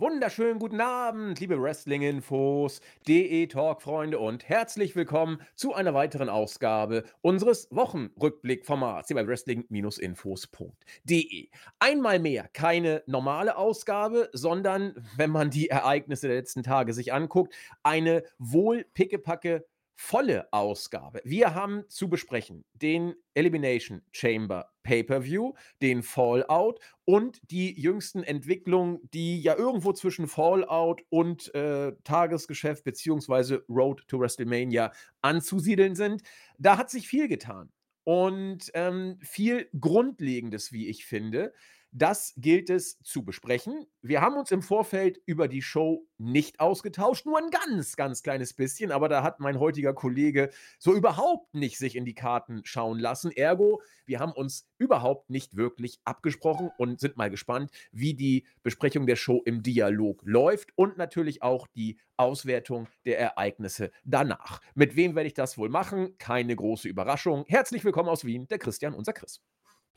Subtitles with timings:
[0.00, 9.08] wunderschönen guten Abend, liebe Wrestling-Infos, DE-Talk-Freunde und herzlich willkommen zu einer weiteren Ausgabe unseres Wochenrückblick-Formats
[9.08, 11.50] hier bei Wrestling-Infos.de.
[11.80, 17.54] Einmal mehr keine normale Ausgabe, sondern, wenn man die Ereignisse der letzten Tage sich anguckt,
[17.82, 19.66] eine wohl pickepacke
[20.00, 21.20] volle Ausgabe.
[21.24, 29.42] Wir haben zu besprechen den Elimination Chamber Pay-per-View, den Fallout und die jüngsten Entwicklungen, die
[29.42, 34.90] ja irgendwo zwischen Fallout und äh, Tagesgeschäft beziehungsweise Road to WrestleMania
[35.20, 36.22] anzusiedeln sind.
[36.58, 37.70] Da hat sich viel getan
[38.04, 41.52] und ähm, viel Grundlegendes, wie ich finde.
[41.92, 43.84] Das gilt es zu besprechen.
[44.00, 48.54] Wir haben uns im Vorfeld über die Show nicht ausgetauscht, nur ein ganz, ganz kleines
[48.54, 53.00] bisschen, aber da hat mein heutiger Kollege so überhaupt nicht sich in die Karten schauen
[53.00, 53.32] lassen.
[53.32, 59.06] Ergo, wir haben uns überhaupt nicht wirklich abgesprochen und sind mal gespannt, wie die Besprechung
[59.06, 64.60] der Show im Dialog läuft und natürlich auch die Auswertung der Ereignisse danach.
[64.76, 66.16] Mit wem werde ich das wohl machen?
[66.18, 67.44] Keine große Überraschung.
[67.48, 69.42] Herzlich willkommen aus Wien, der Christian, unser Chris.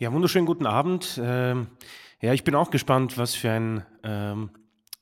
[0.03, 1.17] Ja, wunderschönen guten Abend.
[1.23, 1.67] Ähm,
[2.21, 4.49] ja, ich bin auch gespannt, was für ein ähm,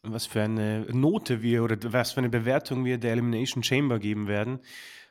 [0.04, 4.28] was für eine Note wir oder was für eine Bewertung wir der Elimination Chamber geben
[4.28, 4.60] werden.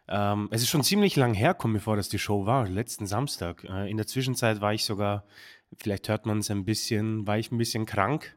[0.07, 3.65] Ähm, es ist schon ziemlich lang her, komm bevor das die Show war, letzten Samstag.
[3.65, 5.25] Äh, in der Zwischenzeit war ich sogar,
[5.77, 8.37] vielleicht hört man es ein bisschen, war ich ein bisschen krank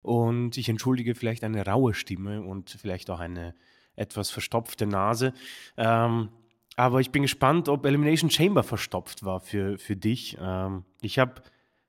[0.00, 3.54] und ich entschuldige vielleicht eine raue Stimme und vielleicht auch eine
[3.96, 5.34] etwas verstopfte Nase.
[5.76, 6.30] Ähm,
[6.76, 10.36] aber ich bin gespannt, ob Elimination Chamber verstopft war für, für dich.
[10.40, 11.42] Ähm, ich habe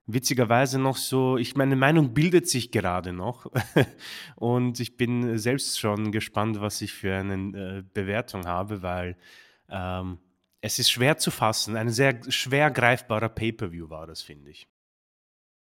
[0.06, 3.50] witzigerweise noch so, ich meine Meinung bildet sich gerade noch
[4.36, 9.16] und ich bin selbst schon gespannt, was ich für eine äh, Bewertung habe, weil
[9.68, 10.18] ähm,
[10.62, 11.76] es ist schwer zu fassen.
[11.76, 14.66] Ein sehr schwer greifbarer Pay-per-View war das, finde ich.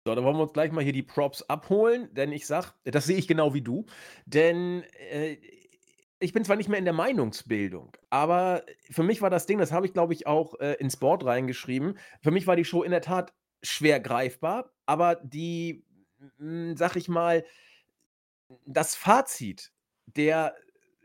[0.07, 3.05] So, dann wollen wir uns gleich mal hier die Props abholen, denn ich sag, das
[3.05, 3.87] sehe ich genau wie du,
[4.27, 5.37] denn äh,
[6.25, 9.71] ich bin zwar nicht mehr in der Meinungsbildung, aber für mich war das Ding, das
[9.71, 11.99] habe ich, glaube ich, auch äh, ins Board reingeschrieben.
[12.21, 13.31] Für mich war die Show in der Tat
[13.61, 15.85] schwer greifbar, aber die,
[16.37, 17.45] hm, sag ich mal,
[18.65, 19.71] das Fazit
[20.07, 20.55] der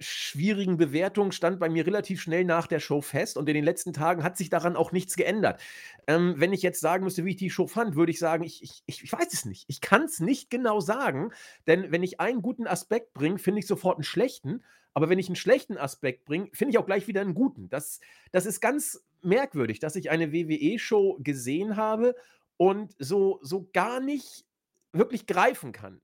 [0.00, 3.92] schwierigen Bewertung stand bei mir relativ schnell nach der Show fest und in den letzten
[3.92, 5.60] Tagen hat sich daran auch nichts geändert.
[6.06, 8.62] Ähm, wenn ich jetzt sagen müsste, wie ich die Show fand, würde ich sagen, ich,
[8.62, 9.64] ich, ich weiß es nicht.
[9.68, 11.32] Ich kann es nicht genau sagen,
[11.66, 14.62] denn wenn ich einen guten Aspekt bringe, finde ich sofort einen schlechten.
[14.92, 17.68] Aber wenn ich einen schlechten Aspekt bringe, finde ich auch gleich wieder einen guten.
[17.68, 18.00] Das,
[18.32, 22.16] das ist ganz merkwürdig, dass ich eine WWE-Show gesehen habe
[22.56, 24.44] und so, so gar nicht
[24.92, 26.00] wirklich greifen kann.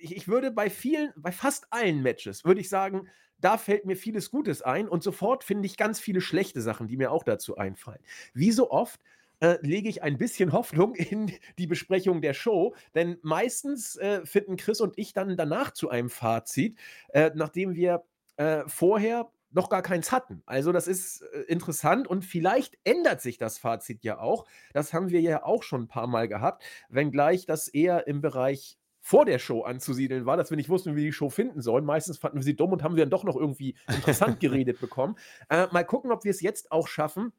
[0.00, 3.08] Ich, ich würde bei vielen, bei fast allen Matches, würde ich sagen,
[3.42, 6.96] da fällt mir vieles Gutes ein und sofort finde ich ganz viele schlechte Sachen, die
[6.96, 8.00] mir auch dazu einfallen.
[8.32, 9.00] Wie so oft
[9.40, 14.56] äh, lege ich ein bisschen Hoffnung in die Besprechung der Show, denn meistens äh, finden
[14.56, 18.04] Chris und ich dann danach zu einem Fazit, äh, nachdem wir
[18.36, 20.42] äh, vorher noch gar keins hatten.
[20.46, 24.46] Also das ist äh, interessant und vielleicht ändert sich das Fazit ja auch.
[24.72, 28.78] Das haben wir ja auch schon ein paar Mal gehabt, wenngleich das eher im Bereich
[29.04, 31.84] vor der Show anzusiedeln war, dass wir nicht wussten, wie wir die Show finden sollen.
[31.84, 35.16] Meistens fanden wir sie dumm und haben wir dann doch noch irgendwie interessant geredet bekommen.
[35.50, 37.32] Äh, mal gucken, ob wir es jetzt auch schaffen,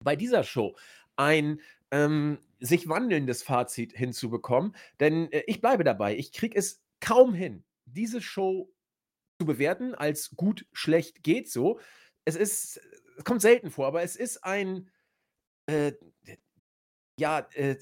[0.00, 0.76] bei dieser Show
[1.14, 1.60] ein
[1.92, 4.74] ähm, sich wandelndes Fazit hinzubekommen.
[4.98, 8.72] Denn äh, ich bleibe dabei, ich kriege es kaum hin, diese Show
[9.38, 11.78] zu bewerten als gut, schlecht geht so.
[12.24, 12.80] Es ist,
[13.16, 14.90] es kommt selten vor, aber es ist ein,
[15.66, 15.92] äh,
[17.18, 17.76] ja, äh,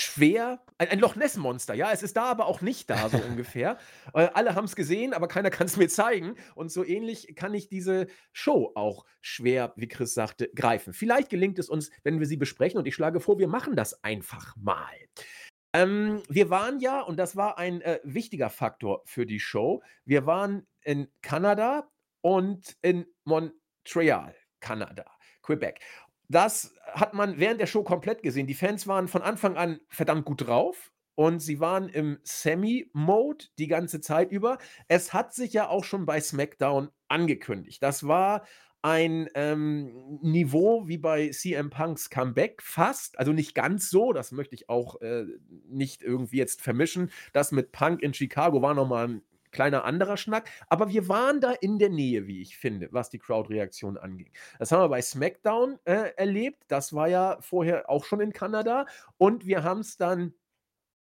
[0.00, 3.18] schwer, ein, ein Loch Ness Monster, ja, es ist da, aber auch nicht da, so
[3.28, 3.78] ungefähr.
[4.14, 6.34] Äh, alle haben es gesehen, aber keiner kann es mir zeigen.
[6.54, 10.92] Und so ähnlich kann ich diese Show auch schwer, wie Chris sagte, greifen.
[10.92, 12.78] Vielleicht gelingt es uns, wenn wir sie besprechen.
[12.78, 14.96] Und ich schlage vor, wir machen das einfach mal.
[15.72, 20.26] Ähm, wir waren ja, und das war ein äh, wichtiger Faktor für die Show, wir
[20.26, 21.88] waren in Kanada
[22.22, 25.04] und in Montreal, Kanada,
[25.42, 25.80] Quebec.
[26.30, 28.46] Das hat man während der Show komplett gesehen.
[28.46, 33.66] Die Fans waren von Anfang an verdammt gut drauf und sie waren im Semi-Mode die
[33.66, 34.58] ganze Zeit über.
[34.86, 37.82] Es hat sich ja auch schon bei SmackDown angekündigt.
[37.82, 38.44] Das war
[38.82, 44.54] ein ähm, Niveau wie bei CM Punks Comeback fast, also nicht ganz so, das möchte
[44.54, 45.26] ich auch äh,
[45.68, 47.10] nicht irgendwie jetzt vermischen.
[47.32, 51.52] Das mit Punk in Chicago war nochmal ein kleiner anderer Schnack, aber wir waren da
[51.52, 54.30] in der Nähe, wie ich finde, was die Crowd-Reaktion anging.
[54.58, 58.86] Das haben wir bei SmackDown äh, erlebt, das war ja vorher auch schon in Kanada
[59.18, 60.34] und wir haben es dann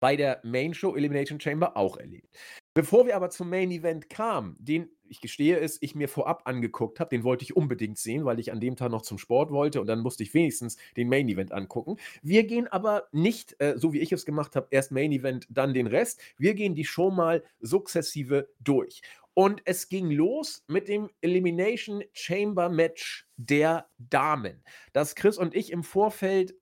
[0.01, 2.29] bei der Main Show Elimination Chamber auch erlebt.
[2.75, 6.99] Bevor wir aber zum Main Event kamen, den, ich gestehe es, ich mir vorab angeguckt
[6.99, 9.81] habe, den wollte ich unbedingt sehen, weil ich an dem Tag noch zum Sport wollte
[9.81, 11.99] und dann musste ich wenigstens den Main Event angucken.
[12.23, 15.73] Wir gehen aber nicht, äh, so wie ich es gemacht habe, erst Main Event, dann
[15.73, 16.21] den Rest.
[16.37, 19.03] Wir gehen die Show mal sukzessive durch.
[19.35, 25.71] Und es ging los mit dem Elimination Chamber Match der Damen, das Chris und ich
[25.71, 26.57] im Vorfeld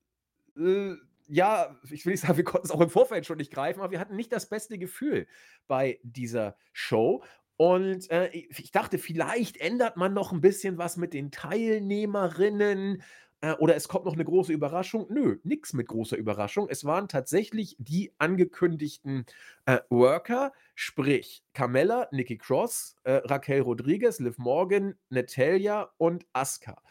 [0.59, 0.95] äh,
[1.33, 3.91] ja, ich will nicht sagen, wir konnten es auch im Vorfeld schon nicht greifen, aber
[3.91, 5.27] wir hatten nicht das beste Gefühl
[5.67, 7.25] bei dieser Show.
[7.57, 13.03] Und äh, ich dachte, vielleicht ändert man noch ein bisschen was mit den Teilnehmerinnen
[13.41, 15.07] äh, oder es kommt noch eine große Überraschung.
[15.09, 16.69] Nö, nichts mit großer Überraschung.
[16.69, 19.25] Es waren tatsächlich die angekündigten
[19.65, 26.83] äh, Worker, sprich Carmella, Nikki Cross, äh, Raquel Rodriguez, Liv Morgan, Natalia und Asuka.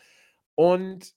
[0.55, 1.13] Und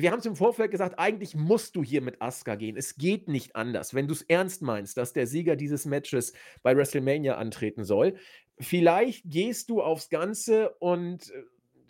[0.00, 2.76] wir haben es im Vorfeld gesagt, eigentlich musst du hier mit Asuka gehen.
[2.76, 3.94] Es geht nicht anders.
[3.94, 8.16] Wenn du es ernst meinst, dass der Sieger dieses Matches bei WrestleMania antreten soll,
[8.60, 11.42] vielleicht gehst du aufs Ganze und äh,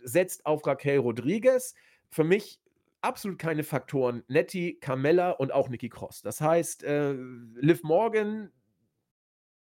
[0.03, 1.75] setzt auf Raquel Rodriguez.
[2.09, 2.61] Für mich
[3.03, 4.25] absolut keine Faktoren.
[4.27, 6.23] Nettie, Carmella und auch Nikki Cross.
[6.23, 8.51] Das heißt, äh, Liv Morgan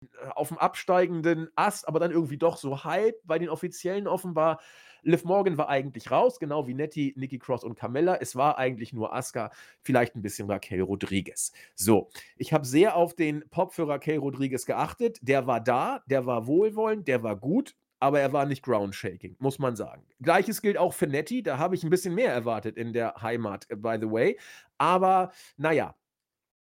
[0.02, 4.60] äh, auf dem absteigenden Ast, aber dann irgendwie doch so halb bei den Offiziellen offenbar.
[5.04, 8.16] Liv Morgan war eigentlich raus, genau wie Nettie, Nikki Cross und Carmella.
[8.16, 9.52] Es war eigentlich nur Asuka,
[9.82, 11.52] vielleicht ein bisschen Raquel Rodriguez.
[11.76, 15.20] So, ich habe sehr auf den Pop für Raquel Rodriguez geachtet.
[15.22, 19.60] Der war da, der war wohlwollend, der war gut, aber er war nicht groundshaking, muss
[19.60, 20.04] man sagen.
[20.22, 23.70] Gleiches gilt auch für Nettie, da habe ich ein bisschen mehr erwartet in der Heimat,
[23.70, 24.38] äh, by the way.
[24.78, 25.96] Aber naja,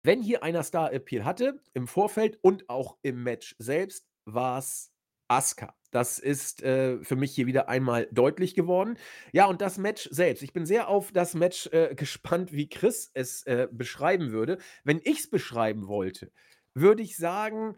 [0.04, 4.93] wenn hier einer Star-Appeal hatte, im Vorfeld und auch im Match selbst, war es
[5.28, 5.74] Asuka.
[5.90, 8.98] Das ist äh, für mich hier wieder einmal deutlich geworden.
[9.32, 10.42] Ja, und das Match selbst.
[10.42, 14.58] Ich bin sehr auf das Match äh, gespannt, wie Chris es äh, beschreiben würde.
[14.82, 16.32] Wenn ich es beschreiben wollte,
[16.74, 17.76] würde ich sagen,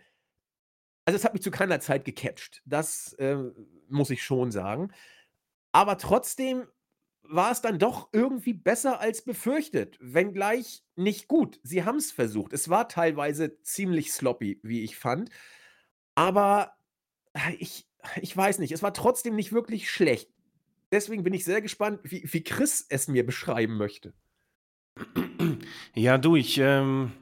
[1.05, 2.63] also es hat mich zu keiner Zeit gecatcht.
[2.65, 3.37] Das äh,
[3.89, 4.93] muss ich schon sagen.
[5.73, 6.67] Aber trotzdem
[7.23, 11.61] war es dann doch irgendwie besser als befürchtet, wenngleich nicht gut.
[11.63, 12.53] Sie haben es versucht.
[12.53, 15.31] Es war teilweise ziemlich sloppy, wie ich fand.
[16.15, 16.76] Aber
[17.59, 17.87] ich,
[18.21, 20.31] ich weiß nicht, es war trotzdem nicht wirklich schlecht.
[20.93, 24.15] Deswegen bin ich sehr gespannt, wie, wie Chris es mir beschreiben möchte.
[25.95, 27.13] Ja, du, ich, ähm,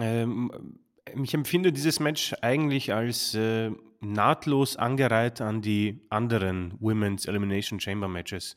[0.00, 0.78] ähm,
[1.22, 8.08] ich empfinde dieses Match eigentlich als äh, nahtlos angereiht an die anderen Women's Elimination Chamber
[8.08, 8.56] Matches.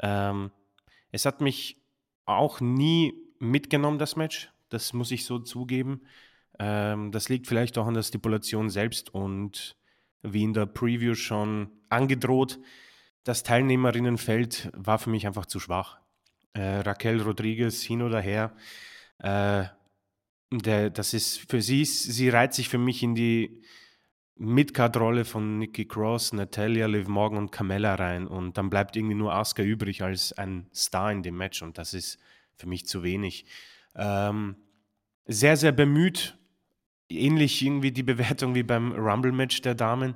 [0.00, 0.50] Ähm,
[1.12, 1.82] es hat mich
[2.26, 4.50] auch nie mitgenommen, das Match.
[4.68, 6.02] Das muss ich so zugeben.
[6.58, 9.76] Ähm, das liegt vielleicht auch an der Stipulation selbst und
[10.22, 12.58] wie in der Preview schon angedroht,
[13.24, 15.98] das Teilnehmerinnenfeld war für mich einfach zu schwach.
[16.52, 18.54] Äh, Raquel Rodriguez hin oder her,
[19.18, 19.64] äh,
[20.52, 23.62] der, das ist für sie, sie reiht sich für mich in die
[24.36, 29.34] Midcard-Rolle von Nikki Cross, Natalia, Liv Morgan und Carmella rein und dann bleibt irgendwie nur
[29.34, 32.18] Asuka übrig als ein Star in dem Match und das ist
[32.56, 33.44] für mich zu wenig.
[33.94, 34.56] Ähm,
[35.26, 36.36] sehr, sehr bemüht,
[37.10, 40.14] ähnlich irgendwie die Bewertung wie beim Rumble-Match der Damen.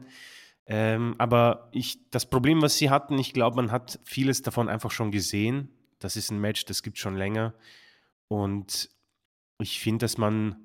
[0.67, 4.91] Ähm, aber ich, das Problem, was sie hatten, ich glaube, man hat vieles davon einfach
[4.91, 5.69] schon gesehen.
[5.99, 7.55] Das ist ein Match, das gibt schon länger.
[8.29, 8.91] Und
[9.58, 10.56] ich finde, dass man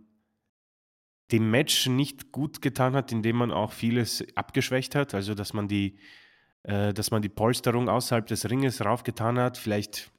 [1.31, 5.13] dem Match nicht gut getan hat, indem man auch vieles abgeschwächt hat.
[5.13, 5.99] Also, dass man die,
[6.63, 9.57] äh, dass man die Polsterung außerhalb des Ringes raufgetan hat.
[9.57, 10.11] Vielleicht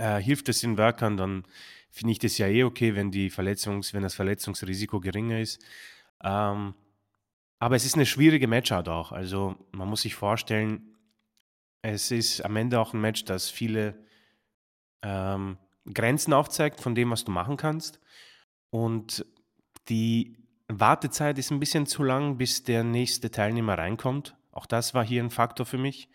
[0.00, 1.44] äh, hilft es den Workern dann
[1.90, 5.60] finde ich das ja eh okay, wenn, die Verletzungs-, wenn das Verletzungsrisiko geringer ist.
[6.22, 6.74] Ähm,
[7.58, 9.12] aber es ist eine schwierige Matchart auch.
[9.12, 10.96] Also man muss sich vorstellen,
[11.82, 13.98] es ist am Ende auch ein Match, das viele
[15.02, 15.58] ähm,
[15.92, 18.00] Grenzen aufzeigt von dem, was du machen kannst.
[18.70, 19.26] Und
[19.88, 20.36] die
[20.68, 24.36] Wartezeit ist ein bisschen zu lang, bis der nächste Teilnehmer reinkommt.
[24.52, 26.08] Auch das war hier ein Faktor für mich.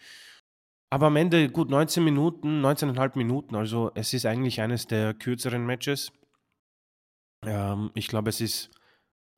[0.95, 3.55] Aber am Ende gut 19 Minuten, 19,5 Minuten.
[3.57, 6.13] Also es ist eigentlich eines der kürzeren Matches.
[7.45, 8.71] Ähm, ich glaube, es ist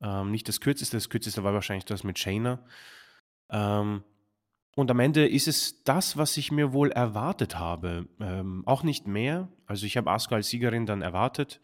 [0.00, 0.96] ähm, nicht das kürzeste.
[0.96, 2.64] Das kürzeste war wahrscheinlich das mit Shayna.
[3.50, 4.04] Ähm,
[4.76, 8.06] und am Ende ist es das, was ich mir wohl erwartet habe.
[8.20, 9.48] Ähm, auch nicht mehr.
[9.66, 11.60] Also ich habe Asuka als Siegerin dann erwartet.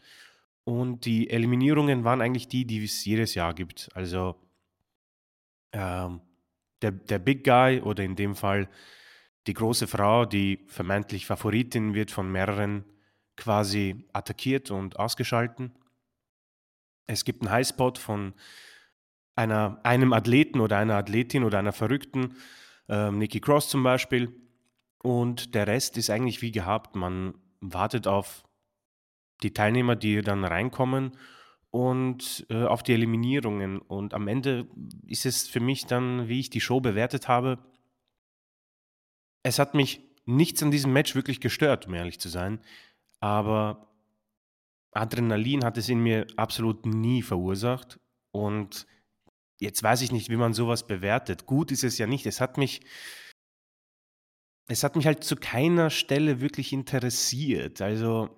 [0.64, 3.90] Und die Eliminierungen waren eigentlich die, die es jedes Jahr gibt.
[3.94, 4.34] Also
[5.70, 6.20] ähm,
[6.82, 8.68] der, der Big Guy oder in dem Fall
[9.46, 12.84] die große Frau, die vermeintlich Favoritin, wird von mehreren
[13.36, 15.72] quasi attackiert und ausgeschalten.
[17.06, 18.34] Es gibt einen Highspot von
[19.36, 22.36] einer, einem Athleten oder einer Athletin oder einer Verrückten,
[22.88, 24.32] äh, Nikki Cross zum Beispiel.
[25.02, 26.96] Und der Rest ist eigentlich wie gehabt.
[26.96, 28.44] Man wartet auf
[29.42, 31.12] die Teilnehmer, die dann reinkommen
[31.70, 33.78] und äh, auf die Eliminierungen.
[33.78, 34.68] Und am Ende
[35.06, 37.58] ist es für mich dann, wie ich die Show bewertet habe,
[39.44, 42.60] es hat mich nichts an diesem Match wirklich gestört, um ehrlich zu sein.
[43.20, 43.94] Aber
[44.90, 48.00] Adrenalin hat es in mir absolut nie verursacht.
[48.32, 48.86] Und
[49.60, 51.46] jetzt weiß ich nicht, wie man sowas bewertet.
[51.46, 52.26] Gut ist es ja nicht.
[52.26, 52.80] Es hat mich,
[54.66, 57.82] es hat mich halt zu keiner Stelle wirklich interessiert.
[57.82, 58.36] Also,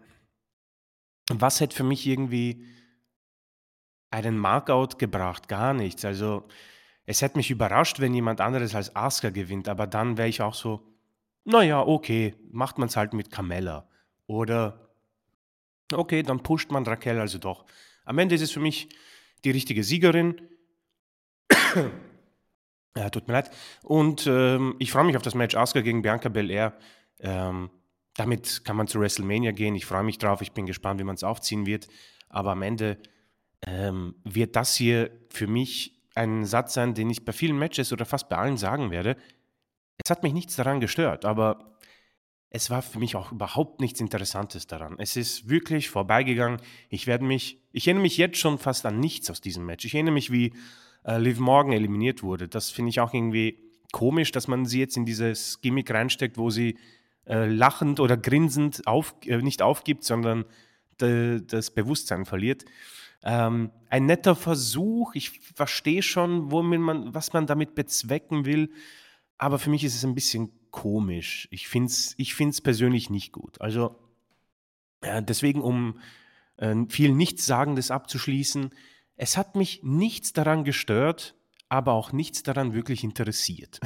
[1.31, 2.67] was hätte für mich irgendwie
[4.11, 5.47] einen Markout gebracht?
[5.49, 6.05] Gar nichts.
[6.05, 6.49] Also,
[7.05, 10.55] es hätte mich überrascht, wenn jemand anderes als Asuka gewinnt, aber dann wäre ich auch
[10.55, 10.96] so,
[11.47, 13.89] naja, okay, macht man es halt mit Carmella.
[14.27, 14.91] Oder,
[15.93, 17.65] okay, dann pusht man Raquel also doch.
[18.05, 18.89] Am Ende ist es für mich
[19.45, 20.41] die richtige Siegerin.
[22.97, 23.51] ja, tut mir leid.
[23.85, 26.77] Und ähm, ich freue mich auf das Match Asuka gegen Bianca Belair.
[27.21, 27.71] Ähm,
[28.15, 29.77] damit kann man zu WrestleMania gehen.
[29.77, 30.43] Ich freue mich drauf.
[30.43, 31.87] Ich bin gespannt, wie man es aufziehen wird.
[32.29, 32.99] Aber am Ende
[33.67, 38.05] ähm, wird das hier für mich ein Satz sein, den ich bei vielen Matches oder
[38.05, 39.17] fast bei allen sagen werde.
[40.03, 41.77] Es hat mich nichts daran gestört, aber
[42.51, 44.97] es war für mich auch überhaupt nichts Interessantes daran.
[44.99, 46.61] Es ist wirklich vorbeigegangen.
[46.89, 49.85] Ich werde mich, ich erinnere mich jetzt schon fast an nichts aus diesem Match.
[49.85, 50.53] Ich erinnere mich, wie
[51.05, 52.49] äh, Liv Morgan eliminiert wurde.
[52.49, 53.59] Das finde ich auch irgendwie
[53.93, 56.79] komisch, dass man sie jetzt in dieses Gimmick reinsteckt, wo sie
[57.27, 60.45] äh, lachend oder grinsend auf, äh, nicht aufgibt, sondern
[61.01, 62.65] de, das Bewusstsein verliert.
[63.23, 65.15] Ähm, ein netter Versuch.
[65.15, 68.71] Ich verstehe schon, womit man, was man damit bezwecken will.
[69.39, 71.49] Aber für mich ist es ein bisschen komisch.
[71.51, 73.61] Ich finde es ich find's persönlich nicht gut.
[73.61, 73.97] Also
[75.01, 76.01] äh, deswegen, um
[76.57, 78.71] äh, viel Nichtsagendes abzuschließen,
[79.17, 81.35] es hat mich nichts daran gestört,
[81.69, 83.81] aber auch nichts daran wirklich interessiert.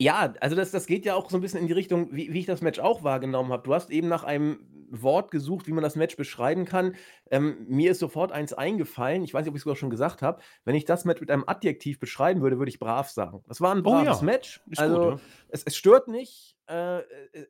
[0.00, 2.38] Ja, also das das geht ja auch so ein bisschen in die Richtung, wie wie
[2.38, 3.64] ich das Match auch wahrgenommen habe.
[3.64, 6.94] Du hast eben nach einem Wort gesucht, wie man das Match beschreiben kann.
[7.30, 10.22] Ähm, mir ist sofort eins eingefallen, ich weiß nicht, ob ich es sogar schon gesagt
[10.22, 10.40] habe.
[10.64, 13.42] Wenn ich das Match mit einem Adjektiv beschreiben würde, würde ich brav sagen.
[13.48, 14.60] Das war ein Oh braves ja, Match.
[14.70, 15.20] ist gut, Also, ja.
[15.48, 17.00] es es stört nicht, äh,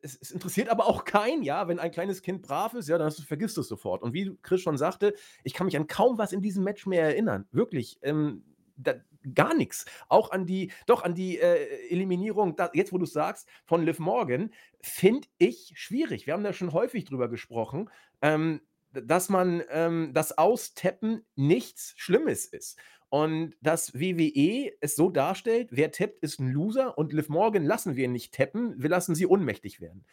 [0.01, 1.67] es es interessiert aber auch keinen, ja?
[1.67, 4.01] Wenn ein kleines Kind brav ist, ja, dann du vergisst du's sofort.
[4.03, 7.03] Und wie Chris schon sagte, ich kann mich an kaum was in diesem Match mehr
[7.03, 7.47] erinnern.
[7.51, 8.43] Wirklich, ähm,
[8.79, 8.95] da
[9.33, 9.85] gar nix.
[10.09, 13.99] Auch an die doch, an die, äh, Eliminierung, da jetzt, wo du's sagst, von Liv
[13.99, 16.25] Morgan, finde ich schwierig.
[16.27, 17.89] Wir haben da schon häufig drüber gesprochen,
[18.21, 22.77] ähm, dass man, ähm das Austappen nichts Schlimmes ist.
[23.09, 27.95] Und dass WWE es so darstellt, wer tappt, ist 'n Loser und Liv Morgan lassen
[27.95, 30.05] wir nicht tappen, wir lassen sie ohnmächtig werden.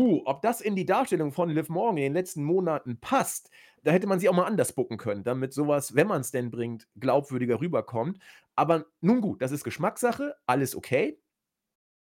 [0.00, 3.50] Puh, ob das in die Darstellung von Liv Morgan in den letzten Monaten passt,
[3.82, 6.88] da hätte man sie auch mal anders booken können, damit sowas, wenn man's denn bringt,
[6.98, 8.18] glaubwürdiger rüberkommt.
[8.56, 11.20] Aber nun gut, das ist Geschmackssache, alles okay.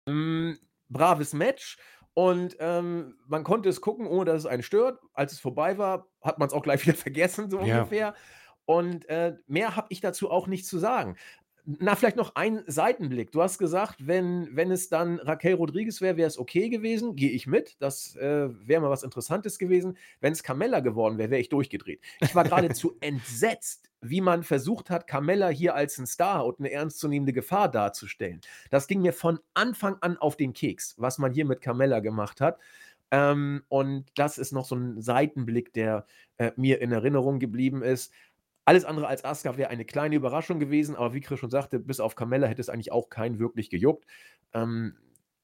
[0.08, 0.58] Hm,
[0.90, 1.78] braves Match
[2.14, 5.00] und, ähm, man konnte es gucken, ohne dass es einen stört.
[5.14, 7.64] Als es vorbei war, hat man's auch gleich wieder vergessen, so Ja.
[7.64, 8.16] ungefähr.
[8.66, 11.18] Und, äh, mehr habe ich dazu auch nicht zu sagen.
[11.66, 13.32] Na, vielleicht noch ein Seitenblick.
[13.32, 17.16] Du hast gesagt, wenn wenn es dann Raquel Rodriguez wäre, wäre es okay gewesen.
[17.16, 17.78] Gehe ich mit.
[17.82, 19.98] Das, äh, wäre mal was Interessantes gewesen.
[20.20, 22.02] Wenn's Carmella geworden wäre, wäre ich durchgedreht.
[22.22, 26.70] Ich war geradezu entsetzt, wie man versucht hat, Carmella hier als 'n Star und 'ne
[26.72, 28.42] ernstzunehmende Gefahr darzustellen.
[28.70, 32.42] Das ging mir von Anfang an auf den Keks, was man hier mit Carmella gemacht
[32.42, 32.60] hat.
[33.12, 38.12] Ähm, und das ist noch so 'n Seitenblick, der, äh, mir in Erinnerung geblieben ist.
[38.66, 42.00] Alles andere als Asuka wäre eine kleine Überraschung gewesen, aber wie Chris schon sagte, bis
[42.00, 44.06] auf Carmella hätte es eigentlich auch keinen wirklich gejuckt.
[44.54, 44.96] Ähm,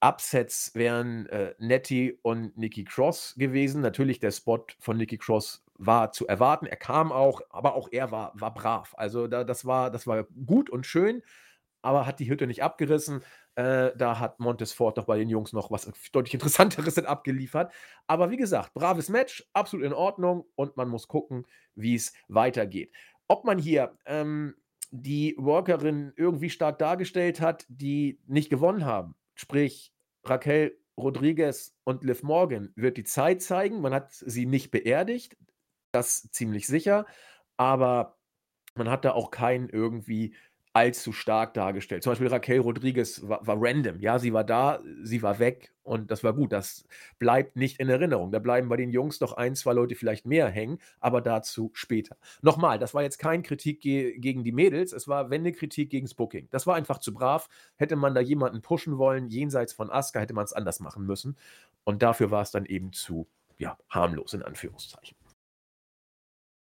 [0.01, 3.81] Upsets wären, äh, Natty und Nikki Cross gewesen.
[3.81, 6.65] Natürlich, der Spot von Nikki Cross war zu erwarten.
[6.67, 8.93] Er kam auch, aber auch er war war brav.
[8.97, 11.21] Also, da das war das war gut und schön,
[11.81, 13.23] aber hat die Hütte nicht abgerissen.
[13.59, 17.73] Äh, da hat Montez Ford doch bei den Jungs noch was deutlich Interessanteres abgeliefert.
[18.07, 22.93] Aber wie gesagt, braves Match, absolut in Ordnung und man muss gucken, wie's weitergeht.
[23.27, 24.55] Ob man hier, ähm,
[24.91, 32.23] die Workerin irgendwie stark dargestellt hat, die nicht gewonnen haben, sprich Raquel Rodriguez und Liv
[32.23, 33.81] Morgan, wird die Zeit zeigen.
[33.81, 35.35] Man hat sie nicht beerdigt,
[35.91, 37.05] das ziemlich sicher,
[37.57, 38.17] aber
[38.75, 40.33] man hat da auch keinen irgendwie
[40.73, 42.03] allzu stark dargestellt.
[42.03, 43.99] Zum Beispiel Raquel Rodriguez war war random.
[44.01, 46.51] Ja, sie war da, sie war weg und das war gut.
[46.53, 46.85] Das
[47.19, 48.31] bleibt nicht in Erinnerung.
[48.31, 52.17] Da bleiben bei den Jungs noch 1, 2 Leute vielleicht mehr hängen, aber dazu später.
[52.41, 55.51] Noch mal, das war jetzt kein Kritik ge gegen die Mädels, es war, wenn 'ne
[55.53, 56.47] Kritik gegen's Booking.
[56.51, 57.49] Das war einfach zu brav.
[57.77, 61.37] Hätte man da jemanden pushen wollen, jenseits von Asuka, hätte man's anders machen müssen.
[61.83, 65.18] Und dafür war's dann eben zu, ja, harmlos in Anführungszeichen.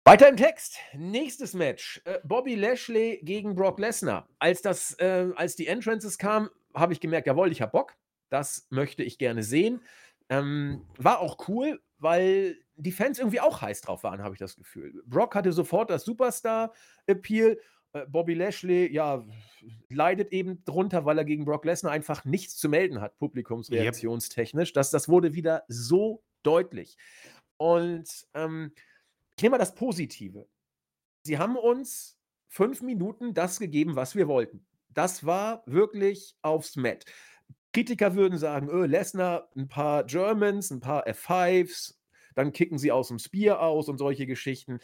[0.09, 0.79] Weiter im Text.
[0.95, 4.27] Nächstes Match, äh, Bobby Lashley gegen Brock Lesnar.
[4.39, 7.95] Als das äh, als die Entrances kamen, habe ich gemerkt: „Jawoll, ich habe Bock.
[8.29, 9.83] Das möchte ich gerne sehen.“
[10.29, 14.55] Ähm, war auch cool, weil die Fans irgendwie auch heiß drauf waren, habe ich das
[14.55, 14.99] Gefühl.
[15.05, 17.59] Brock hatte sofort das Superstar-Appeal.
[17.93, 19.23] Äh, Bobby Lashley, ja,
[19.89, 24.69] leidet eben drunter, weil er gegen Brock Lesnar einfach nichts zu melden hat, publikumsreaktionstechnisch.
[24.69, 24.73] Yep.
[24.73, 26.97] Das, das wurde wieder so deutlich.
[27.57, 28.71] Und ähm,
[29.39, 30.49] ich nehme mal das Positive.
[31.23, 32.19] Sie haben uns
[32.49, 34.65] fünf Minuten das gegeben, was wir wollten.
[34.89, 37.05] Das war wirklich aufs Mat.
[37.71, 41.95] Kritiker würden sagen, öh, Lesnar, ein paar Germans, ein paar F5s,
[42.35, 44.79] dann kicken sie aus dem Spear aus und solche Geschichten.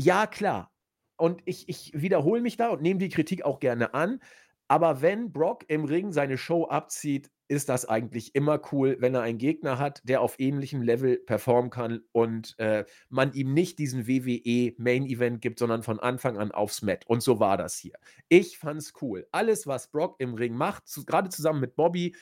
[0.00, 0.72] Ja, klar.
[1.16, 4.20] Und ich, ich wiederhole mich da und nehme die Kritik auch gerne an.
[4.68, 9.22] Aber wenn Brock im Ring seine Show abzieht, ist das eigentlich immer cool, wenn er
[9.22, 14.06] einen Gegner hat, der auf ähnlichem Level performen kann und äh, man ihm nicht diesen
[14.06, 17.04] WWE Main Event gibt, sondern von Anfang an aufs Mat.
[17.08, 17.94] Und so war das hier.
[18.28, 19.26] Ich fand's cool.
[19.32, 22.14] Alles, was Brock im Ring macht, zu, gerade zusammen mit Bobby,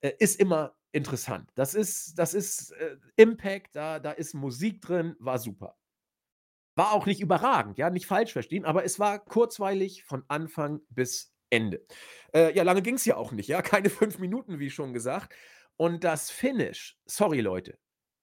[0.00, 1.48] äh, ist immer interessant.
[1.54, 5.76] Das ist, das ist äh, Impact, da, da ist Musik drin, war super.
[6.74, 11.31] War auch nicht überragend, ja, nicht falsch verstehen, aber es war kurzweilig von Anfang bis
[11.52, 11.84] Ende.
[12.34, 13.62] Äh, ja, lange ging es ja auch nicht, ja.
[13.62, 15.34] Keine fünf Minuten, wie schon gesagt.
[15.76, 17.78] Und das Finish, sorry Leute,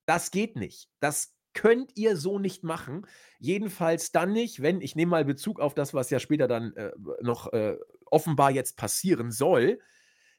[0.05, 0.89] das geht nicht.
[0.99, 3.05] Das könnt ihr so nicht machen.
[3.39, 6.91] Jedenfalls dann nicht, wenn, ich nehme mal Bezug auf das, was ja später dann äh,
[7.21, 9.79] noch äh, offenbar jetzt passieren soll.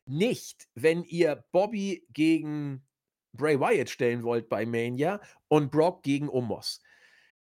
[0.06, 2.86] Nicht, wenn ihr Bobby gegen
[3.32, 6.80] Bray Wyatt stellen wollt bei Mania und Brock gegen Omos.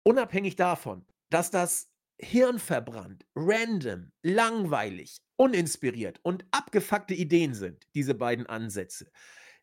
[0.03, 1.91] Unabhängig davon, dass das
[2.21, 9.11] hirnverbrannt, random, langweilig, uninspiriert und abgefuckte Ideen sind, diese beiden Ansätze.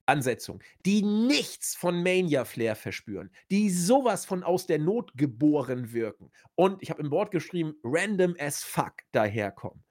[0.07, 6.81] Ansetzungen, die nichts von Mania-Flair verspüren, die sowas von aus der Not geboren wirken und
[6.81, 9.83] ich habe im Wort geschrieben, random as fuck daherkommen.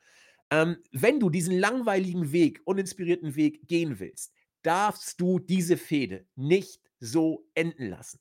[0.51, 6.83] Ähm, wenn du diesen langweiligen Weg, uninspirierten Weg gehen willst, darfst du diese Fehde nicht
[6.99, 8.21] so enden lassen.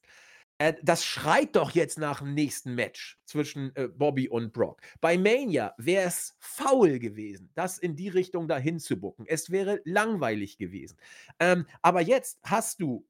[0.60, 4.82] Äh, das schreit doch jetzt nach dem nächsten Match zwischen äh, Bobby und Brock.
[5.02, 9.26] Bei Mania wäre es faul gewesen, das in die Richtung dahin zu bucken.
[9.28, 10.98] Es wäre langweilig gewesen.
[11.40, 13.06] Ähm, aber jetzt hast du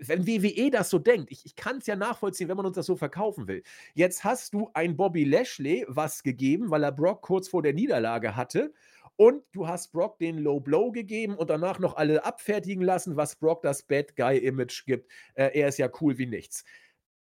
[0.00, 2.86] wenn WWE das so denkt, ich, ich kann es ja nachvollziehen, wenn man uns das
[2.86, 3.62] so verkaufen will.
[3.94, 8.36] Jetzt hast du ein Bobby Lashley was gegeben, weil er Brock kurz vor der Niederlage
[8.36, 8.74] hatte
[9.22, 13.36] und du hast Brock den Low Blow gegeben und danach noch alle abfertigen lassen, was
[13.36, 15.08] Brock das Bad Guy Image gibt.
[15.34, 16.64] Äh, er ist ja cool wie nichts.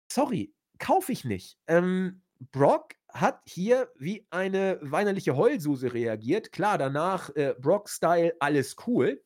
[0.08, 1.58] Sorry, kaufe ich nicht.
[1.66, 6.52] Ähm, Brock hat hier wie eine weinerliche Heulsuse reagiert.
[6.52, 9.20] Klar, danach äh, Brock-Style, alles cool.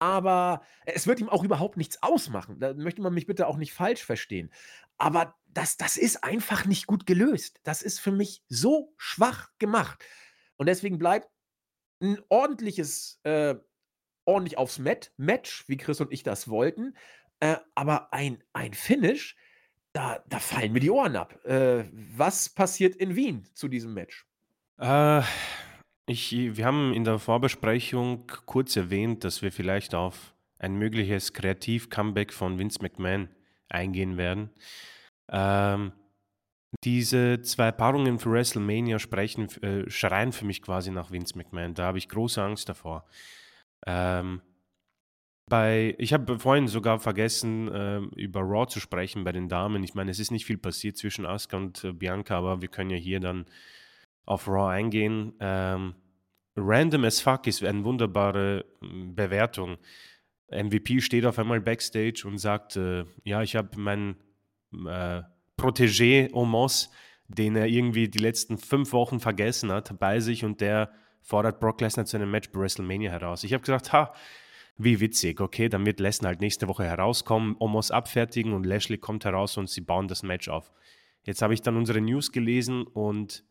[0.00, 2.58] Aber es wird ihm auch überhaupt nichts ausmachen.
[2.58, 4.50] Da möchte man mich bitte auch nicht falsch verstehen.
[4.96, 7.60] Aber das, das ist einfach nicht gut gelöst.
[7.62, 10.04] Das ist für mich so schwach gemacht.
[10.56, 11.28] Und deswegen bleibt
[12.00, 13.54] ein ordentliches, äh,
[14.24, 16.96] ordentlich aufs Mat Match, wie Chris und ich das wollten.
[17.40, 19.36] Äh, aber ein, ein Finish,
[19.92, 21.44] da, da fallen mir die Ohren ab.
[21.44, 24.26] Äh, was passiert in Wien zu diesem Match?
[24.78, 25.22] Äh,
[26.06, 32.32] ich, wir haben in der Vorbesprechung kurz erwähnt, dass wir vielleicht auf ein mögliches Kreativ-Comeback
[32.32, 33.28] von Vince McMahon
[33.68, 34.50] eingehen werden.
[35.30, 35.92] Ähm,
[36.84, 41.74] diese zwei Paarungen für WrestleMania sprechen, äh, schreien für mich quasi nach Vince McMahon.
[41.74, 43.06] Da habe ich große Angst davor.
[43.86, 44.42] Ähm,
[45.48, 49.82] bei, ich habe vorhin sogar vergessen, äh, über Raw zu sprechen bei den Damen.
[49.82, 52.90] Ich meine, es ist nicht viel passiert zwischen Asuka und äh, Bianca, aber wir können
[52.90, 53.46] ja hier dann
[54.26, 55.32] auf Raw eingehen.
[55.40, 55.94] Ähm,
[56.54, 59.78] Random as fuck ist eine wunderbare hm, Bewertung.
[60.50, 64.16] MVP steht auf einmal backstage und sagt, äh, ja, ich habe meinen
[64.86, 65.22] äh,
[65.58, 66.90] Protégé Omos,
[67.26, 70.90] den er irgendwie die letzten fünf Wochen vergessen hat, bei sich und der
[71.20, 73.44] fordert Brock Lesnar zu einem Match bei WrestleMania heraus.
[73.44, 74.14] Ich habe gesagt, ha,
[74.78, 79.24] wie witzig, okay, dann wird Lesnar halt nächste Woche herauskommen, Omos abfertigen und Lashley kommt
[79.24, 80.72] heraus und sie bauen das Match auf.
[81.24, 83.44] Jetzt habe ich dann unsere News gelesen und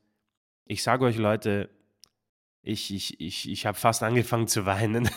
[0.65, 1.69] ich sage euch Leute,
[2.63, 5.09] ich, ich, ich, ich habe fast angefangen zu weinen.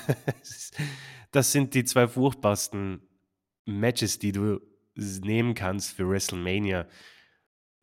[1.30, 3.00] das sind die zwei furchtbarsten
[3.64, 4.60] Matches, die du
[5.22, 6.86] nehmen kannst für WrestleMania.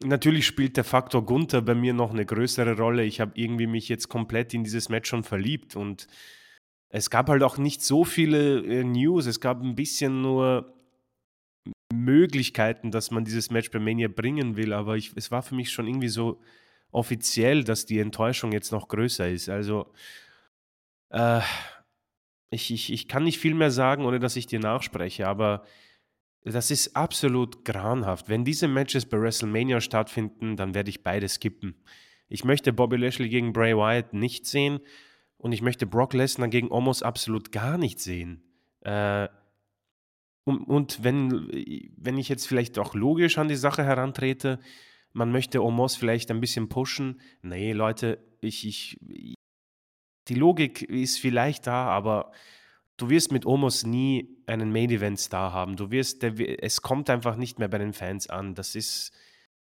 [0.03, 3.03] Natürlich spielt der Faktor Gunther bei mir noch eine größere Rolle.
[3.03, 6.07] Ich habe irgendwie mich jetzt komplett in dieses Match schon verliebt und
[6.89, 9.25] es gab halt auch nicht so viele äh, News.
[9.25, 10.73] Es gab ein bisschen nur
[11.93, 15.71] Möglichkeiten, dass man dieses Match bei Mania bringen will, aber ich, es war für mich
[15.71, 16.39] schon irgendwie so
[16.91, 19.49] offiziell, dass die Enttäuschung jetzt noch größer ist.
[19.49, 19.91] Also
[21.09, 21.41] äh,
[22.49, 25.63] ich, ich, ich kann nicht viel mehr sagen, ohne dass ich dir nachspreche, aber
[26.43, 28.29] das ist absolut grauenhaft.
[28.29, 31.75] Wenn diese Matches bei WrestleMania stattfinden, dann werde ich beide skippen.
[32.29, 34.79] Ich möchte Bobby Lashley gegen Bray Wyatt nicht sehen
[35.37, 38.43] und ich möchte Brock Lesnar gegen Omos absolut gar nicht sehen.
[38.81, 39.27] Äh,
[40.43, 41.49] und, und wenn,
[41.97, 44.59] wenn ich jetzt vielleicht auch logisch an die Sache herantrete,
[45.13, 47.19] man möchte Omos vielleicht ein bisschen pushen.
[47.41, 49.35] Nee, Leute, ich, ich,
[50.27, 52.31] die Logik ist vielleicht da, aber
[52.97, 55.75] du wirst mit Omos nie einen Main-Event-Star haben.
[55.75, 56.33] Du wirst, der,
[56.63, 58.55] es kommt einfach nicht mehr bei den Fans an.
[58.55, 59.11] Das ist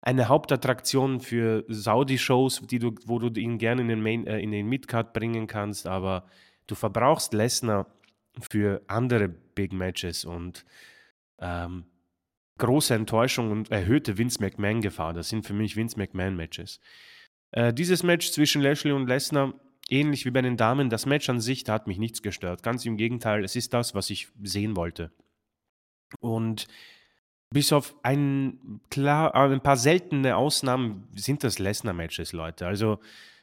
[0.00, 4.68] eine Hauptattraktion für Saudi-Shows, du, wo du ihn gerne in den, Main, äh, in den
[4.68, 6.26] Midcard bringen kannst, aber
[6.66, 7.87] du verbrauchst Lesnar
[8.40, 10.64] für andere Big Matches und
[11.38, 11.85] ähm,
[12.58, 15.12] große Enttäuschung und erhöhte Vince McMahon-Gefahr.
[15.12, 16.80] Das sind für mich Vince McMahon-Matches.
[17.52, 19.54] Äh, dieses Match zwischen Lashley und Lesnar,
[19.92, 22.62] ähnlich wie bei den Damen, das Match an sich, da hat mich nichts gestört.
[22.62, 25.12] Ganz im Gegenteil, es ist das, was ich sehen wollte.
[26.20, 26.66] Und
[27.50, 32.66] bis auf ein, klar, ein paar seltene Ausnahmen sind das Lesnar-Matches, Leute.
[32.66, 32.98] Also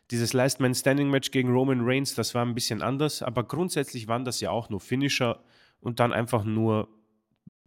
[0.09, 4.07] dieses Last Man Standing Match gegen Roman Reigns, das war ein bisschen anders, aber grundsätzlich
[4.07, 5.43] waren das ja auch nur Finisher
[5.79, 6.89] und dann einfach nur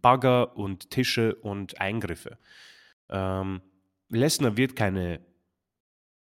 [0.01, 2.37] Bagger und Tische und Eingriffe.
[3.09, 3.61] Ähm,
[4.09, 5.21] Lesnar wird keine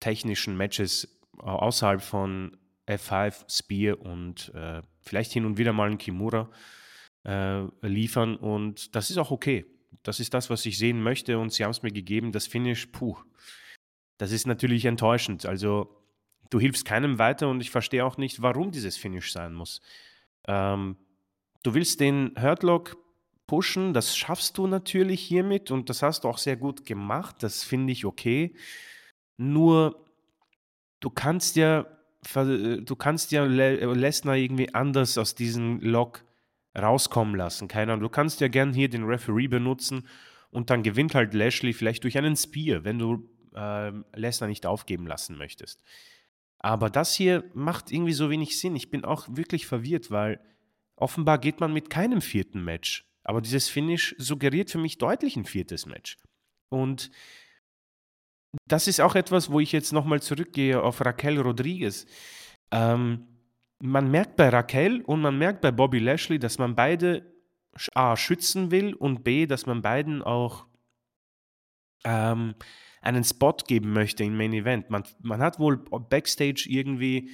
[0.00, 6.50] technischen Matches außerhalb von F5, Spear und äh, vielleicht hin und wieder mal ein Kimura
[7.24, 9.66] äh, liefern und das ist auch okay.
[10.02, 12.32] Das ist das, was ich sehen möchte und sie haben es mir gegeben.
[12.32, 13.16] Das Finish, puh,
[14.18, 15.46] das ist natürlich enttäuschend.
[15.46, 16.02] Also
[16.48, 19.80] du hilfst keinem weiter und ich verstehe auch nicht, warum dieses Finish sein muss.
[20.46, 20.96] Ähm,
[21.62, 22.96] du willst den Hurtlock
[23.46, 27.64] pushen, das schaffst du natürlich hiermit und das hast du auch sehr gut gemacht, das
[27.64, 28.54] finde ich okay.
[29.36, 30.09] Nur
[31.00, 31.86] du kannst ja
[32.34, 36.22] du kannst ja Lesnar irgendwie anders aus diesem Lock
[36.78, 37.66] rauskommen lassen.
[37.66, 38.02] Keine Ahnung.
[38.02, 40.06] Du kannst ja gern hier den Referee benutzen
[40.50, 45.06] und dann gewinnt halt Lashley vielleicht durch einen Spear, wenn du äh, Lesnar nicht aufgeben
[45.06, 45.82] lassen möchtest.
[46.58, 48.76] Aber das hier macht irgendwie so wenig Sinn.
[48.76, 50.40] Ich bin auch wirklich verwirrt, weil
[50.96, 53.06] offenbar geht man mit keinem vierten Match.
[53.24, 56.18] Aber dieses Finish suggeriert für mich deutlich ein viertes Match.
[56.68, 57.10] Und
[58.66, 62.06] das ist auch etwas, wo ich jetzt nochmal zurückgehe auf Raquel Rodriguez.
[62.70, 63.26] Ähm,
[63.80, 67.24] man merkt bei Raquel und man merkt bei Bobby Lashley, dass man beide
[67.94, 70.66] A schützen will und B, dass man beiden auch
[72.04, 72.54] ähm,
[73.00, 74.90] einen Spot geben möchte im Main Event.
[74.90, 77.30] Man, man hat wohl backstage irgendwie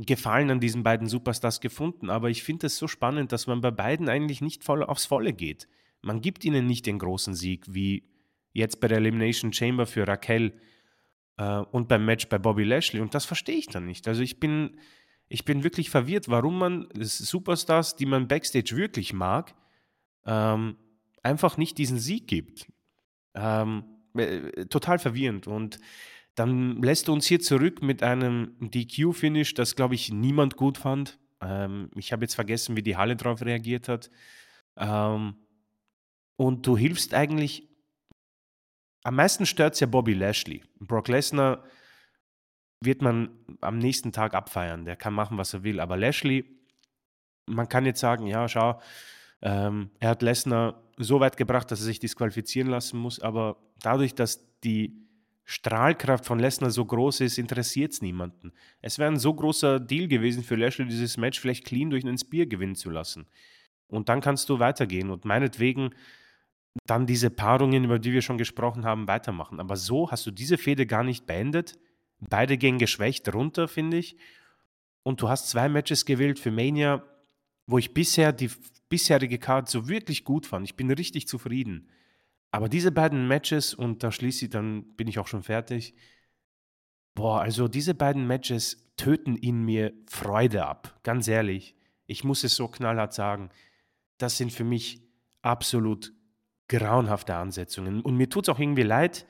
[0.00, 3.72] Gefallen an diesen beiden Superstars gefunden, aber ich finde es so spannend, dass man bei
[3.72, 5.66] beiden eigentlich nicht voll aufs Volle geht.
[6.02, 8.04] Man gibt ihnen nicht den großen Sieg, wie
[8.52, 10.52] jetzt bei der Elimination Chamber für Raquel
[11.36, 13.00] äh, und beim Match bei Bobby Lashley.
[13.00, 14.08] Und das verstehe ich dann nicht.
[14.08, 14.78] Also ich bin,
[15.28, 19.54] ich bin wirklich verwirrt, warum man Superstars, die man backstage wirklich mag,
[20.26, 20.76] ähm,
[21.22, 22.66] einfach nicht diesen Sieg gibt.
[23.34, 23.84] Ähm,
[24.14, 25.46] äh, total verwirrend.
[25.46, 25.78] Und
[26.34, 31.18] dann lässt du uns hier zurück mit einem DQ-Finish, das, glaube ich, niemand gut fand.
[31.40, 34.10] Ähm, ich habe jetzt vergessen, wie die Halle darauf reagiert hat.
[34.76, 35.36] Ähm,
[36.36, 37.67] und du hilfst eigentlich.
[39.04, 40.62] Am meisten stört es ja Bobby Lashley.
[40.80, 41.64] Brock Lesnar
[42.80, 43.30] wird man
[43.60, 44.84] am nächsten Tag abfeiern.
[44.84, 45.80] Der kann machen, was er will.
[45.80, 46.44] Aber Lashley,
[47.46, 48.80] man kann jetzt sagen, ja, schau,
[49.42, 54.14] ähm, er hat Lesnar so weit gebracht, dass er sich disqualifizieren lassen muss, aber dadurch,
[54.14, 55.06] dass die
[55.44, 58.52] Strahlkraft von Lesnar so groß ist, interessiert es niemanden.
[58.82, 62.18] Es wäre ein so großer Deal gewesen für Lashley, dieses Match vielleicht clean durch einen
[62.18, 63.26] Spear gewinnen zu lassen.
[63.86, 65.94] Und dann kannst du weitergehen und meinetwegen
[66.86, 69.60] dann diese Paarungen, über die wir schon gesprochen haben, weitermachen.
[69.60, 71.78] Aber so hast du diese Fehde gar nicht beendet.
[72.20, 74.16] Beide gehen geschwächt runter, finde ich.
[75.02, 77.04] Und du hast zwei Matches gewählt für Mania,
[77.66, 78.50] wo ich bisher die
[78.88, 80.66] bisherige Card so wirklich gut fand.
[80.66, 81.88] Ich bin richtig zufrieden.
[82.50, 85.94] Aber diese beiden Matches, und da schließe ich, dann bin ich auch schon fertig.
[87.14, 90.98] Boah, also diese beiden Matches töten in mir Freude ab.
[91.02, 91.74] Ganz ehrlich.
[92.06, 93.50] Ich muss es so knallhart sagen.
[94.16, 95.02] Das sind für mich
[95.42, 96.12] absolut
[96.68, 98.00] grauenhafte Ansetzungen.
[98.00, 99.26] Und mir tut es auch irgendwie leid,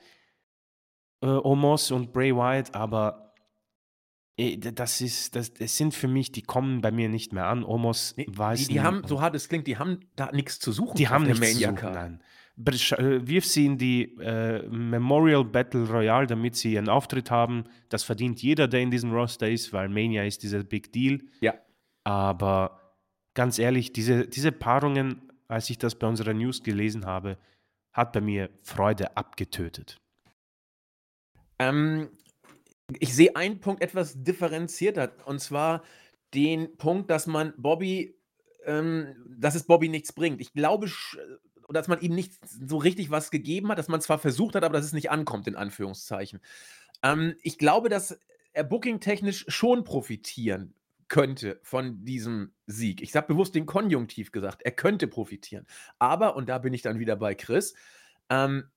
[1.21, 3.33] äh, Omos und Bray Wyatt, aber
[4.37, 7.63] äh, das ist, das, das sind für mich, die kommen bei mir nicht mehr an.
[7.63, 10.71] Omos nee, weiß die, die haben, so hart es klingt, die haben da nichts zu
[10.71, 10.95] suchen.
[10.95, 12.23] Die haben nichts zu suchen, nein.
[12.65, 17.63] Äh, wirf sie in die äh, Memorial Battle Royale, damit sie ihren Auftritt haben.
[17.87, 21.21] Das verdient jeder, der in diesem Roster ist, weil Mania ist dieser Big Deal.
[21.39, 21.53] Ja.
[22.03, 22.79] Aber
[23.33, 27.37] ganz ehrlich, diese, diese Paarungen, als ich das bei unserer News gelesen habe,
[27.91, 29.99] hat bei mir Freude abgetötet.
[31.59, 32.09] Ähm,
[32.99, 35.83] ich sehe einen Punkt etwas differenzierter, und zwar
[36.33, 38.15] den Punkt, dass man Bobby
[38.65, 40.41] ähm, dass es Bobby nichts bringt.
[40.41, 40.89] Ich glaube,
[41.69, 44.73] dass man ihm nicht so richtig was gegeben hat, dass man zwar versucht hat, aber
[44.73, 46.39] dass es nicht ankommt, in Anführungszeichen.
[47.03, 48.19] Ähm, ich glaube, dass
[48.53, 50.73] er booking-technisch schon profitieren
[51.09, 53.01] könnte von diesem Sieg.
[53.01, 55.65] Ich habe bewusst den Konjunktiv gesagt, er könnte profitieren.
[55.97, 57.73] Aber, und da bin ich dann wieder bei Chris,
[58.29, 58.69] ähm,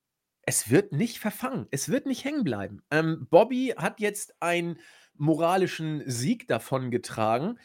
[0.44, 2.82] es wird nicht verfangen, es wird nicht hängen bleiben.
[2.90, 4.78] Ähm, Bobby hat jetzt einen
[5.14, 7.58] moralischen Sieg davongetragen.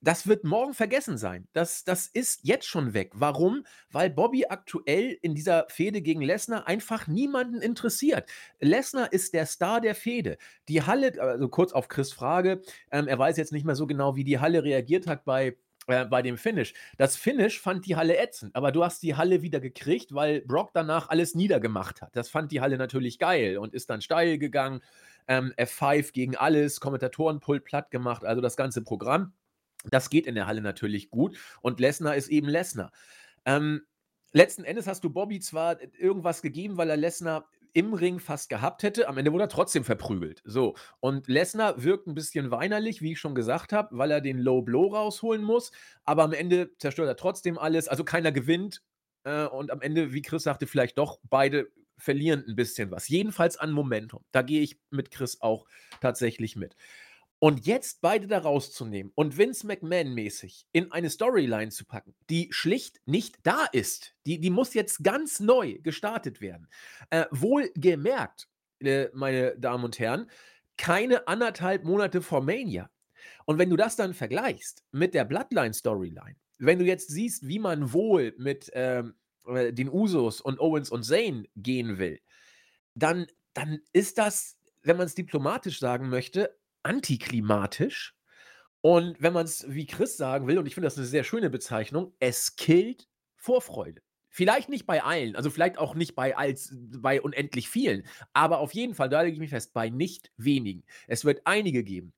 [0.00, 1.48] Das wird morgen vergessen sein.
[1.52, 3.10] Das, das ist jetzt schon weg.
[3.14, 3.64] Warum?
[3.90, 8.28] Weil Bobby aktuell in dieser Fehde gegen Lesnar einfach niemanden interessiert.
[8.60, 10.38] Lesnar ist der Star der Fehde.
[10.68, 14.14] Die Halle, also kurz auf Chris Frage, ähm, er weiß jetzt nicht mehr so genau,
[14.14, 15.56] wie die Halle reagiert hat bei
[15.88, 16.74] äh, bei dem Finish.
[16.98, 20.70] Das Finish fand die Halle ätzend, aber du hast die Halle wieder gekriegt, weil Brock
[20.74, 22.14] danach alles niedergemacht hat.
[22.14, 24.80] Das fand die Halle natürlich geil und ist dann steil gegangen.
[25.26, 29.32] Ähm, F5 gegen alles, Kommentatorenpult platt gemacht, also das ganze Programm.
[29.84, 32.92] Das geht in der Halle natürlich gut und Lesnar ist eben Lesnar.
[33.44, 33.82] Ähm,
[34.32, 38.82] letzten Endes hast du Bobby zwar irgendwas gegeben, weil er Lesnar im Ring fast gehabt
[38.82, 39.08] hätte.
[39.08, 40.42] Am Ende wurde er trotzdem verprügelt.
[40.44, 40.74] So.
[41.00, 44.62] Und Lesnar wirkt ein bisschen weinerlich, wie ich schon gesagt habe, weil er den Low
[44.62, 45.70] Blow rausholen muss.
[46.04, 47.88] Aber am Ende zerstört er trotzdem alles.
[47.88, 48.82] Also keiner gewinnt.
[49.24, 53.08] Äh, und am Ende, wie Chris sagte, vielleicht doch beide verlieren ein bisschen was.
[53.08, 54.24] Jedenfalls an Momentum.
[54.32, 55.66] Da gehe ich mit Chris auch
[56.00, 56.76] tatsächlich mit.
[57.40, 63.00] Und jetzt beide da rauszunehmen und Vince McMahon-mäßig in eine Storyline zu packen, die schlicht
[63.06, 66.68] nicht da ist, die, die muss jetzt ganz neu gestartet werden.
[67.10, 68.48] Äh, wohlgemerkt,
[68.80, 70.28] äh, meine Damen und Herren,
[70.76, 72.90] keine anderthalb Monate vor Mania.
[73.46, 77.92] Und wenn du das dann vergleichst mit der Bloodline-Storyline, wenn du jetzt siehst, wie man
[77.92, 79.14] wohl mit ähm,
[79.46, 82.20] äh, den Usos und Owens und Zane gehen will,
[82.94, 86.57] dann, dann ist das, wenn man es diplomatisch sagen möchte,
[86.88, 88.14] antiklimatisch.
[88.80, 91.50] Und wenn man es wie Chris sagen will, und ich finde das eine sehr schöne
[91.50, 94.00] Bezeichnung, es killt Vorfreude.
[94.30, 98.72] Vielleicht nicht bei allen, also vielleicht auch nicht bei, als, bei unendlich vielen, aber auf
[98.72, 100.84] jeden Fall, da lege ich mich fest, bei nicht wenigen.
[101.06, 102.12] Es wird einige geben,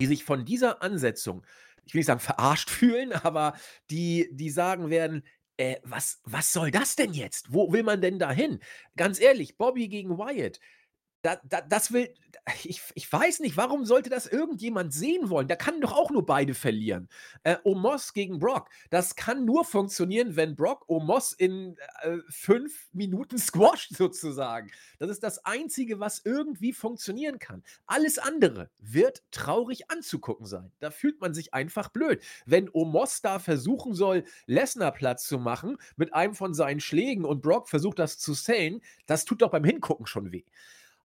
[0.00, 1.44] die sich von dieser Ansetzung,
[1.84, 3.54] ich will nicht sagen verarscht fühlen, aber
[3.90, 5.24] die, die sagen werden,
[5.58, 7.52] äh, was, was soll das denn jetzt?
[7.52, 8.60] Wo will man denn da hin?
[8.96, 10.60] Ganz ehrlich, Bobby gegen Wyatt,
[11.22, 12.14] da, da, das will,
[12.64, 15.48] ich, ich weiß nicht, warum sollte das irgendjemand sehen wollen?
[15.48, 17.08] Da kann doch auch nur beide verlieren.
[17.42, 23.38] Äh, Omos gegen Brock, das kann nur funktionieren, wenn Brock Omos in äh, fünf Minuten
[23.38, 24.70] squasht, sozusagen.
[24.98, 27.62] Das ist das Einzige, was irgendwie funktionieren kann.
[27.86, 30.70] Alles andere wird traurig anzugucken sein.
[30.80, 32.22] Da fühlt man sich einfach blöd.
[32.46, 37.42] Wenn Omos da versuchen soll, Lesnar Platz zu machen mit einem von seinen Schlägen und
[37.42, 40.44] Brock versucht das zu sellen, das tut doch beim Hingucken schon weh.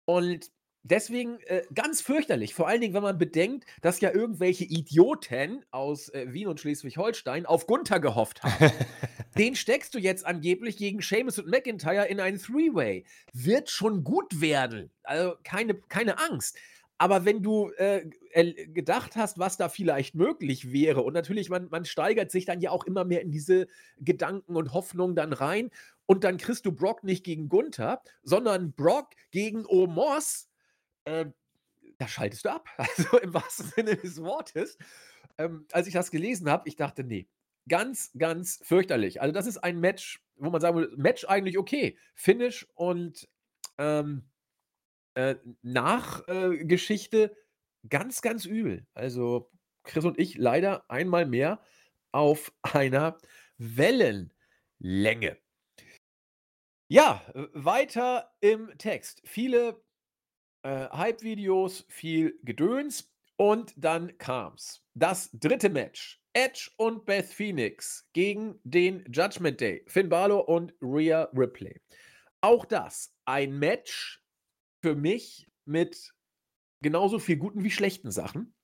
[0.04, 0.50] Und
[0.82, 6.08] deswegen äh, ganz fürchterlich, vor allen Dingen, wenn man bedenkt, dass ja irgendwelche Idioten aus
[6.10, 8.72] äh, Wien und Schleswig-Holstein auf Gunther gehofft haben.
[9.38, 13.04] Den steckst du jetzt angeblich gegen Seamus und McIntyre in einen Three-Way.
[13.32, 14.90] Wird schon gut werden.
[15.04, 16.58] Also keine, keine Angst.
[16.98, 18.08] Aber wenn du äh,
[18.68, 22.70] gedacht hast, was da vielleicht möglich wäre, und natürlich, man, man steigert sich dann ja
[22.70, 23.66] auch immer mehr in diese
[23.98, 25.70] Gedanken und Hoffnungen dann rein,
[26.06, 30.48] und dann kriegst du Brock nicht gegen Gunther, sondern Brock gegen Omos,
[31.04, 31.26] äh,
[31.98, 32.68] da schaltest du ab.
[32.78, 34.78] Also im wahrsten Sinne des Wortes.
[35.38, 37.28] Ähm, als ich das gelesen habe, ich dachte, nee,
[37.68, 39.20] ganz, ganz fürchterlich.
[39.20, 41.96] Also das ist ein Match, wo man sagen würde, Match eigentlich okay.
[42.14, 43.28] Finish und
[43.78, 44.28] ähm,
[45.14, 48.86] äh, Nachgeschichte äh, ganz, ganz übel.
[48.94, 49.50] Also
[49.84, 51.60] Chris und ich leider einmal mehr
[52.12, 53.18] auf einer
[53.58, 55.38] Wellenlänge.
[56.88, 59.22] Ja, weiter im Text.
[59.24, 59.82] Viele
[60.62, 64.84] äh, Hype-Videos, viel Gedöns und dann kam's.
[64.94, 66.20] Das dritte Match.
[66.34, 69.84] Edge und Beth Phoenix gegen den Judgment Day.
[69.86, 71.80] Finn Balor und Rhea Ripley.
[72.40, 74.22] Auch das ein Match,
[74.82, 76.12] für mich mit
[76.82, 78.54] genauso viel guten wie schlechten Sachen.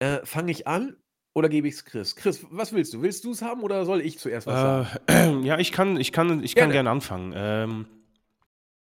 [0.00, 0.96] Äh, Fange ich an
[1.34, 2.14] oder gebe ich es Chris?
[2.14, 3.02] Chris, was willst du?
[3.02, 5.42] Willst du es haben oder soll ich zuerst was sagen?
[5.42, 7.32] Äh, ja, ich kann, ich kann, ich kann gerne anfangen.
[7.34, 7.86] Ähm,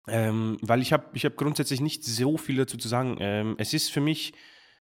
[0.08, 3.18] ähm, weil ich habe ich hab grundsätzlich nicht so viel dazu zu sagen.
[3.20, 4.34] Ähm, es ist für mich,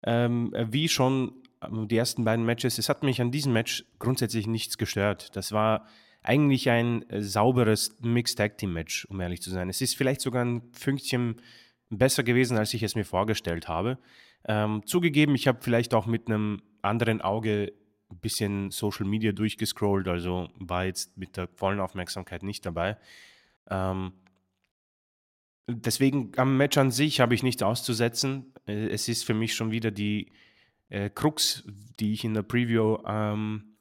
[0.05, 4.47] ähm, wie schon ähm, die ersten beiden Matches, es hat mich an diesem Match grundsätzlich
[4.47, 5.35] nichts gestört.
[5.35, 5.87] Das war
[6.23, 9.69] eigentlich ein äh, sauberes Mixed Tag Team Match, um ehrlich zu sein.
[9.69, 11.37] Es ist vielleicht sogar ein Fünkchen
[11.89, 13.99] besser gewesen, als ich es mir vorgestellt habe.
[14.47, 17.73] Ähm, zugegeben, ich habe vielleicht auch mit einem anderen Auge
[18.11, 22.97] ein bisschen Social Media durchgescrollt, also war jetzt mit der vollen Aufmerksamkeit nicht dabei.
[23.69, 24.13] Ähm,
[25.67, 28.53] deswegen am Match an sich habe ich nichts auszusetzen.
[28.67, 30.33] Äh, es ist für mich schon wieder die
[30.89, 31.65] äh, Krux,
[31.99, 33.77] die ich in der Preview ähm,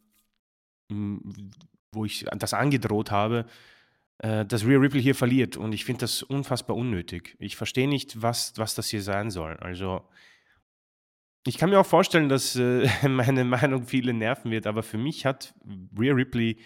[1.92, 3.46] wo ich das angedroht habe,
[4.20, 5.58] äh, dass Rhea Ripley hier verliert.
[5.58, 7.36] Und ich finde das unfassbar unnötig.
[7.40, 9.58] Ich verstehe nicht, was, was das hier sein soll.
[9.58, 10.02] Also,
[11.48, 15.26] Ich kann mir auch vorstellen, dass äh, meine Meinung viele nerven wird, aber für mich
[15.26, 15.56] hat
[15.98, 16.58] Rhea Ripley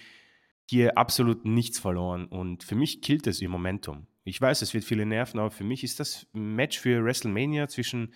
[0.70, 4.06] hier absolut nichts verloren und für mich killt es ihr Momentum.
[4.30, 8.14] Ich weiß, es wird viele nerven, aber für mich ist das Match für WrestleMania zwischen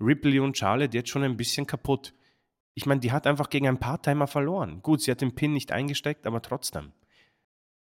[0.00, 2.14] Ripley und Charlotte jetzt schon ein bisschen kaputt.
[2.74, 4.82] Ich meine, die hat einfach gegen ein paar Timer verloren.
[4.82, 6.90] Gut, sie hat den Pin nicht eingesteckt, aber trotzdem.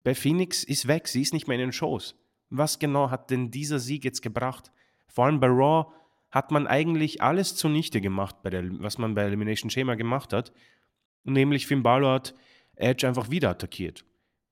[0.04, 2.16] Bei Phoenix ist weg, sie ist nicht mehr in den Shows.
[2.50, 4.72] Was genau hat denn dieser Sieg jetzt gebracht?
[5.08, 5.94] Vor allem bei Raw
[6.32, 10.54] hat man eigentlich alles zunichte gemacht, der, was man bei Elimination Chamber gemacht hat.
[11.24, 12.34] Nämlich Finn Balor hat
[12.74, 14.06] Edge einfach wieder attackiert.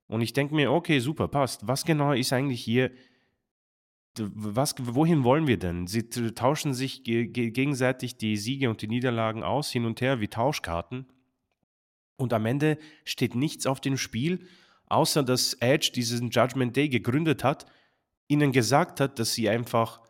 [0.08, 1.68] Und ich denke mir, okay, super, passt.
[1.68, 2.92] Was genau ist eigentlich hier,
[4.18, 5.86] was, wohin wollen wir denn?
[5.88, 11.06] Sie tauschen sich gegenseitig die Siege und die Niederlagen aus, hin und her, wie Tauschkarten.
[12.16, 14.48] Und am Ende steht nichts auf dem Spiel,
[14.88, 17.66] außer dass Edge diesen Judgment Day gegründet hat,
[18.28, 20.02] ihnen gesagt hat, dass sie einfach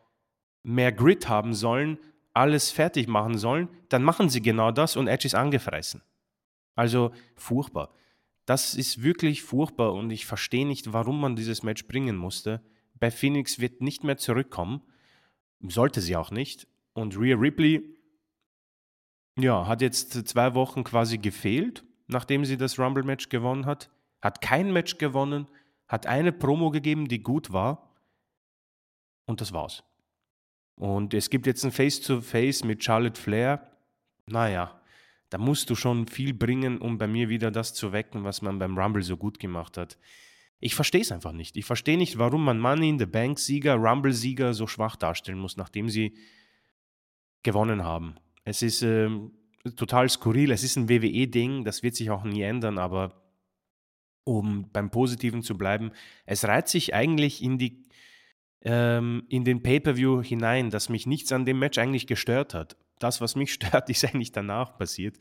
[0.63, 1.97] mehr Grit haben sollen,
[2.33, 6.01] alles fertig machen sollen, dann machen sie genau das und Edge ist angefressen.
[6.75, 7.93] Also furchtbar.
[8.47, 12.61] Das ist wirklich furchtbar und ich verstehe nicht, warum man dieses Match bringen musste.
[12.95, 14.81] Bei Phoenix wird nicht mehr zurückkommen,
[15.59, 16.65] sollte sie auch nicht.
[16.93, 17.83] Und Rhea Ripley,
[19.37, 23.89] ja, hat jetzt zwei Wochen quasi gefehlt, nachdem sie das Rumble-Match gewonnen hat.
[24.21, 25.47] Hat kein Match gewonnen,
[25.89, 27.93] hat eine Promo gegeben, die gut war.
[29.25, 29.83] Und das war's.
[30.75, 33.77] Und es gibt jetzt ein Face-to-Face -face mit Charlotte Flair.
[34.25, 34.76] Naja,
[35.29, 38.59] da musst du schon viel bringen, um bei mir wieder das zu wecken, was man
[38.59, 39.97] beim Rumble so gut gemacht hat.
[40.59, 41.57] Ich verstehe es einfach nicht.
[41.57, 45.89] Ich verstehe nicht, warum man Money in the Bank-Sieger, Rumble-Sieger so schwach darstellen muss, nachdem
[45.89, 46.15] sie
[47.43, 48.15] gewonnen haben.
[48.43, 49.09] Es ist äh,
[49.75, 50.51] total skurril.
[50.51, 53.21] Es ist ein WWE-Ding, das wird sich auch nie ändern, aber
[54.23, 55.91] um beim Positiven zu bleiben,
[56.25, 57.87] es reiht sich eigentlich in die
[58.63, 62.75] ähm, in den Pay-per-View hinein, dass mich nichts an dem Match eigentlich gestört hat.
[62.99, 65.17] Das, was mich stört, ist eigentlich danach passiert.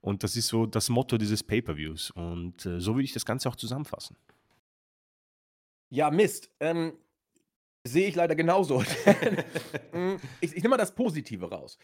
[0.00, 2.10] Und das ist so das Motto dieses Pay-per-Views.
[2.12, 4.16] Und äh, so würde ich das Ganze auch zusammenfassen.
[5.90, 6.50] Ja, Mist.
[6.60, 6.94] Ähm,
[7.86, 8.84] Sehe ich leider genauso.
[9.92, 11.76] Mm, ich, ich nehme mal das Positive raus.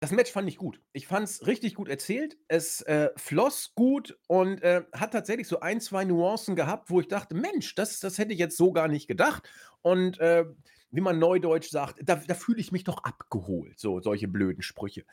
[0.00, 0.82] Das Match fand ich gut.
[0.92, 2.36] Ich fand es richtig gut erzählt.
[2.48, 7.08] Es äh, floss gut und äh, hat tatsächlich so ein, zwei Nuancen gehabt, wo ich
[7.08, 9.48] dachte, Mensch, das, das hätte ich jetzt so gar nicht gedacht.
[9.80, 10.44] Und äh,
[10.92, 13.80] wie man neudeutsch sagt, da, da fühle ich mich doch abgeholt.
[13.80, 15.04] So, solche blöden Sprüche.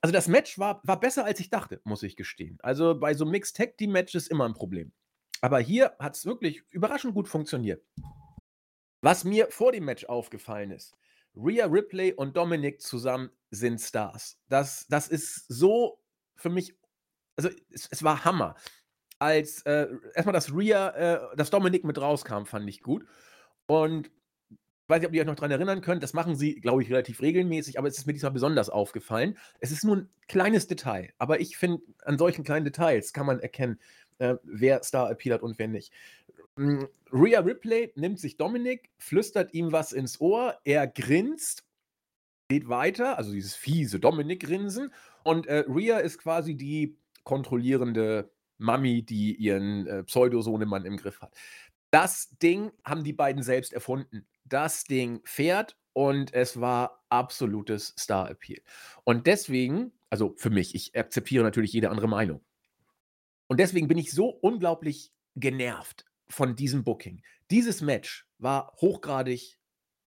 [0.00, 2.58] Also das Match war, war besser, als ich dachte, muss ich gestehen.
[2.62, 4.92] Also bei so Mixed Tag Team Matches immer ein Problem.
[5.40, 7.84] Aber hier hat es wirklich überraschend gut funktioniert.
[9.00, 10.94] Was mir vor dem Match aufgefallen ist,
[11.36, 14.38] Rhea Ripley und Dominic zusammen sind Stars.
[14.48, 15.98] Das, das ist so
[16.36, 16.76] für mich,
[17.36, 18.54] also es, es war Hammer.
[19.18, 23.04] Als äh, erstmal, dass Rhea, äh, dass Dominic mit rauskam, fand ich gut.
[23.66, 24.10] Und
[24.84, 26.90] ich weiß nicht, ob ihr euch noch daran erinnern könnt, das machen sie, glaube ich,
[26.90, 29.38] relativ regelmäßig, aber es ist mir diesmal besonders aufgefallen.
[29.60, 33.40] Es ist nur ein kleines Detail, aber ich finde, an solchen kleinen Details kann man
[33.40, 33.80] erkennen,
[34.18, 35.90] äh, wer Star Appeal hat und wer nicht.
[36.56, 41.64] Mm, Rhea Ripley nimmt sich Dominik, flüstert ihm was ins Ohr, er grinst,
[42.48, 44.92] geht weiter, also dieses fiese Dominik-Grinsen.
[45.22, 51.34] Und äh, Rhea ist quasi die kontrollierende Mami, die ihren äh, Pseudosohnemann im Griff hat.
[51.90, 54.26] Das Ding haben die beiden selbst erfunden.
[54.54, 58.62] Das Ding fährt und es war absolutes Star-Appeal.
[59.02, 62.40] Und deswegen, also für mich, ich akzeptiere natürlich jede andere Meinung.
[63.48, 67.20] Und deswegen bin ich so unglaublich genervt von diesem Booking.
[67.50, 69.58] Dieses Match war hochgradig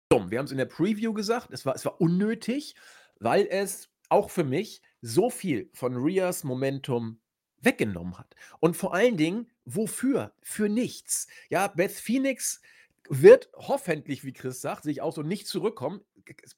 [0.08, 0.32] dumm.
[0.32, 2.76] Wir haben es in der Preview gesagt, es war, es war unnötig,
[3.20, 7.20] weil es auch für mich so viel von Rias Momentum
[7.60, 8.36] weggenommen hat.
[8.62, 10.34] Und vor allen Dingen, wofür?
[10.42, 11.28] Für nichts.
[11.50, 12.62] Ja, Beth Phoenix
[13.10, 16.02] wird hoffentlich, wie Chris sagt, sich auch so nicht zurückkommen.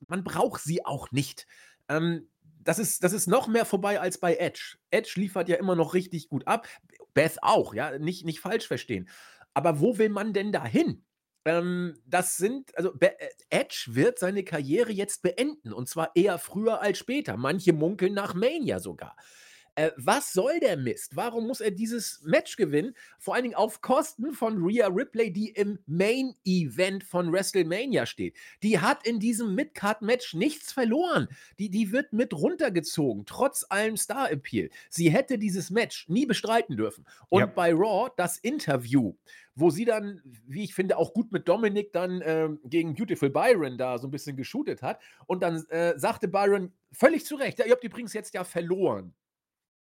[0.07, 1.47] Man braucht sie auch nicht.
[1.89, 2.29] Ähm,
[2.63, 4.77] das ist, das ist noch mehr vorbei als bei Edge.
[4.91, 6.67] Edge liefert ja immer noch richtig gut ab.
[7.13, 9.09] Beth auch, ja, nicht, nicht falsch verstehen.
[9.53, 11.03] Aber wo will man denn da hin?
[11.45, 16.37] Ähm, das sind, also Be äh, Edge wird seine Karriere jetzt beenden und zwar eher
[16.37, 17.35] früher als später.
[17.37, 19.15] Manche munkeln nach Mania sogar.
[19.81, 21.15] Äh, was soll der Mist?
[21.15, 22.93] Warum muss er dieses Match gewinnen?
[23.17, 28.37] Vor allen Dingen auf Kosten von Rhea Ripley, die im Main Event von WrestleMania steht.
[28.61, 31.27] Die hat in diesem Midcard-Match nichts verloren.
[31.57, 34.69] Die, die wird mit runtergezogen, trotz allem Star-Appeal.
[34.89, 37.07] Sie hätte dieses Match nie bestreiten dürfen.
[37.29, 37.45] Und ja.
[37.47, 39.15] bei Raw das Interview,
[39.55, 43.79] wo sie dann, wie ich finde, auch gut mit Dominik dann äh, gegen Beautiful Byron
[43.79, 45.01] da so ein bisschen geshootet hat.
[45.25, 49.15] Und dann äh, sagte Byron völlig zu Recht, ja, ihr habt übrigens jetzt ja verloren.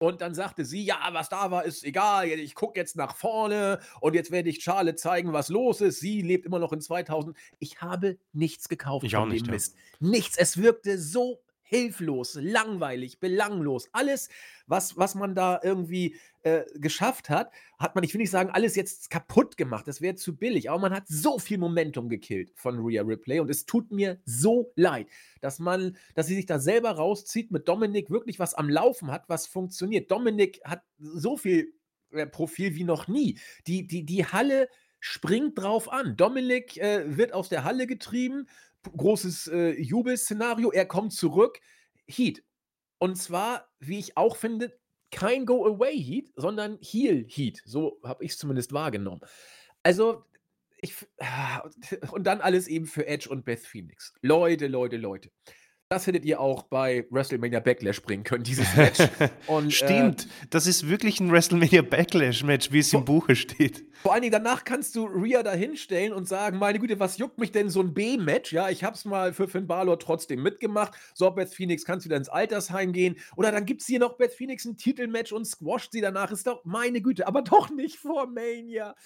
[0.05, 3.81] Und dann sagte sie, ja, was da war, ist egal, ich gucke jetzt nach vorne
[4.01, 6.01] und jetzt werde ich Charlotte zeigen, was los ist.
[6.01, 7.37] Sie lebt immer noch in 2000.
[7.59, 9.75] Ich habe nichts gekauft ich von dem nicht, Mist.
[10.01, 10.09] Ja.
[10.11, 10.37] Nichts.
[10.37, 13.89] Es wirkte so hilflos, langweilig, belanglos.
[13.93, 14.29] Alles,
[14.67, 18.77] was, was man da irgendwie äh, geschafft hat, hat man, ich will nicht sagen, alles
[18.77, 19.89] jetzt kaputt gemacht.
[19.89, 20.71] Das wäre zu billig.
[20.71, 24.73] Aber man hat so viel Momentum gekillt von Rhea Ripley und es tut mir so
[24.77, 25.09] leid,
[25.41, 29.29] dass man, dass sie sich da selber rauszieht, mit Dominik wirklich was am Laufen hat,
[29.29, 30.11] was funktioniert.
[30.11, 31.73] Dominik hat so viel
[32.13, 33.39] äh, Profil wie noch nie.
[33.67, 34.69] Die, die, die Halle
[35.01, 36.17] springt drauf an.
[36.17, 38.47] Dominik äh, wird aus der Halle getrieben,
[38.97, 41.61] großes äh, Jubelszenario, er kommt zurück.
[42.07, 42.43] Heat.
[42.99, 44.79] Und zwar, wie ich auch finde,
[45.11, 47.63] kein Go-Away-Heat, sondern Heal-Heat.
[47.65, 49.21] So habe ich es zumindest wahrgenommen.
[49.83, 50.25] Also,
[50.79, 50.95] ich,
[52.13, 54.13] und dann alles eben für Edge und Beth Phoenix.
[54.23, 55.31] Leute, Leute, Leute.
[55.95, 58.99] Das hättet ihr auch bei WrestleMania Backlash bringen können, dieses Match.
[59.47, 63.85] Und, Stimmt, äh, das ist wirklich ein WrestleMania Backlash-Match, wie es im Buche steht.
[64.03, 67.39] Vor allen Dingen danach kannst du Rhea da hinstellen und sagen, meine Güte, was juckt
[67.39, 68.53] mich denn so ein B-Match?
[68.53, 70.95] Ja, ich hab's mal für Finn Balor trotzdem mitgemacht.
[71.15, 73.15] So, Beth Phoenix kannst wieder ins Altersheim gehen.
[73.37, 76.33] Oder dann gibt's hier noch Beth Phoenix ein Titelmatch und squasht sie danach.
[76.33, 78.97] Ist doch, meine Güte, aber doch nicht vor Mania.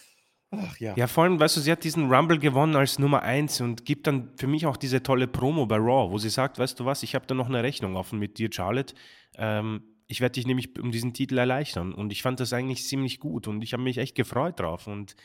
[0.51, 0.94] Ach ja.
[0.96, 4.07] Ja, vor allem, weißt du, sie hat diesen Rumble gewonnen als Nummer 1 und gibt
[4.07, 7.03] dann für mich auch diese tolle Promo bei Raw, wo sie sagt, weißt du was,
[7.03, 8.94] ich habe da noch eine Rechnung offen mit dir, Charlotte.
[9.36, 11.92] Ähm, ich werde dich nämlich um diesen Titel erleichtern.
[11.92, 14.86] Und ich fand das eigentlich ziemlich gut und ich habe mich echt gefreut drauf.
[14.86, 15.16] Und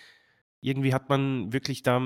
[0.59, 1.99] irgendwie hat man wirklich da,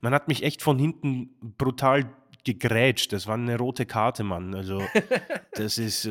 [0.00, 2.10] man hat mich echt von hinten brutal
[2.44, 3.12] gegrätscht.
[3.12, 4.54] Das war eine rote Karte, Mann.
[4.56, 4.82] Also,
[5.52, 6.10] das ist,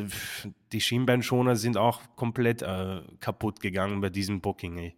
[0.72, 4.96] die Schienbeinschoner sind auch komplett äh, kaputt gegangen bei diesem Booking, ey.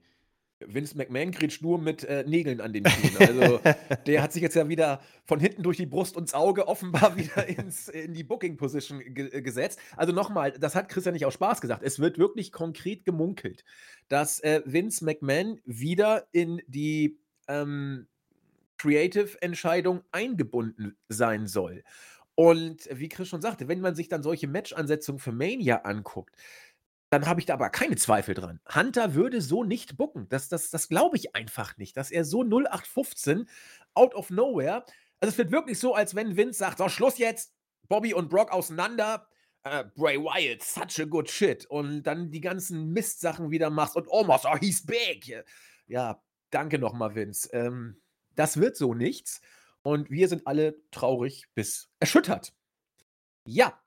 [0.60, 3.16] Vince McMahon kriegt nur mit äh, Nägeln an den Schienen.
[3.18, 3.60] Also
[4.06, 7.46] der hat sich jetzt ja wieder von hinten durch die Brust und Auge offenbar wieder
[7.46, 9.78] ins, in die Booking-Position ge äh, gesetzt.
[9.96, 11.82] Also nochmal, das hat Christian nicht aus Spaß gesagt.
[11.82, 13.64] Es wird wirklich konkret gemunkelt,
[14.08, 18.08] dass äh, Vince McMahon wieder in die ähm,
[18.78, 21.84] Creative-Entscheidung eingebunden sein soll.
[22.34, 26.36] Und wie Chris schon sagte, wenn man sich dann solche Match-Ansetzungen für Mania anguckt,
[27.10, 28.60] dann habe ich da aber keine Zweifel dran.
[28.74, 30.28] Hunter würde so nicht bucken.
[30.28, 33.48] Das, das, das glaube ich einfach nicht, dass er so 0815
[33.94, 34.84] out of nowhere.
[35.20, 37.54] Also es wird wirklich so, als wenn Vince sagt: So, Schluss jetzt,
[37.88, 39.26] Bobby und Brock auseinander.
[39.66, 41.66] Uh, Bray Wyatt, such a good shit.
[41.66, 45.44] Und dann die ganzen Mistsachen wieder machst und Omos, oh, he's big.
[45.86, 47.50] Ja, danke nochmal, Vince.
[47.52, 48.00] Ähm,
[48.36, 49.40] das wird so nichts.
[49.82, 52.54] Und wir sind alle traurig bis erschüttert.
[53.44, 53.82] Ja.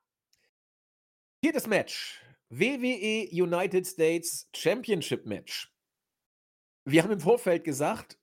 [1.42, 2.21] Viertes Match.
[2.54, 5.72] WWE United States Championship Match.
[6.84, 8.18] Wir haben im Vorfeld gesagt,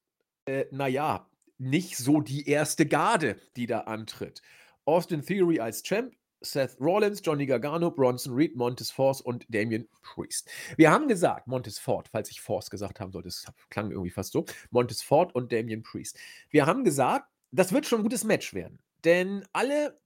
[0.45, 1.27] äh, naja,
[1.57, 4.43] nicht so die erste Garde, die da antritt.
[4.85, 10.47] Austin Theory als Champ, Seth Rollins, Johnny Gargano, Bronson Reed, Montes Force und Damian Priest.
[10.77, 14.31] Wir haben gesagt, Montes Ford, falls ich Force gesagt haben sollte, das klang irgendwie fast
[14.31, 16.19] so, Montes Ford und Damian Priest.
[16.51, 19.99] Wir haben gesagt, das wird schon ein gutes Match werden, denn alle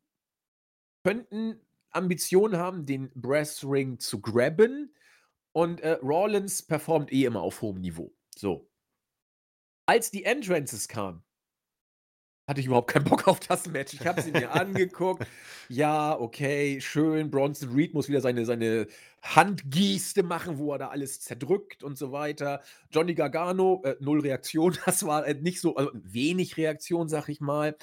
[1.03, 1.59] könnten
[1.93, 4.93] Ambition haben, den Brass Ring zu grabben.
[5.51, 8.13] Und äh, Rollins performt eh immer auf hohem Niveau.
[8.35, 8.69] So.
[9.85, 11.23] Als die Entrances kamen,
[12.47, 13.93] hatte ich überhaupt keinen Bock auf das Match.
[13.93, 15.25] Ich habe sie mir angeguckt.
[15.69, 17.29] Ja, okay, schön.
[17.29, 18.87] Bronson Reed muss wieder seine, seine
[19.21, 22.61] Handgeste machen, wo er da alles zerdrückt und so weiter.
[22.91, 24.77] Johnny Gargano, äh, null Reaktion.
[24.85, 27.75] Das war äh, nicht so, also wenig Reaktion, sag ich mal.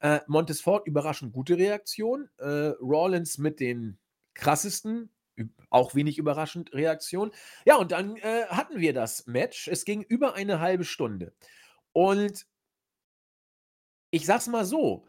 [0.00, 2.28] Äh, Montesfort überraschend gute Reaktion.
[2.38, 3.98] Äh, Rawlins mit den
[4.34, 5.10] krassesten,
[5.70, 7.32] auch wenig überraschend Reaktion.
[7.64, 9.68] Ja, und dann äh, hatten wir das Match.
[9.68, 11.32] Es ging über eine halbe Stunde.
[11.92, 12.46] Und
[14.10, 15.06] ich sag's mal so: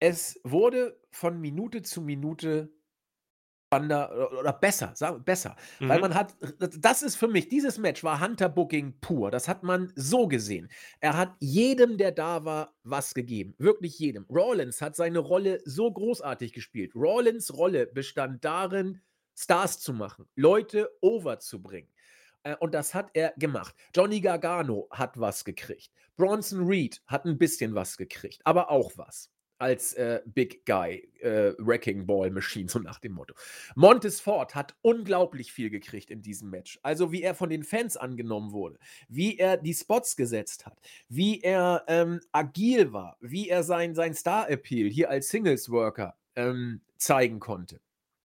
[0.00, 2.75] Es wurde von Minute zu Minute
[3.66, 5.56] spannender oder besser, sagen besser.
[5.80, 5.88] Mhm.
[5.88, 9.30] Weil man hat, das ist für mich, dieses Match war Hunter Booking pur.
[9.30, 10.68] Das hat man so gesehen.
[11.00, 13.54] Er hat jedem, der da war, was gegeben.
[13.58, 14.24] Wirklich jedem.
[14.30, 16.94] Rollins hat seine Rolle so großartig gespielt.
[16.94, 19.00] Rollins Rolle bestand darin,
[19.34, 21.90] Stars zu machen, Leute overzubringen.
[22.44, 23.74] Äh, und das hat er gemacht.
[23.94, 25.90] Johnny Gargano hat was gekriegt.
[26.16, 31.54] Bronson Reed hat ein bisschen was gekriegt, aber auch was als äh, Big Guy, äh,
[31.58, 33.34] Wrecking Ball Machine, so nach dem Motto.
[33.74, 36.78] Montes Ford hat unglaublich viel gekriegt in diesem Match.
[36.82, 38.78] Also wie er von den Fans angenommen wurde,
[39.08, 40.78] wie er die Spots gesetzt hat,
[41.08, 47.40] wie er ähm, agil war, wie er sein, sein Star-Appeal hier als Singles-Worker ähm, zeigen
[47.40, 47.80] konnte.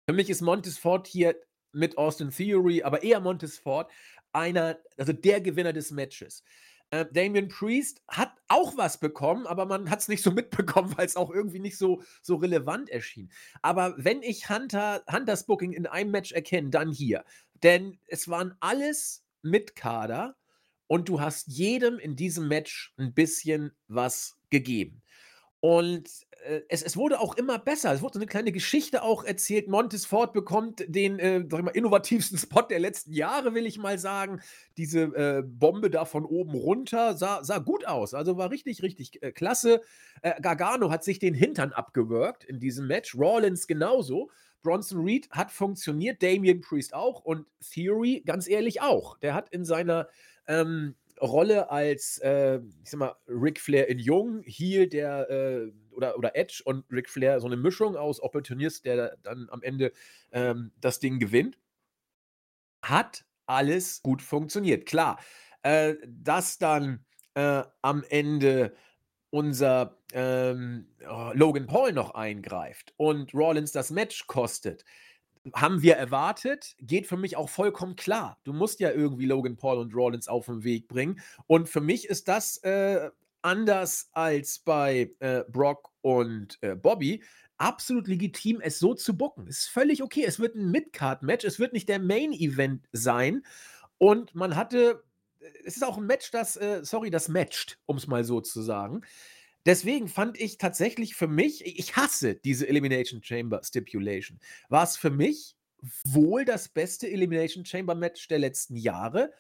[0.09, 1.35] Für mich ist Montes Ford hier
[1.73, 3.91] mit Austin Theory, aber eher Montes Ford,
[4.33, 6.45] einer, also der Gewinner des Matches.
[6.91, 11.07] Äh, Damien Priest hat auch was bekommen, aber man hat es nicht so mitbekommen, weil
[11.07, 13.31] es auch irgendwie nicht so, so relevant erschien.
[13.63, 17.25] Aber wenn ich Hunter, Hunters Booking in einem Match erkenne, dann hier.
[17.63, 20.37] Denn es waren alles mit Kader
[20.87, 25.03] und du hast jedem in diesem Match ein bisschen was gegeben.
[25.67, 26.09] Und
[26.45, 27.93] äh, es, es wurde auch immer besser.
[27.93, 29.67] Es wurde so eine kleine Geschichte auch erzählt.
[29.67, 34.41] Montes Ford bekommt den äh, mal, innovativsten Spot der letzten Jahre, will ich mal sagen.
[34.77, 38.15] Diese äh, Bombe da von oben runter sah, sah gut aus.
[38.15, 39.81] Also war richtig, richtig äh, klasse.
[40.23, 43.17] Äh, Gargano hat sich den Hintern abgewirkt in diesem Match.
[43.19, 44.31] Rawlins genauso.
[44.63, 49.19] Bronson Reed hat funktioniert, Damian Priest auch und Theory, ganz ehrlich, auch.
[49.19, 50.07] Der hat in seiner
[50.47, 56.17] ähm, Rolle als, äh, ich sag mal, Ric Flair in Jung, Heel, der äh, oder,
[56.19, 59.93] oder Edge und Ric Flair, so eine Mischung aus Opportunist, der dann am Ende
[60.33, 61.59] ähm, das Ding gewinnt,
[62.83, 64.87] hat alles gut funktioniert.
[64.87, 65.19] Klar,
[65.63, 67.05] äh, dass dann
[67.35, 68.75] äh, am Ende
[69.31, 74.85] unser ähm, oh, Logan Paul noch eingreift und Rollins das Match kostet,
[75.55, 78.39] haben wir erwartet, geht für mich auch vollkommen klar.
[78.45, 81.21] Du musst ja irgendwie Logan Paul und Rollins auf den Weg bringen.
[81.47, 83.11] Und für mich ist das äh,
[83.43, 87.23] anders als bei äh, Brock und äh, Bobby
[87.59, 89.47] absolut legitim, es so zu bucken.
[89.47, 90.25] Ist völlig okay.
[90.27, 91.45] Es wird ein Mid-Card-Match.
[91.45, 93.45] Es wird nicht der Main-Event sein.
[93.99, 95.03] Und man hatte,
[95.65, 98.63] es ist auch ein Match, das, äh, sorry, das matcht, um es mal so zu
[98.63, 99.03] sagen.
[99.67, 104.39] Deswegen fand ich tatsächlich für mich, ich hasse diese Elimination Chamber Stipulation,
[104.69, 105.57] war es für mich
[106.05, 109.33] wohl das beste Elimination Chamber Match der letzten Jahre,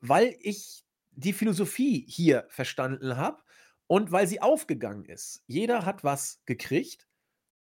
[0.00, 3.42] weil ich die Philosophie hier verstanden habe
[3.86, 5.44] und weil sie aufgegangen ist.
[5.46, 7.06] Jeder hat was gekriegt.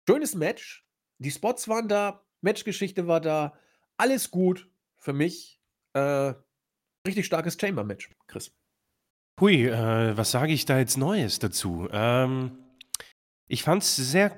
[0.07, 0.85] Schönes Match.
[1.17, 3.57] Die Spots waren da, Matchgeschichte war da.
[3.97, 5.59] Alles gut für mich.
[5.93, 6.33] Äh,
[7.05, 8.53] richtig starkes Chamber-Match, Chris.
[9.41, 11.89] Hui, äh, was sage ich da jetzt Neues dazu?
[11.91, 12.51] Ähm,
[13.47, 14.31] ich fand es sehr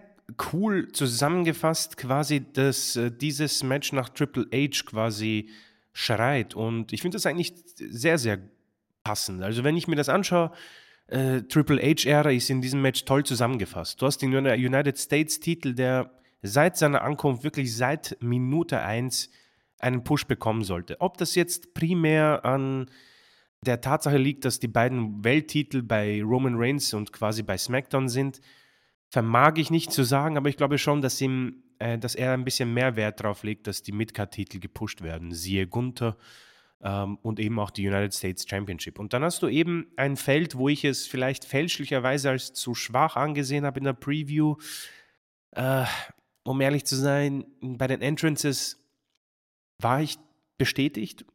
[0.54, 5.50] cool zusammengefasst, quasi, dass äh, dieses Match nach Triple H quasi
[5.92, 6.56] schreit.
[6.56, 8.40] Und ich finde das eigentlich sehr, sehr
[9.04, 9.44] passend.
[9.44, 10.54] Also, wenn ich mir das anschaue,
[11.08, 14.02] äh, Triple H-Ära ist in diesem Match toll zusammengefasst.
[14.02, 16.12] Du hast den United States-Titel, der
[16.44, 19.30] seit seiner Ankunft wirklich seit Minute 1
[19.80, 21.02] einen Push bekommen sollte.
[21.02, 22.90] Ob das jetzt primär an
[23.64, 28.42] der Tatsache liegt, dass die beiden Welttitel bei Roman Reigns und quasi bei SmackDown sind,
[29.10, 32.46] vermag ich nicht zu sagen, aber ich glaube schon, dass, ihm, äh, dass er ein
[32.46, 35.32] bisschen mehr Wert darauf legt, dass die Midcard-Titel gepusht werden.
[35.32, 36.18] Siehe Gunther
[36.82, 39.00] ähm, und eben auch die United States Championship.
[39.00, 43.16] Und dann hast du eben ein Feld, wo ich es vielleicht fälschlicherweise als zu schwach
[43.16, 44.56] angesehen habe in der Preview.
[45.52, 45.86] Äh,
[46.44, 48.84] um ehrlich zu sein, bei den Entrances
[49.80, 50.18] war ich
[50.58, 51.26] bestätigt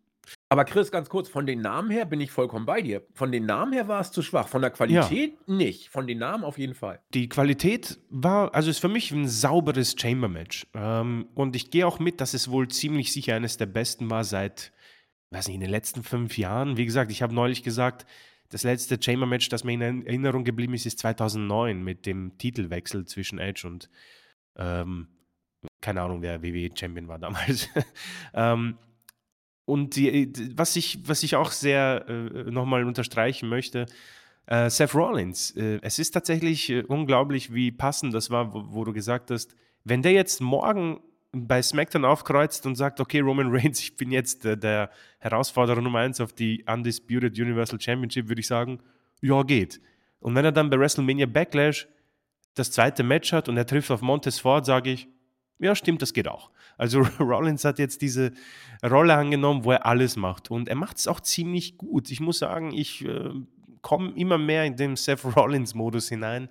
[0.50, 3.02] aber Chris, ganz kurz, von den Namen her bin ich vollkommen bei dir.
[3.12, 4.48] Von den Namen her war es zu schwach.
[4.48, 5.54] Von der Qualität ja.
[5.54, 5.90] nicht.
[5.90, 7.00] Von den Namen auf jeden Fall.
[7.12, 10.66] Die Qualität war, also ist für mich ein sauberes Chamber-Match.
[10.72, 14.24] Ähm, und ich gehe auch mit, dass es wohl ziemlich sicher eines der besten war
[14.24, 14.72] seit,
[15.30, 16.78] weiß nicht, in den letzten fünf Jahren.
[16.78, 18.06] Wie gesagt, ich habe neulich gesagt,
[18.48, 23.38] das letzte Chamber-Match, das mir in Erinnerung geblieben ist, ist 2009 mit dem Titelwechsel zwischen
[23.38, 23.90] Edge und,
[24.56, 25.08] ähm,
[25.82, 27.68] keine Ahnung, wer WWE-Champion war damals.
[28.32, 28.78] ähm,
[29.68, 33.84] und die, was, ich, was ich auch sehr äh, nochmal unterstreichen möchte,
[34.46, 38.84] äh, Seth Rollins, äh, es ist tatsächlich äh, unglaublich, wie passend das war, wo, wo,
[38.84, 39.54] du gesagt hast,
[39.84, 41.00] wenn der jetzt morgen
[41.32, 45.98] bei SmackDown aufkreuzt und sagt, okay, Roman Reigns, ich bin jetzt äh, der Herausforderer Nummer
[45.98, 48.80] 1 auf die Undisputed Universal Championship, würde ich sagen,
[49.20, 49.82] ja, geht.
[50.18, 51.86] Und wenn er dann bei WrestleMania Backlash
[52.54, 55.08] das zweite Match hat und er trifft auf Montes Ford, sage ich,
[55.58, 56.50] ja, stimmt, das geht auch.
[56.78, 58.32] Also Rollins hat jetzt diese
[58.82, 60.50] Rolle angenommen, wo er alles macht.
[60.50, 62.10] Und er macht es auch ziemlich gut.
[62.10, 63.30] Ich muss sagen, ich äh,
[63.82, 66.48] komme immer mehr in den Seth Rollins-Modus hinein.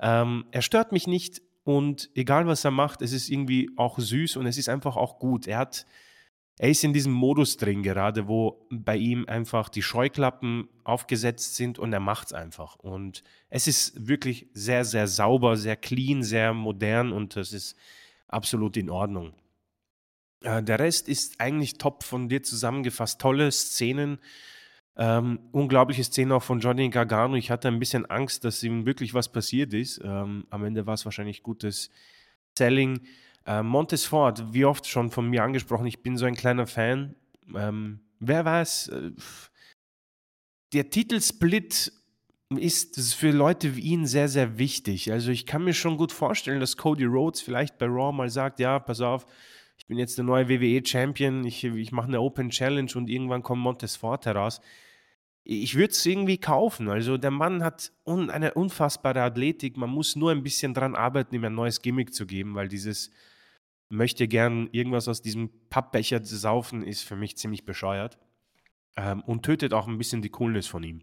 [0.00, 4.36] Ähm, er stört mich nicht und egal was er macht, es ist irgendwie auch süß
[4.36, 5.46] und es ist einfach auch gut.
[5.46, 5.86] Er hat,
[6.58, 11.78] er ist in diesem Modus drin gerade, wo bei ihm einfach die Scheuklappen aufgesetzt sind
[11.78, 12.76] und er macht es einfach.
[12.76, 17.74] Und es ist wirklich sehr, sehr sauber, sehr clean, sehr modern und das ist
[18.28, 19.32] absolut in Ordnung.
[20.46, 23.20] Äh, der Rest ist eigentlich top von dir zusammengefasst.
[23.20, 24.18] Tolle Szenen,
[24.96, 27.34] ähm, unglaubliche Szenen auch von Johnny Gargano.
[27.34, 30.00] Ich hatte ein bisschen Angst, dass ihm wirklich was passiert ist.
[30.04, 31.90] Ähm, am Ende war es wahrscheinlich gutes
[32.56, 33.00] Selling.
[33.44, 37.16] Äh, Montes Ford, wie oft schon von mir angesprochen, ich bin so ein kleiner Fan.
[37.54, 39.10] Ähm, wer weiß, äh,
[40.72, 41.92] der Titelsplit
[42.50, 45.10] ist für Leute wie ihn sehr, sehr wichtig.
[45.10, 48.60] Also ich kann mir schon gut vorstellen, dass Cody Rhodes vielleicht bei Raw mal sagt,
[48.60, 49.26] ja, pass auf,
[49.86, 53.62] ich bin jetzt der neue WWE-Champion, ich, ich mache eine Open Challenge und irgendwann kommt
[53.62, 54.60] Montes Ford heraus.
[55.44, 56.88] Ich würde es irgendwie kaufen.
[56.88, 59.76] Also der Mann hat un, eine unfassbare Athletik.
[59.76, 63.12] Man muss nur ein bisschen dran arbeiten, ihm ein neues Gimmick zu geben, weil dieses
[63.88, 68.18] möchte gern irgendwas aus diesem Pappbecher saufen, ist für mich ziemlich bescheuert.
[68.96, 71.02] Ähm, und tötet auch ein bisschen die Coolness von ihm.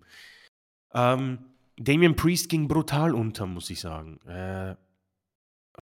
[0.93, 1.39] Ähm,
[1.77, 4.19] Damian Priest ging brutal unter, muss ich sagen.
[4.27, 4.75] Äh,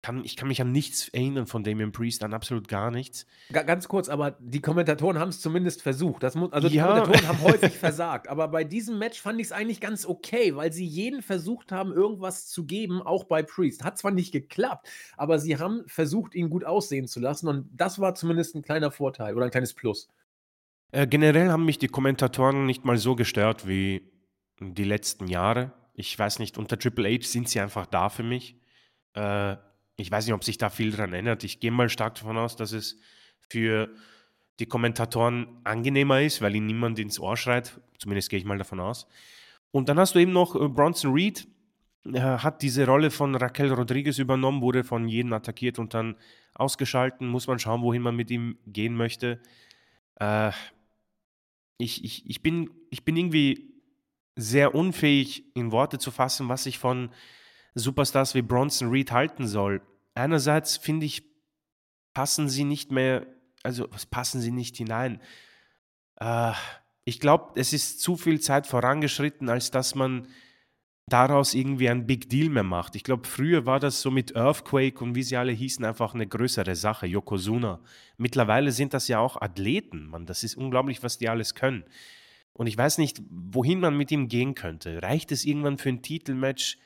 [0.02, 3.26] kann, ich kann mich an nichts erinnern von Damian Priest, an absolut gar nichts.
[3.52, 6.24] Ga ganz kurz, aber die Kommentatoren haben es zumindest versucht.
[6.24, 6.88] Das muss, also die Ja.
[6.88, 8.30] Kommentatoren haben häufig versagt.
[8.30, 11.92] Aber bei diesem Match fand ich es eigentlich ganz okay, weil sie jeden versucht haben,
[11.92, 13.84] irgendwas zu geben, auch bei Priest.
[13.84, 14.88] Hat zwar nicht geklappt,
[15.18, 17.50] aber sie haben versucht, ihn gut aussehen zu lassen.
[17.50, 20.08] Und das war zumindest ein kleiner Vorteil oder ein kleines Plus.
[20.92, 24.12] Äh, generell haben mich die Kommentatoren nicht mal so gestört wie
[24.62, 25.74] die letzten Jahre.
[25.94, 28.56] Ich weiß nicht, unter Triple H sind sie einfach da für mich.
[29.14, 29.58] Äh,
[30.00, 31.44] ich weiß nicht, ob sich da viel dran ändert.
[31.44, 32.98] Ich gehe mal stark davon aus, dass es
[33.50, 33.90] für
[34.60, 37.80] die Kommentatoren angenehmer ist, weil ihnen niemand ins Ohr schreit.
[37.98, 39.08] Zumindest gehe ich mal davon aus.
[39.72, 41.48] Und dann hast du eben noch äh, Bronson Reed,
[42.14, 46.16] er hat diese Rolle von Raquel Rodriguez übernommen, wurde von jedem attackiert und dann
[46.56, 47.28] ausgeschalten.
[47.28, 49.42] Muss man schauen, wohin man mit ihm gehen möchte.
[50.16, 50.52] Äh,
[51.78, 53.74] ich, ich, ich, bin, ich bin irgendwie
[54.36, 57.10] sehr unfähig in Worte zu fassen, was ich von
[57.76, 59.82] Superstars wie Bronson Reed halten soll.
[60.16, 61.24] Einerseits finde ich,
[62.14, 63.26] passen sie nicht mehr,
[63.64, 65.22] also passen sie nicht hinein.
[66.18, 66.54] Äh,
[67.06, 70.28] ich glaube, es ist zu viel Zeit vorangeschritten, als dass man
[71.08, 72.96] daraus irgendwie ein Big Deal mehr macht.
[72.96, 76.28] Ich glaube, früher war das so mit Earthquake und wie sie alle hießen, einfach eine
[76.28, 77.80] größere Sache, Yokozuna.
[78.18, 80.26] Mittlerweile sind das ja auch Athleten, Mann.
[80.26, 81.84] Das ist unglaublich, was die alles können.
[82.54, 85.02] Und ich weiß nicht, wohin man mit ihm gehen könnte.
[85.02, 86.78] Reicht es irgendwann für ein Titelmatch?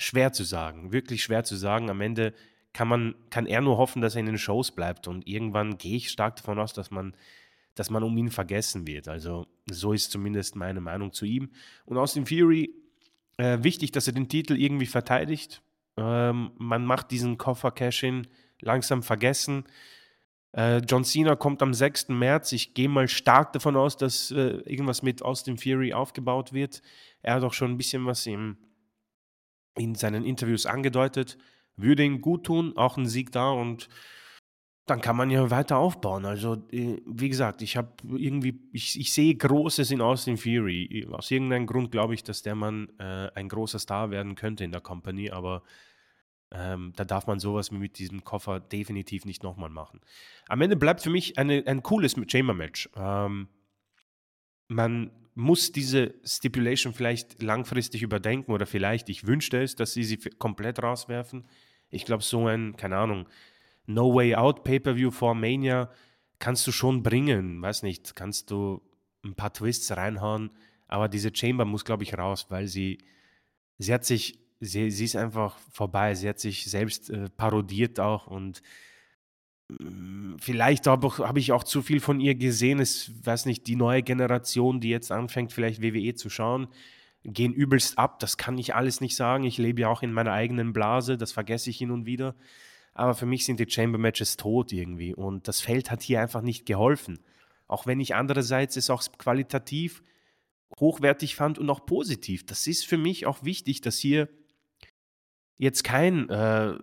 [0.00, 1.90] Schwer zu sagen, wirklich schwer zu sagen.
[1.90, 2.32] Am Ende
[2.72, 5.06] kann man, kann er nur hoffen, dass er in den Shows bleibt.
[5.06, 7.14] Und irgendwann gehe ich stark davon aus, dass man,
[7.74, 9.08] dass man um ihn vergessen wird.
[9.08, 11.50] Also so ist zumindest meine Meinung zu ihm.
[11.84, 12.74] Und Austin Fury,
[13.36, 15.60] äh, wichtig, dass er den Titel irgendwie verteidigt.
[15.98, 18.26] Ähm, man macht diesen Koffer-Cash-In
[18.62, 19.64] langsam vergessen.
[20.52, 22.08] Äh, John Cena kommt am 6.
[22.08, 22.52] März.
[22.52, 26.80] Ich gehe mal stark davon aus, dass äh, irgendwas mit Austin Fury aufgebaut wird.
[27.20, 28.56] Er hat auch schon ein bisschen was im,
[29.80, 31.38] in seinen Interviews angedeutet.
[31.76, 33.88] Würde ihm gut tun, auch ein Sieg da und
[34.86, 36.24] dann kann man ja weiter aufbauen.
[36.24, 41.06] Also, äh, wie gesagt, ich habe irgendwie, ich, ich sehe Großes in Austin Fury.
[41.12, 44.72] Aus irgendeinem Grund glaube ich, dass der Mann äh, ein großer Star werden könnte in
[44.72, 45.62] der Company, aber
[46.52, 50.00] ähm, da darf man sowas wie mit diesem Koffer definitiv nicht nochmal machen.
[50.48, 52.90] Am Ende bleibt für mich eine, ein cooles Chamber-Match.
[52.96, 53.48] Ähm,
[54.66, 60.18] man muss diese Stipulation vielleicht langfristig überdenken oder vielleicht, ich wünschte es, dass sie sie
[60.18, 61.48] komplett rauswerfen.
[61.88, 63.26] Ich glaube, so ein, keine Ahnung,
[63.86, 65.90] No Way Out Pay-Per-View vor Mania
[66.38, 67.60] kannst du schon bringen.
[67.62, 68.82] Weiß nicht, kannst du
[69.24, 70.50] ein paar Twists reinhauen,
[70.86, 72.98] aber diese Chamber muss, glaube ich, raus, weil sie,
[73.78, 76.14] sie hat sich, sie, sie ist einfach vorbei.
[76.14, 78.62] Sie hat sich selbst äh, parodiert auch und
[80.38, 82.80] vielleicht habe hab ich auch zu viel von ihr gesehen.
[82.80, 86.68] Es weiß nicht, die neue Generation, die jetzt anfängt, vielleicht WWE zu schauen,
[87.24, 88.18] gehen übelst ab.
[88.18, 89.44] Das kann ich alles nicht sagen.
[89.44, 92.34] Ich lebe ja auch in meiner eigenen Blase, das vergesse ich hin und wieder.
[92.94, 96.42] Aber für mich sind die Chamber Matches tot irgendwie und das Feld hat hier einfach
[96.42, 97.18] nicht geholfen.
[97.66, 100.02] Auch wenn ich andererseits es auch qualitativ
[100.78, 102.46] hochwertig fand und auch positiv.
[102.46, 104.28] Das ist für mich auch wichtig, dass hier
[105.58, 106.74] jetzt kein äh,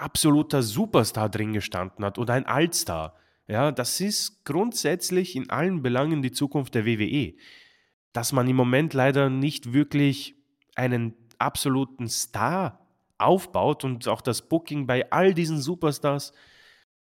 [0.00, 3.14] absoluter Superstar drin gestanden hat oder ein Allstar.
[3.46, 7.34] Ja, das ist grundsätzlich in allen Belangen die Zukunft der WWE.
[8.12, 10.36] Dass man im Moment leider nicht wirklich
[10.74, 12.86] einen absoluten Star
[13.18, 16.32] aufbaut und auch das Booking bei all diesen Superstars,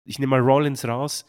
[0.05, 1.26] ich nehme mal Rollins raus,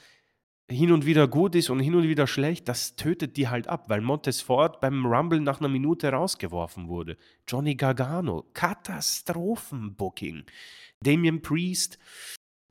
[0.70, 3.86] hin und wieder gut ist und hin und wieder schlecht, das tötet die halt ab,
[3.90, 7.18] weil Montez Ford beim Rumble nach einer Minute rausgeworfen wurde.
[7.48, 10.44] Johnny Gargano, Katastrophenbooking.
[11.04, 12.00] Damian Priest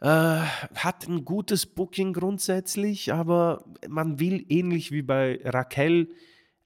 [0.00, 6.08] äh, hat ein gutes Booking grundsätzlich, aber man will ähnlich wie bei Raquel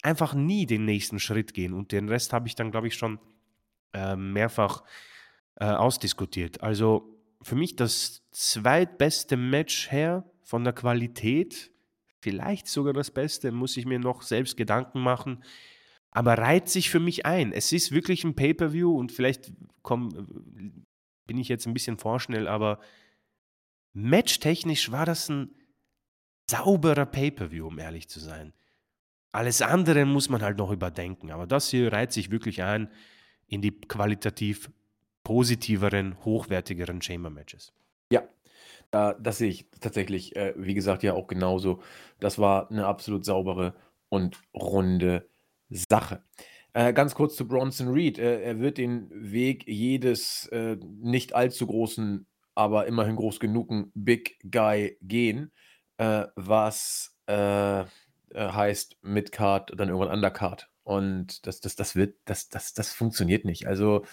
[0.02, 3.20] einfach nie den nächsten Schritt gehen und den Rest habe ich dann, glaube ich, schon
[3.94, 4.82] äh, mehrfach
[5.56, 6.62] äh, ausdiskutiert.
[6.62, 11.70] Also für mich das zweitbeste Match her von der Qualität,
[12.20, 15.42] vielleicht sogar das Beste, muss ich mir noch selbst Gedanken machen,
[16.10, 17.52] aber reiht sich für mich ein.
[17.52, 19.52] Es ist wirklich ein Pay-per-View und vielleicht
[19.82, 20.84] komm,
[21.26, 22.80] bin ich jetzt ein bisschen vorschnell, aber
[23.92, 25.54] matchtechnisch war das ein
[26.50, 28.52] sauberer Pay-per-View, um ehrlich zu sein.
[29.32, 32.90] Alles andere muss man halt noch überdenken, aber das hier reiht sich wirklich ein
[33.46, 34.70] in die qualitativ
[35.24, 37.72] positiveren, hochwertigeren Chamber-Matches.
[38.10, 38.24] Ja,
[39.14, 41.82] das sehe ich tatsächlich, äh, wie gesagt, ja auch genauso.
[42.20, 43.74] Das war eine absolut saubere
[44.10, 45.26] und runde
[45.70, 46.22] Sache.
[46.74, 48.18] Äh, ganz kurz zu Bronson Reed.
[48.18, 54.38] Äh, er wird den Weg jedes äh, nicht allzu großen, aber immerhin groß genugen Big
[54.50, 55.52] Guy gehen,
[55.98, 57.84] äh, was äh,
[58.34, 63.66] heißt Midcard, dann irgendwann Undercard Und das, das, das wird, das, das, das funktioniert nicht.
[63.66, 64.04] Also,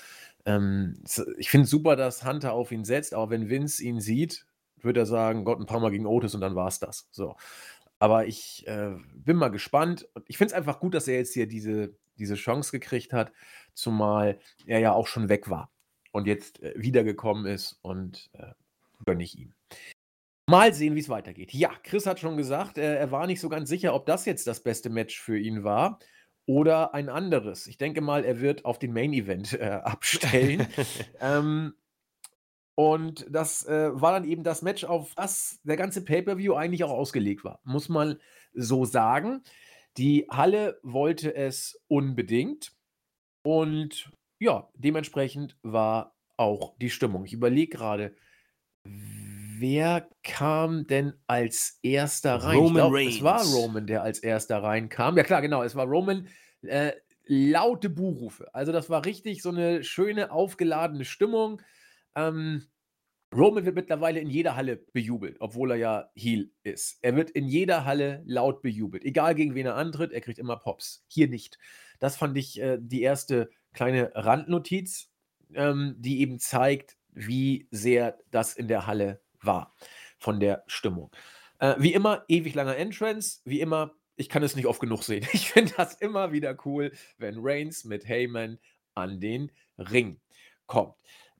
[0.45, 1.01] ähm,
[1.37, 4.45] ich finde es super, dass Hunter auf ihn setzt, aber wenn Vince ihn sieht,
[4.81, 7.07] wird er sagen, Gott, ein paar Mal gegen Otis und dann war es das.
[7.11, 7.35] So.
[7.99, 10.07] Aber ich äh, bin mal gespannt.
[10.27, 13.31] ich finde es einfach gut, dass er jetzt hier diese, diese Chance gekriegt hat,
[13.73, 15.71] zumal er ja auch schon weg war
[16.11, 18.53] und jetzt äh, wiedergekommen ist und äh,
[19.05, 19.53] gönne ich ihm.
[20.47, 21.53] Mal sehen, wie es weitergeht.
[21.53, 24.47] Ja, Chris hat schon gesagt, äh, er war nicht so ganz sicher, ob das jetzt
[24.47, 25.99] das beste Match für ihn war
[26.45, 27.67] oder ein anderes.
[27.67, 30.67] Ich denke mal, er wird auf den Main Event äh, abstellen.
[31.21, 31.73] ähm,
[32.73, 36.91] und das äh, war dann eben das Match, auf das der ganze Pay-per-View eigentlich auch
[36.91, 38.17] ausgelegt war, muss man
[38.53, 39.43] so sagen.
[39.97, 42.71] Die Halle wollte es unbedingt
[43.43, 47.25] und ja, dementsprechend war auch die Stimmung.
[47.25, 48.15] Ich überlege gerade,
[48.83, 52.57] wer kam denn als erster rein?
[52.57, 53.15] Roman glaub, Reigns.
[53.15, 55.17] Es war Roman, der als erster reinkam.
[55.17, 56.27] Ja klar, genau, es war Roman.
[56.61, 56.93] Äh,
[57.25, 58.53] laute Buhrufe.
[58.53, 61.61] Also das war richtig so eine schöne, aufgeladene Stimmung.
[62.15, 62.67] Ähm,
[63.35, 66.97] Roman wird mittlerweile in jeder Halle bejubelt, obwohl er ja Heel ist.
[67.01, 69.03] Er wird in jeder Halle laut bejubelt.
[69.05, 71.05] Egal gegen wen er antritt, er kriegt immer Pops.
[71.07, 71.59] Hier nicht.
[71.99, 75.11] Das fand ich äh, die erste kleine Randnotiz,
[75.53, 79.75] ähm, die eben zeigt, wie sehr das in der Halle war
[80.17, 81.11] von der Stimmung.
[81.59, 83.41] Äh, wie immer, ewig langer Entrance.
[83.45, 85.27] Wie immer, ich kann es nicht oft genug sehen.
[85.33, 88.57] Ich finde das immer wieder cool, wenn Reigns mit Heyman
[88.95, 90.19] an den Ring
[90.65, 90.95] kommt.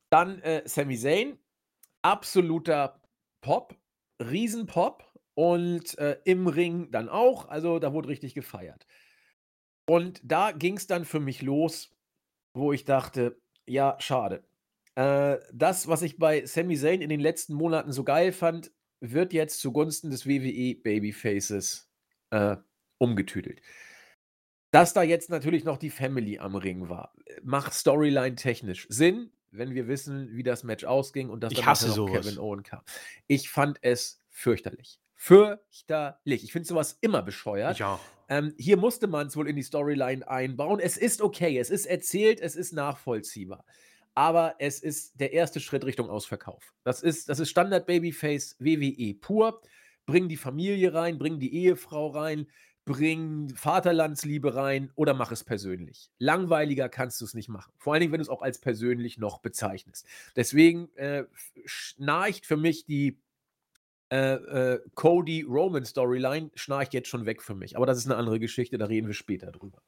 [0.10, 1.38] Dann äh, Sami Zayn,
[2.02, 3.02] absoluter
[3.41, 3.78] Pop,
[4.22, 7.47] Riesenpop und äh, im Ring dann auch.
[7.47, 8.86] Also da wurde richtig gefeiert.
[9.88, 11.95] Und da ging es dann für mich los,
[12.54, 14.43] wo ich dachte, ja, schade.
[14.95, 18.72] Äh, das, was ich bei Sami Zayn in den letzten Monaten so geil fand,
[19.02, 21.89] wird jetzt zugunsten des WWE Babyfaces
[22.32, 22.58] äh,
[22.97, 23.62] umgetüdelt.
[24.72, 29.74] Dass da jetzt natürlich noch die Family am Ring war, macht Storyline technisch Sinn, wenn
[29.74, 32.12] wir wissen, wie das Match ausging und dass Ich dann hasse noch.
[32.12, 32.82] Kevin Owen kam.
[33.28, 35.00] Ich fand es fürchterlich.
[35.16, 36.43] Fürchterlich.
[36.43, 37.76] Ich finde sowas immer bescheuert.
[37.76, 38.00] Ich auch.
[38.30, 40.80] Ähm, hier musste man es wohl in die Storyline einbauen.
[40.80, 43.66] Es ist okay, es ist erzählt, es ist nachvollziehbar.
[44.14, 46.74] Aber es ist der erste Schritt Richtung Ausverkauf.
[46.84, 49.62] Das ist, das ist Standard Babyface WWE pur.
[50.06, 52.47] Bring die Familie rein, bring die Ehefrau rein,
[52.90, 56.10] bring Vaterlandsliebe rein oder mach es persönlich.
[56.18, 57.72] Langweiliger kannst du es nicht machen.
[57.78, 60.08] Vor allen Dingen, wenn du es auch als persönlich noch bezeichnest.
[60.36, 61.26] Deswegen äh,
[61.66, 63.22] schnarcht für mich die
[64.12, 67.78] äh, äh, Cody Roman Storyline schnarcht jetzt schon weg für mich.
[67.78, 69.84] Aber das ist eine andere Geschichte, da reden wir später drüber.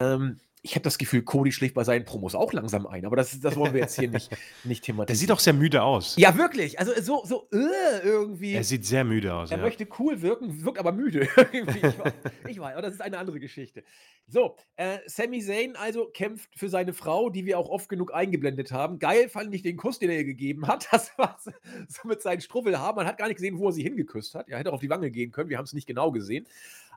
[0.00, 3.38] Ähm, ich habe das Gefühl, Cody schlägt bei seinen Promos auch langsam ein, aber das,
[3.40, 4.30] das wollen wir jetzt hier nicht,
[4.64, 5.06] nicht thematisieren.
[5.06, 6.16] Der sieht auch sehr müde aus.
[6.16, 6.78] Ja, wirklich.
[6.78, 8.54] Also so, so äh, irgendwie.
[8.54, 9.50] Er sieht sehr müde aus.
[9.50, 9.62] Er ja.
[9.62, 11.28] möchte cool wirken, wirkt aber müde.
[11.58, 12.12] Ich, weiß,
[12.48, 13.82] ich weiß, aber das ist eine andere Geschichte.
[14.26, 18.72] So, äh, Sami Zayn also kämpft für seine Frau, die wir auch oft genug eingeblendet
[18.72, 18.98] haben.
[18.98, 20.88] Geil fand ich den Kuss, den er ihr gegeben hat.
[20.90, 21.50] Das war so,
[21.88, 22.96] so mit seinen Struffelhaaren.
[22.96, 24.48] Man hat gar nicht gesehen, wo er sie hingeküsst hat.
[24.48, 25.48] Er hätte auch auf die Wange gehen können.
[25.48, 26.46] Wir haben es nicht genau gesehen.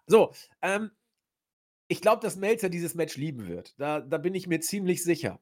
[0.08, 0.32] So,
[0.62, 0.92] ähm,
[1.92, 3.78] ich glaube, dass Melzer dieses Match lieben wird.
[3.78, 5.42] Da, da bin ich mir ziemlich sicher.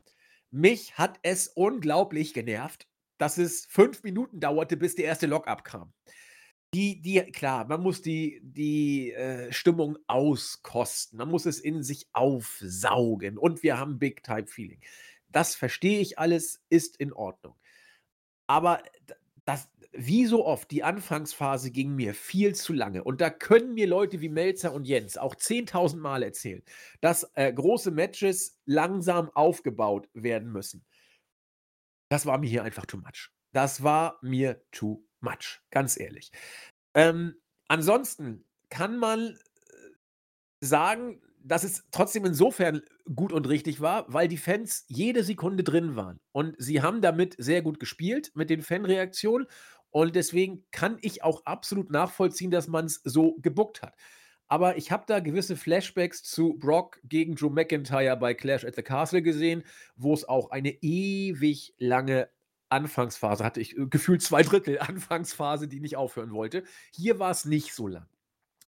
[0.49, 2.87] Mich hat es unglaublich genervt,
[3.19, 5.93] dass es fünf Minuten dauerte, bis der erste Lockup kam.
[6.73, 12.07] Die, die, klar, man muss die, die äh, Stimmung auskosten, man muss es in sich
[12.13, 14.81] aufsaugen und wir haben Big-Time-Feeling.
[15.27, 17.59] Das verstehe ich alles, ist in Ordnung.
[18.47, 18.81] Aber
[19.45, 23.03] das, wie so oft, die Anfangsphase ging mir viel zu lange.
[23.03, 26.63] Und da können mir Leute wie Melzer und Jens auch 10.000 Mal erzählen,
[27.01, 30.85] dass äh, große Matches langsam aufgebaut werden müssen.
[32.09, 33.29] Das war mir hier einfach too much.
[33.51, 36.31] Das war mir too much, ganz ehrlich.
[36.93, 37.35] Ähm,
[37.67, 39.35] ansonsten kann man äh,
[40.61, 42.81] sagen, dass es trotzdem insofern
[43.15, 46.19] gut und richtig war, weil die Fans jede Sekunde drin waren.
[46.31, 49.47] Und sie haben damit sehr gut gespielt, mit den Fanreaktionen.
[49.91, 53.95] Und deswegen kann ich auch absolut nachvollziehen, dass man es so gebuckt hat.
[54.47, 58.81] Aber ich habe da gewisse Flashbacks zu Brock gegen Drew McIntyre bei Clash at the
[58.81, 59.63] Castle gesehen,
[59.95, 62.29] wo es auch eine ewig lange
[62.69, 63.61] Anfangsphase hatte.
[63.61, 66.63] Ich äh, gefühlt zwei Drittel Anfangsphase, die nicht aufhören wollte.
[66.91, 68.07] Hier war es nicht so lang.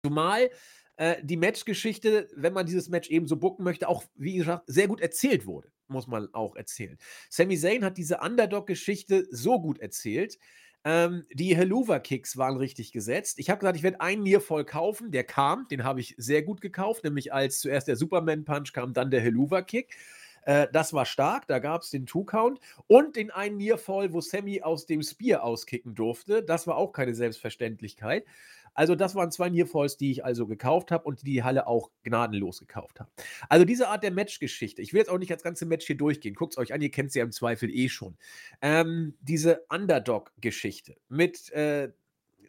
[0.05, 0.49] Zumal
[0.97, 4.87] äh, die Matchgeschichte, wenn man dieses Match eben so bucken möchte, auch, wie gesagt, sehr
[4.87, 6.97] gut erzählt wurde, muss man auch erzählen.
[7.29, 10.37] Sami Zayn hat diese Underdog-Geschichte so gut erzählt.
[10.83, 13.37] Ähm, die Helluva-Kicks waren richtig gesetzt.
[13.37, 15.11] Ich habe gesagt, ich werde einen Nearfall kaufen.
[15.11, 19.11] Der kam, den habe ich sehr gut gekauft, nämlich als zuerst der Superman-Punch kam, dann
[19.11, 19.95] der Helluva-Kick.
[20.43, 24.61] Äh, das war stark, da gab es den Two-Count und den einen Nearfall, wo Sammy
[24.61, 26.41] aus dem Spear auskicken durfte.
[26.43, 28.25] Das war auch keine Selbstverständlichkeit.
[28.73, 31.91] Also, das waren zwei Nearfalls, die ich also gekauft habe und die die Halle auch
[32.03, 33.09] gnadenlos gekauft haben.
[33.49, 36.35] Also, diese Art der Matchgeschichte ich will jetzt auch nicht das ganze Match hier durchgehen.
[36.35, 38.17] Guckt's euch an, ihr kennt's ja im Zweifel eh schon.
[38.61, 41.91] Ähm, diese Underdog-Geschichte mit, äh,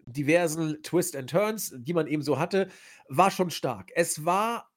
[0.07, 2.69] diversen Twist and Turns, die man eben so hatte,
[3.09, 3.91] war schon stark.
[3.95, 4.72] Es war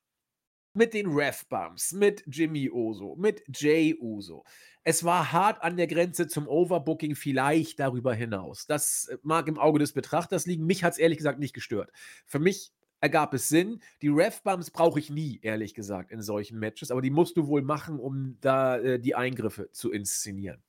[0.75, 4.43] mit den Ref-Bumps, mit Jimmy Uso, mit Jay Uso.
[4.83, 8.67] Es war hart an der Grenze zum Overbooking, vielleicht darüber hinaus.
[8.67, 10.65] Das äh, mag im Auge des Betrachters liegen.
[10.65, 11.91] Mich hat es ehrlich gesagt nicht gestört.
[12.25, 12.71] Für mich
[13.01, 13.81] ergab es Sinn.
[14.01, 17.61] Die Ref-Bumps brauche ich nie, ehrlich gesagt, in solchen Matches, aber die musst du wohl
[17.61, 20.61] machen, um da äh, die Eingriffe zu inszenieren.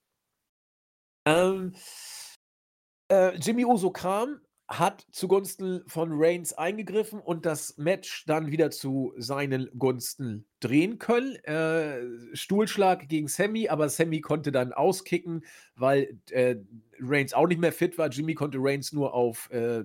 [1.26, 1.74] Ähm,
[3.08, 9.14] äh, Jimmy Uso kam, hat zugunsten von Reigns eingegriffen und das Match dann wieder zu
[9.16, 11.36] seinen Gunsten drehen können.
[11.44, 15.44] Äh, Stuhlschlag gegen Sammy, aber Sammy konnte dann auskicken,
[15.76, 16.56] weil äh,
[17.00, 18.08] Reigns auch nicht mehr fit war.
[18.08, 19.84] Jimmy konnte Reigns nur auf äh,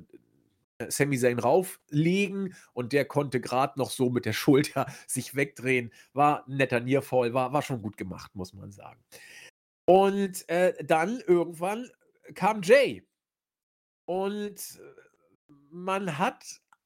[0.89, 5.91] Sami Zayn rauflegen und der konnte gerade noch so mit der Schulter sich wegdrehen.
[6.13, 8.99] War netter Nearfall, war, war schon gut gemacht, muss man sagen.
[9.85, 11.89] Und äh, dann irgendwann
[12.33, 13.03] kam Jay
[14.11, 16.43] und äh, man hat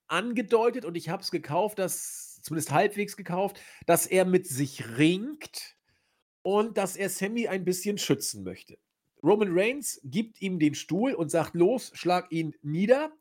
[0.08, 5.76] angedeutet, und ich habe es gekauft, dass zumindest halbwegs gekauft, dass er mit sich ringt
[6.44, 8.78] und dass er Sammy ein bisschen schützen möchte.
[9.24, 13.12] Roman Reigns gibt ihm den Stuhl und sagt: „Los, schlag ihn nieder.“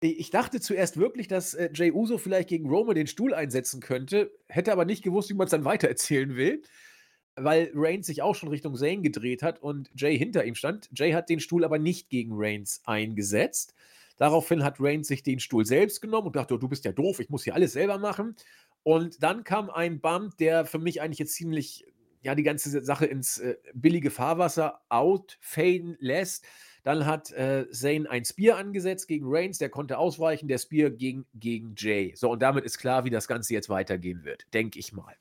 [0.00, 4.30] ich dachte zuerst wirklich, dass, äh, Jey Uso vielleicht gegen Roman den Stuhl einsetzen könnte,
[4.48, 6.62] hätte aber nicht gewusst, wie man es dann weitererzählen will
[7.36, 10.88] weil Reigns sich auch schon Richtung Zayn gedreht hat und Jay hinter ihm stand.
[10.94, 13.74] Jay hat den Stuhl aber nicht gegen Reigns eingesetzt.
[14.16, 17.20] Daraufhin hat Reigns sich den Stuhl selbst genommen und dachte, oh, du bist ja doof,
[17.20, 18.34] ich muss hier alles selber machen.
[18.82, 21.84] Und dann kam ein Bump, der für mich eigentlich jetzt ziemlich,
[22.22, 26.46] ja, die ganze Sache ins äh, billige Fahrwasser outfaden lässt.
[26.82, 31.26] Dann hat äh, Zayn ein Spear angesetzt gegen Reigns, der konnte ausweichen, der Spear ging
[31.34, 32.14] gegen Jay.
[32.14, 35.16] So, und damit ist klar, wie das Ganze jetzt weitergehen wird, denke ich mal.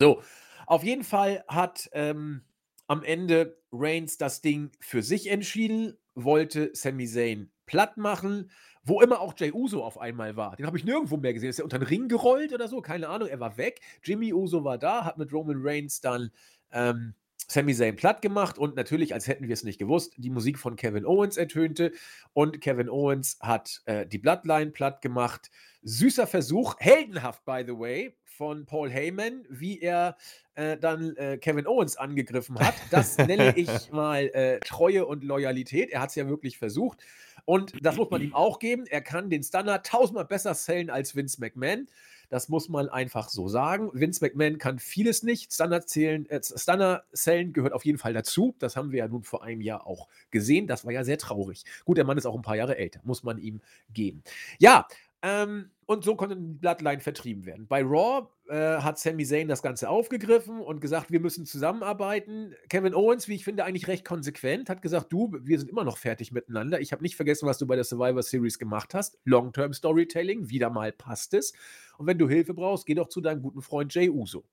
[0.00, 0.22] So,
[0.68, 2.42] auf jeden Fall hat ähm,
[2.86, 8.50] am Ende Reigns das Ding für sich entschieden, wollte Sami Zayn platt machen,
[8.82, 10.56] wo immer auch Jay Uso auf einmal war.
[10.56, 11.50] Den habe ich nirgendwo mehr gesehen.
[11.50, 12.80] Ist er unter den Ring gerollt oder so?
[12.80, 13.80] Keine Ahnung, er war weg.
[14.02, 16.30] Jimmy Uso war da, hat mit Roman Reigns dann
[16.72, 17.14] ähm,
[17.50, 20.76] Sami Zayn platt gemacht und natürlich, als hätten wir es nicht gewusst, die Musik von
[20.76, 21.92] Kevin Owens ertönte
[22.34, 25.50] und Kevin Owens hat äh, die Bloodline platt gemacht.
[25.82, 30.16] Süßer Versuch, heldenhaft, by the way, von Paul Heyman, wie er
[30.54, 32.74] äh, dann äh, Kevin Owens angegriffen hat.
[32.90, 35.90] Das nenne ich mal äh, Treue und Loyalität.
[35.90, 36.98] Er hat es ja wirklich versucht.
[37.46, 38.84] Und das muss man ihm auch geben.
[38.86, 41.88] Er kann den Stunner tausendmal besser sellen als Vince McMahon.
[42.28, 43.90] Das muss man einfach so sagen.
[43.92, 45.52] Vince McMahon kann vieles nicht.
[45.52, 48.54] Stunner zählen, äh, Stunner Zellen gehört auf jeden Fall dazu.
[48.58, 50.66] Das haben wir ja nun vor einem Jahr auch gesehen.
[50.66, 51.64] Das war ja sehr traurig.
[51.84, 53.60] Gut, der Mann ist auch ein paar Jahre älter, muss man ihm
[53.92, 54.22] geben.
[54.58, 54.86] Ja,
[55.22, 57.66] ähm, und so konnte die Bloodline vertrieben werden.
[57.66, 62.54] Bei Raw äh, hat Sami Zayn das Ganze aufgegriffen und gesagt, wir müssen zusammenarbeiten.
[62.68, 65.98] Kevin Owens, wie ich finde, eigentlich recht konsequent, hat gesagt, du, wir sind immer noch
[65.98, 66.80] fertig miteinander.
[66.80, 69.18] Ich habe nicht vergessen, was du bei der Survivor Series gemacht hast.
[69.24, 71.52] Long-Term Storytelling, wieder mal passt es.
[71.96, 74.44] Und wenn du Hilfe brauchst, geh doch zu deinem guten Freund Jay Uso.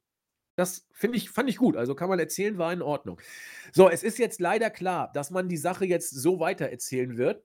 [0.56, 1.76] Das ich, fand ich gut.
[1.76, 3.20] Also kann man erzählen, war in Ordnung.
[3.74, 7.44] So, es ist jetzt leider klar, dass man die Sache jetzt so weiter erzählen wird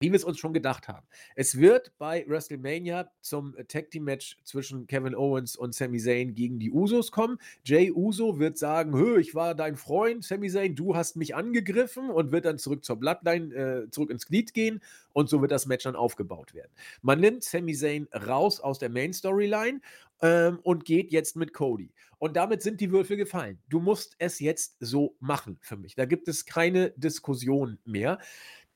[0.00, 1.06] wie wir es uns schon gedacht haben.
[1.34, 6.34] Es wird bei WrestleMania zum äh, Tag Team Match zwischen Kevin Owens und Sami Zayn
[6.34, 7.38] gegen die Usos kommen.
[7.64, 12.10] Jay Uso wird sagen, Hö, ich war dein Freund, Sami Zayn, du hast mich angegriffen
[12.10, 14.82] und wird dann zurück zur Bloodline, äh, zurück ins Glied gehen
[15.12, 16.72] und so wird das Match dann aufgebaut werden.
[17.02, 19.80] Man nimmt Sami Zayn raus aus der Main Storyline
[20.20, 21.92] ähm, und geht jetzt mit Cody.
[22.18, 23.58] Und damit sind die Würfel gefallen.
[23.68, 25.94] Du musst es jetzt so machen für mich.
[25.94, 28.18] Da gibt es keine Diskussion mehr.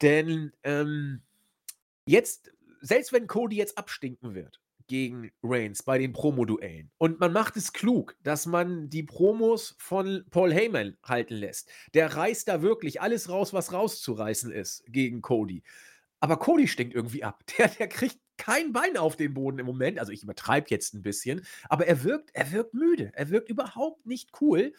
[0.03, 1.23] Denn ähm,
[2.07, 7.57] jetzt, selbst wenn Cody jetzt abstinken wird gegen Reigns bei den Promo-Duellen und man macht
[7.57, 13.01] es klug, dass man die Promos von Paul Heyman halten lässt, der reißt da wirklich
[13.01, 15.63] alles raus, was rauszureißen ist gegen Cody.
[16.19, 17.43] Aber Cody stinkt irgendwie ab.
[17.59, 19.99] Der, der kriegt kein Bein auf den Boden im Moment.
[19.99, 23.13] Also ich übertreibe jetzt ein bisschen, aber er wirkt, er wirkt müde.
[23.15, 24.73] Er wirkt überhaupt nicht cool.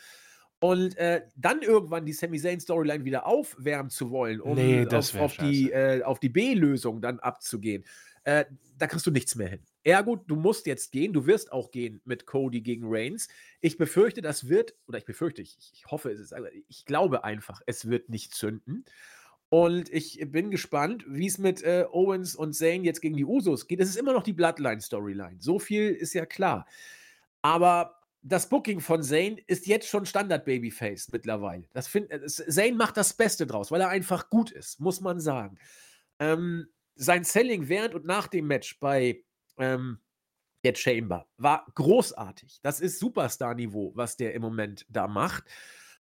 [0.62, 5.16] Und äh, dann irgendwann die Sami Zayn Storyline wieder aufwärmen zu wollen, um Nee, auf,
[5.16, 7.84] auf die, äh, auf die B-Lösung dann abzugehen,
[8.26, 8.46] äh,
[8.78, 9.62] da kriegst du nichts mehr hin.
[9.84, 13.28] Ergo, du musst jetzt gehen, du wirst auch gehen mit Cody gegen Reigns.
[13.60, 16.36] Ich befürchte, das wird, oder ich befürchte, ich, ich hoffe, es ist,
[16.68, 18.86] ich glaube einfach, es wird nicht zünden.
[19.50, 23.68] Und ich bin gespannt, wie es mit äh, Owens und Zayn jetzt gegen die Usos
[23.68, 23.82] geht.
[23.82, 25.38] Es ist immer noch die Bloodline-Storyline.
[25.40, 26.68] So viel ist ja klar.
[27.42, 31.68] Aber das Booking von Zane ist jetzt schon Standard-Babyface mittlerweile.
[31.74, 35.20] Das find, äh, Zane macht das Beste draus, weil er einfach gut ist, muss man
[35.20, 35.58] sagen.
[36.20, 39.24] Ähm, sein Selling während und nach dem Match bei
[39.58, 40.00] ähm,
[40.64, 42.60] der Chamber war großartig.
[42.62, 45.46] Das ist Superstar-Niveau, was der im Moment da macht.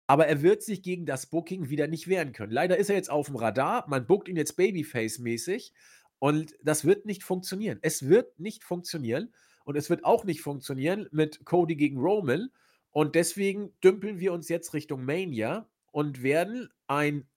[0.06, 2.52] Aber er wird sich gegen das Booking wieder nicht wehren können.
[2.52, 3.88] Leider ist er jetzt auf dem Radar.
[3.88, 5.72] Man bookt ihn jetzt Babyface-mäßig.
[6.18, 7.78] Und das wird nicht funktionieren.
[7.80, 9.32] Es wird nicht funktionieren.
[9.64, 12.50] Und es wird auch nicht funktionieren mit Cody gegen Roman.
[12.90, 17.28] Und deswegen dümpeln wir uns jetzt Richtung Mania und werden ein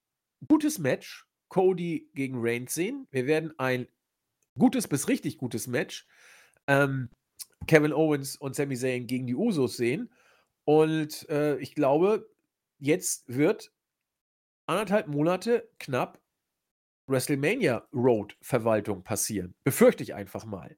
[0.48, 3.08] gutes Match Cody gegen Reigns sehen.
[3.12, 3.88] Wir werden ein
[4.58, 6.08] gutes bis richtig gutes Match
[6.68, 7.10] ähm,
[7.68, 10.10] Kevin Owens und Sami Zayn gegen die Usos sehen.
[10.66, 12.30] Und äh, ich glaube,
[12.80, 13.72] jetzt wird
[14.66, 16.22] anderthalb Monate knapp
[17.08, 19.54] WrestleMania Road Verwaltung passieren.
[19.64, 20.78] Befürchte ich einfach mal.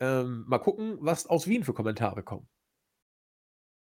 [0.00, 2.48] Ähm, mal gucken, was aus Wien für Kommentare kommen.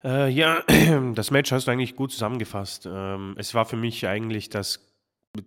[0.03, 0.63] Äh, ja,
[1.15, 2.87] das Match hast du eigentlich gut zusammengefasst.
[2.91, 4.91] Ähm, es war für mich eigentlich das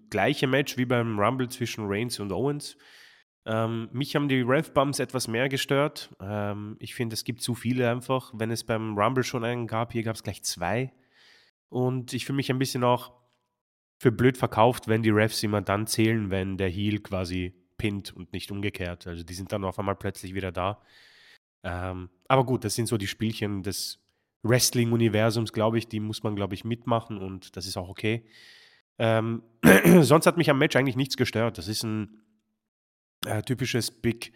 [0.09, 2.77] gleiche Match wie beim Rumble zwischen Reigns und Owens.
[3.45, 6.15] Ähm, mich haben die Rev-Bumps etwas mehr gestört.
[6.21, 8.31] Ähm, ich finde, es gibt zu viele einfach.
[8.33, 10.93] Wenn es beim Rumble schon einen gab, hier gab es gleich zwei.
[11.69, 13.11] Und ich fühle mich ein bisschen auch
[13.99, 18.31] für blöd verkauft, wenn die Refs immer dann zählen, wenn der Heel quasi pinnt und
[18.31, 19.07] nicht umgekehrt.
[19.07, 20.81] Also die sind dann auf einmal plötzlich wieder da.
[21.63, 23.99] Ähm, aber gut, das sind so die Spielchen des
[24.43, 25.89] Wrestling-Universums, glaube ich.
[25.89, 28.25] Die muss man, glaube ich, mitmachen und das ist auch okay.
[28.99, 29.43] Ähm,
[29.99, 31.57] sonst hat mich am Match eigentlich nichts gestört.
[31.57, 32.21] Das ist ein
[33.25, 34.31] äh, typisches Big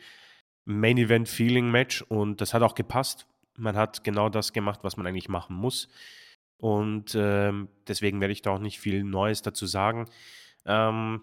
[0.66, 3.28] Main Event Feeling Match und das hat auch gepasst.
[3.56, 5.88] Man hat genau das gemacht, was man eigentlich machen muss.
[6.58, 10.10] Und ähm, deswegen werde ich da auch nicht viel Neues dazu sagen.
[10.66, 11.22] Ähm,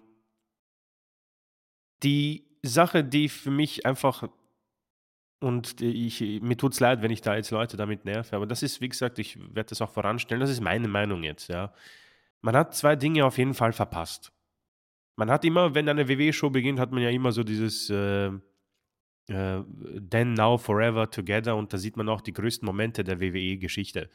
[2.03, 4.27] die Sache, die für mich einfach,
[5.39, 8.63] und ich, mir tut es leid, wenn ich da jetzt Leute damit nerve, aber das
[8.63, 11.73] ist, wie gesagt, ich werde das auch voranstellen, das ist meine Meinung jetzt, ja.
[12.41, 14.31] Man hat zwei Dinge auf jeden Fall verpasst.
[15.15, 18.27] Man hat immer, wenn eine WWE-Show beginnt, hat man ja immer so dieses äh,
[19.27, 19.63] äh,
[20.09, 24.09] Then, Now, Forever, Together und da sieht man auch die größten Momente der WWE-Geschichte.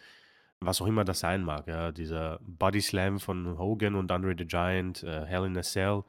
[0.61, 1.67] Was auch immer das sein mag.
[1.67, 1.91] Ja.
[1.91, 6.05] Dieser Body Slam von Hogan und Andre the Giant, äh, Hell in a Cell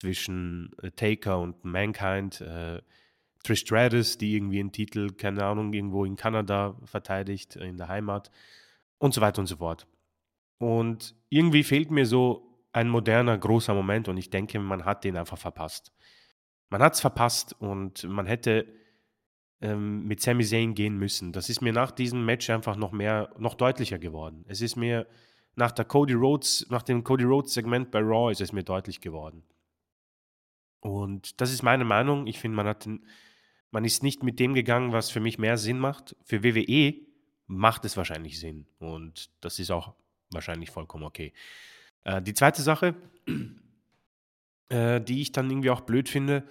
[0.00, 2.82] zwischen äh, Taker und Mankind, äh,
[3.42, 8.30] Trish Stratus, die irgendwie einen Titel, keine Ahnung, irgendwo in Kanada verteidigt, in der Heimat
[8.98, 9.86] und so weiter und so fort.
[10.58, 15.16] Und irgendwie fehlt mir so ein moderner, großer Moment und ich denke, man hat den
[15.16, 15.92] einfach verpasst.
[16.70, 18.66] Man hat es verpasst und man hätte
[19.60, 21.32] ähm, mit Sami Zayn gehen müssen.
[21.32, 24.44] Das ist mir nach diesem Match einfach noch mehr, noch deutlicher geworden.
[24.48, 25.06] Es ist mir
[25.54, 29.00] nach der Cody Rhodes, nach dem Cody Rhodes Segment bei Raw ist es mir deutlich
[29.00, 29.44] geworden.
[30.84, 32.26] Und das ist meine Meinung.
[32.26, 33.00] Ich finde, man
[33.70, 36.14] man ist nicht mit dem gegangen, was für mich mehr Sinn macht.
[36.22, 36.94] Für WWE
[37.46, 39.94] macht es wahrscheinlich Sinn und das ist auch
[40.30, 41.32] wahrscheinlich vollkommen okay.
[42.04, 42.94] Äh, die zweite Sache,
[44.68, 46.46] äh, die ich dann irgendwie auch blöd finde,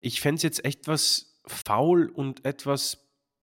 [0.00, 3.08] ich fände es jetzt etwas faul und etwas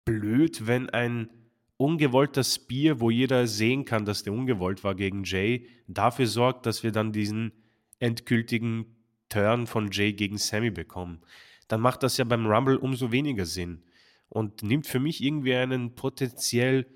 [0.05, 1.29] blöd, wenn ein
[1.77, 6.81] ungewollter Spear, wo jeder sehen kann, dass der ungewollt war gegen Jay, dafür sorgt, dass
[6.81, 7.51] wir dann diesen
[7.99, 8.98] endgültigen
[9.29, 11.21] Turn von Jay gegen Sammy bekommen.
[11.67, 13.83] Dann macht das ja beim Rumble umso weniger Sinn
[14.27, 16.87] und nimmt für mich irgendwie einen potenziell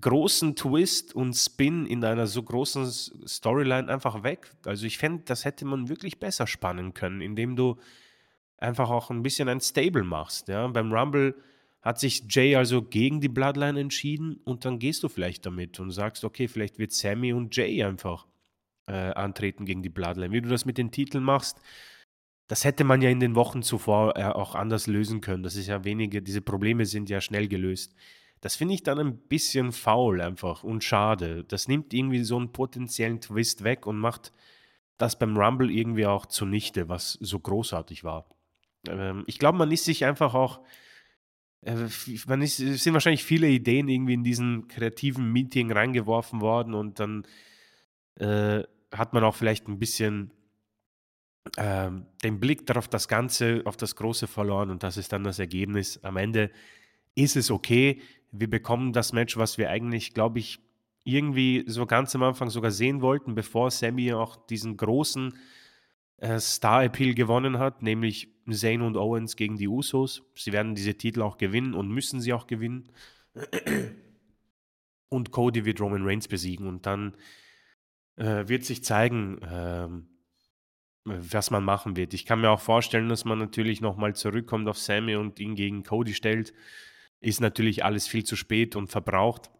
[0.00, 2.86] großen Twist und Spin in einer so großen
[3.26, 4.52] Storyline einfach weg.
[4.64, 7.76] Also ich fände, das hätte man wirklich besser spannen können, indem du
[8.58, 10.48] einfach auch ein bisschen ein Stable machst.
[10.48, 10.66] Ja?
[10.68, 11.34] Beim Rumble
[11.82, 15.92] hat sich Jay also gegen die Bloodline entschieden und dann gehst du vielleicht damit und
[15.92, 18.26] sagst, okay, vielleicht wird Sammy und Jay einfach
[18.86, 20.32] äh, antreten gegen die Bloodline.
[20.32, 21.60] Wie du das mit den Titeln machst,
[22.48, 25.42] das hätte man ja in den Wochen zuvor äh, auch anders lösen können.
[25.42, 27.94] Das ist ja wenige, diese Probleme sind ja schnell gelöst.
[28.40, 31.44] Das finde ich dann ein bisschen faul einfach und schade.
[31.44, 34.32] Das nimmt irgendwie so einen potenziellen Twist weg und macht
[34.98, 38.28] das beim Rumble irgendwie auch zunichte, was so großartig war.
[38.88, 40.60] Ähm, ich glaube, man ist sich einfach auch,
[41.62, 41.88] äh,
[42.26, 47.00] man ist, es sind wahrscheinlich viele Ideen irgendwie in diesen kreativen Meeting reingeworfen worden und
[47.00, 47.26] dann
[48.20, 48.62] äh,
[48.92, 50.30] hat man auch vielleicht ein bisschen
[51.56, 51.90] äh,
[52.22, 56.02] den Blick darauf das Ganze, auf das Große verloren und das ist dann das Ergebnis.
[56.02, 56.50] Am Ende
[57.14, 58.00] ist es okay
[58.40, 60.60] wir bekommen das Match, was wir eigentlich, glaube ich,
[61.04, 65.34] irgendwie so ganz am Anfang sogar sehen wollten, bevor Sammy auch diesen großen
[66.18, 70.22] äh, Star-Appeal gewonnen hat, nämlich Zayn und Owens gegen die Usos.
[70.34, 72.90] Sie werden diese Titel auch gewinnen und müssen sie auch gewinnen.
[75.08, 77.14] Und Cody wird Roman Reigns besiegen und dann
[78.16, 79.88] äh, wird sich zeigen, äh,
[81.04, 82.14] was man machen wird.
[82.14, 85.84] Ich kann mir auch vorstellen, dass man natürlich nochmal zurückkommt auf Sammy und ihn gegen
[85.84, 86.52] Cody stellt
[87.20, 89.50] ist natürlich alles viel zu spät und verbraucht.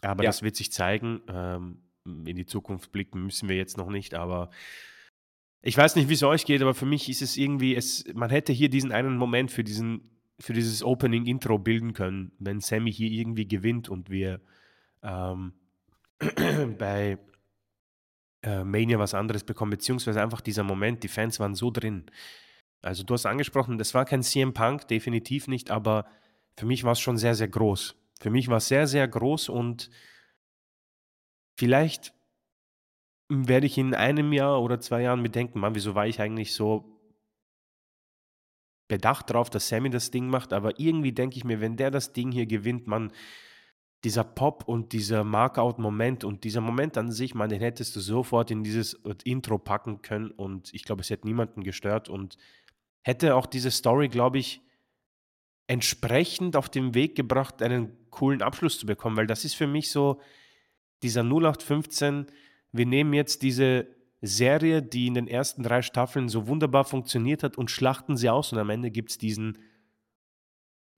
[0.00, 0.28] Aber ja.
[0.28, 1.20] das wird sich zeigen.
[1.28, 4.50] Ähm, in die Zukunft blicken müssen wir jetzt noch nicht, aber
[5.60, 8.30] Ich weiß nicht, wie es euch geht, aber für mich ist es irgendwie, es, man
[8.30, 10.08] hätte hier diesen einen Moment für, diesen,
[10.38, 14.40] für dieses Opening-Intro bilden können, wenn Sammy hier irgendwie gewinnt und wir
[15.02, 15.52] ähm,
[16.78, 17.18] bei
[18.42, 22.06] äh, Mania was anderes bekommen, beziehungsweise einfach dieser Moment, die Fans waren so drin.
[22.82, 26.06] Also du hast angesprochen, das war kein CM Punk, definitiv nicht, aber
[26.56, 27.96] für mich war es schon sehr, sehr groß.
[28.20, 29.90] Für mich war es sehr, sehr groß und
[31.56, 32.12] vielleicht
[33.28, 36.54] werde ich in einem Jahr oder zwei Jahren mir denken, Mann, wieso war ich eigentlich
[36.54, 36.98] so
[38.88, 42.12] bedacht darauf, dass Sammy das Ding macht, aber irgendwie denke ich mir, wenn der das
[42.12, 43.12] Ding hier gewinnt, man,
[44.04, 48.50] dieser Pop und dieser Markout-Moment und dieser Moment an sich, man, den hättest du sofort
[48.50, 48.94] in dieses
[49.24, 52.36] Intro packen können und ich glaube, es hätte niemanden gestört und
[53.02, 54.60] hätte auch diese Story, glaube ich,
[55.66, 59.90] entsprechend auf den Weg gebracht, einen coolen Abschluss zu bekommen, weil das ist für mich
[59.90, 60.20] so
[61.02, 62.26] dieser 0815,
[62.72, 63.86] wir nehmen jetzt diese
[64.20, 68.52] Serie, die in den ersten drei Staffeln so wunderbar funktioniert hat und schlachten sie aus
[68.52, 69.58] und am Ende gibt es diesen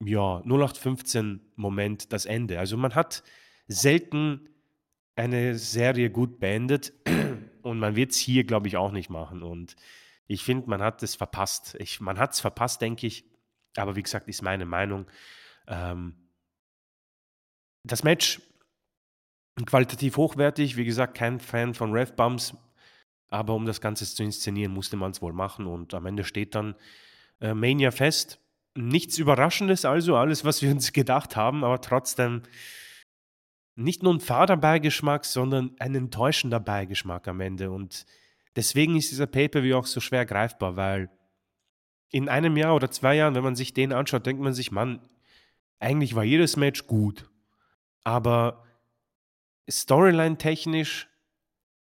[0.05, 2.59] ja, 0815-Moment, das Ende.
[2.59, 3.23] Also man hat
[3.69, 4.49] selten
[5.15, 6.93] eine Serie gut beendet
[7.63, 9.43] und man wird es hier, glaube ich, auch nicht machen.
[9.43, 9.77] Und
[10.27, 11.77] ich finde, man hat es verpasst.
[11.79, 13.25] Ich, man hat es verpasst, denke ich.
[13.77, 15.07] Aber wie gesagt, ist meine Meinung.
[15.67, 16.15] Ähm,
[17.85, 18.41] das Match
[19.67, 20.77] qualitativ hochwertig.
[20.77, 22.57] Wie gesagt, kein Fan von Rev-Bumps.
[23.29, 25.67] Aber um das Ganze zu inszenieren, musste man es wohl machen.
[25.67, 26.75] Und am Ende steht dann
[27.41, 28.40] äh, Mania fest.
[28.77, 32.43] Nichts Überraschendes also, alles, was wir uns gedacht haben, aber trotzdem
[33.77, 37.71] nicht nur ein fader Beigeschmack, sondern ein enttäuschender Beigeschmack am Ende.
[37.71, 38.05] Und
[38.57, 41.11] deswegen ist dieser Pay-Per-View auch so schwer greifbar, weil
[42.11, 45.01] in einem Jahr oder zwei Jahren, wenn man sich den anschaut, denkt man sich, Mann,
[45.79, 47.31] eigentlich war jedes Match gut.
[48.05, 48.65] Aber
[49.71, 51.09] Storyline-technisch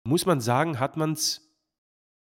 [0.04, 1.47] muss man sagen, hat man es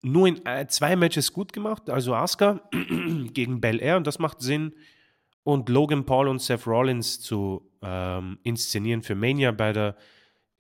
[0.04, 1.90] nur in äh, zwei Matches gut gemacht.
[1.90, 2.62] Also Asuka
[3.34, 4.74] gegen Bel Air und das macht Sinn.
[5.44, 9.98] Und Logan Paul und Seth Rollins zu ähm, inszenieren für Mania bei der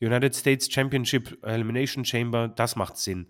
[0.02, 3.28] United States Championship Elimination Chamber, das macht Sinn.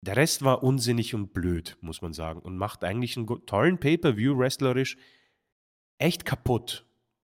[0.00, 4.36] Der Rest war unsinnig und blöd, muss man sagen, und macht eigentlich einen tollen Pay-per-view
[4.36, 4.96] wrestlerisch
[5.98, 6.84] echt kaputt.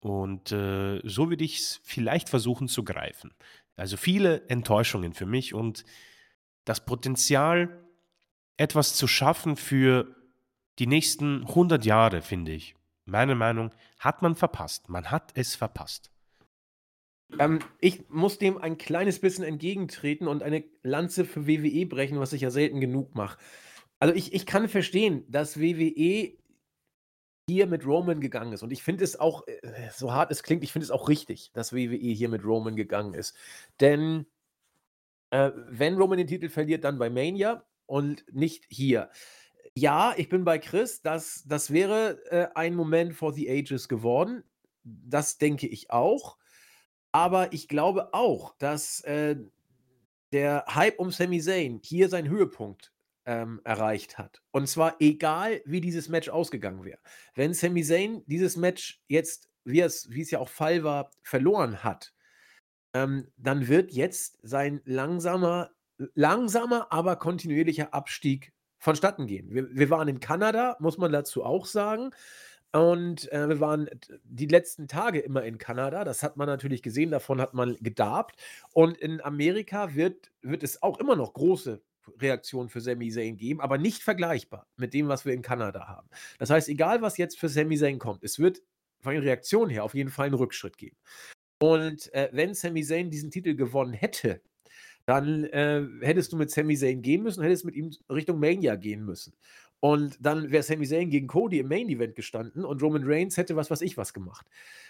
[0.00, 3.32] Und äh, so würde ich es vielleicht versuchen zu greifen.
[3.76, 5.84] Also viele Enttäuschungen für mich und
[6.64, 7.87] das Potenzial,
[8.58, 10.14] etwas zu schaffen für
[10.78, 12.74] die nächsten 100 Jahre, finde ich.
[13.06, 14.88] Meine Meinung, hat man verpasst.
[14.88, 16.10] Man hat es verpasst.
[17.38, 22.32] Ähm, ich muss dem ein kleines bisschen entgegentreten und eine Lanze für WWE brechen, was
[22.32, 23.38] ich ja selten genug mache.
[23.98, 26.36] Also ich, ich kann verstehen, dass WWE
[27.48, 28.62] hier mit Roman gegangen ist.
[28.62, 31.50] Und ich finde es auch, äh, so hart es klingt, ich finde es auch richtig,
[31.52, 33.34] dass WWE hier mit Roman gegangen ist.
[33.80, 34.26] Denn
[35.30, 39.10] äh, wenn Roman den Titel verliert, dann bei Mania und nicht hier.
[39.74, 44.44] Ja, ich bin bei Chris, das, das wäre äh, ein Moment for the Ages geworden.
[44.84, 46.38] Das denke ich auch.
[47.12, 49.36] Aber ich glaube auch, dass äh,
[50.32, 52.92] der Hype um Sami Zayn hier seinen Höhepunkt
[53.24, 54.42] ähm, erreicht hat.
[54.50, 56.98] Und zwar egal, wie dieses Match ausgegangen wäre.
[57.34, 61.82] Wenn Sami Zayn dieses Match jetzt, wie es, wie es ja auch Fall war, verloren
[61.82, 62.12] hat,
[62.94, 65.70] ähm, dann wird jetzt sein langsamer,
[66.14, 69.52] langsamer, aber kontinuierlicher Abstieg vonstatten gehen.
[69.52, 72.10] Wir, wir waren in Kanada, muss man dazu auch sagen.
[72.72, 73.88] Und äh, wir waren
[74.24, 76.04] die letzten Tage immer in Kanada.
[76.04, 78.36] Das hat man natürlich gesehen, davon hat man gedarbt.
[78.72, 81.80] Und in Amerika wird, wird es auch immer noch große
[82.20, 86.08] Reaktion für Sami Zayn geben, aber nicht vergleichbar mit dem, was wir in Kanada haben.
[86.38, 88.62] Das heißt, egal was jetzt für Sami Zayn kommt, es wird
[89.00, 90.96] von den Reaktionen her auf jeden Fall einen Rückschritt geben.
[91.60, 94.40] Und äh, wenn Sami Zayn diesen Titel gewonnen hätte,
[95.08, 99.06] dann äh, hättest du mit Sami Zayn gehen müssen, hättest mit ihm Richtung Mania gehen
[99.06, 99.32] müssen.
[99.80, 103.56] Und dann wäre Sami Zayn gegen Cody im Main Event gestanden und Roman Reigns hätte
[103.56, 104.46] was was ich was gemacht.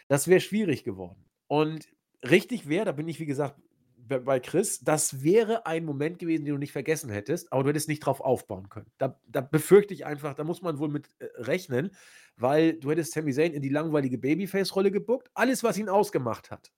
[0.08, 1.24] Das wäre schwierig geworden.
[1.46, 1.86] Und
[2.28, 3.60] richtig wäre, da bin ich wie gesagt
[4.08, 7.88] bei Chris, das wäre ein Moment gewesen, den du nicht vergessen hättest, aber du hättest
[7.88, 8.90] nicht drauf aufbauen können.
[8.98, 11.92] Da, da befürchte ich einfach, da muss man wohl mit äh, rechnen,
[12.36, 15.30] weil du hättest Sami Zayn in die langweilige Babyface-Rolle gebuckt.
[15.34, 16.72] Alles, was ihn ausgemacht hat,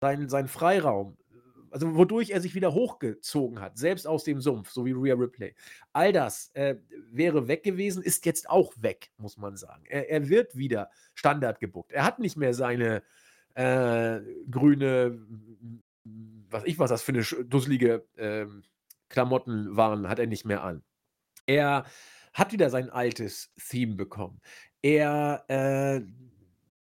[0.00, 1.18] sein, sein Freiraum,
[1.76, 5.54] also wodurch er sich wieder hochgezogen hat, selbst aus dem Sumpf, so wie Rhea Ripley.
[5.92, 6.76] All das äh,
[7.10, 9.84] wäre weg gewesen, ist jetzt auch weg, muss man sagen.
[9.88, 11.92] Er, er wird wieder Standard gebuckt.
[11.92, 13.02] Er hat nicht mehr seine
[13.54, 14.20] äh,
[14.50, 15.18] grüne
[16.50, 18.62] was ich was das für eine dusselige ähm,
[19.08, 20.82] Klamotten waren, hat er nicht mehr an.
[21.46, 21.84] Er
[22.32, 24.40] hat wieder sein altes Theme bekommen.
[24.82, 26.02] Er äh,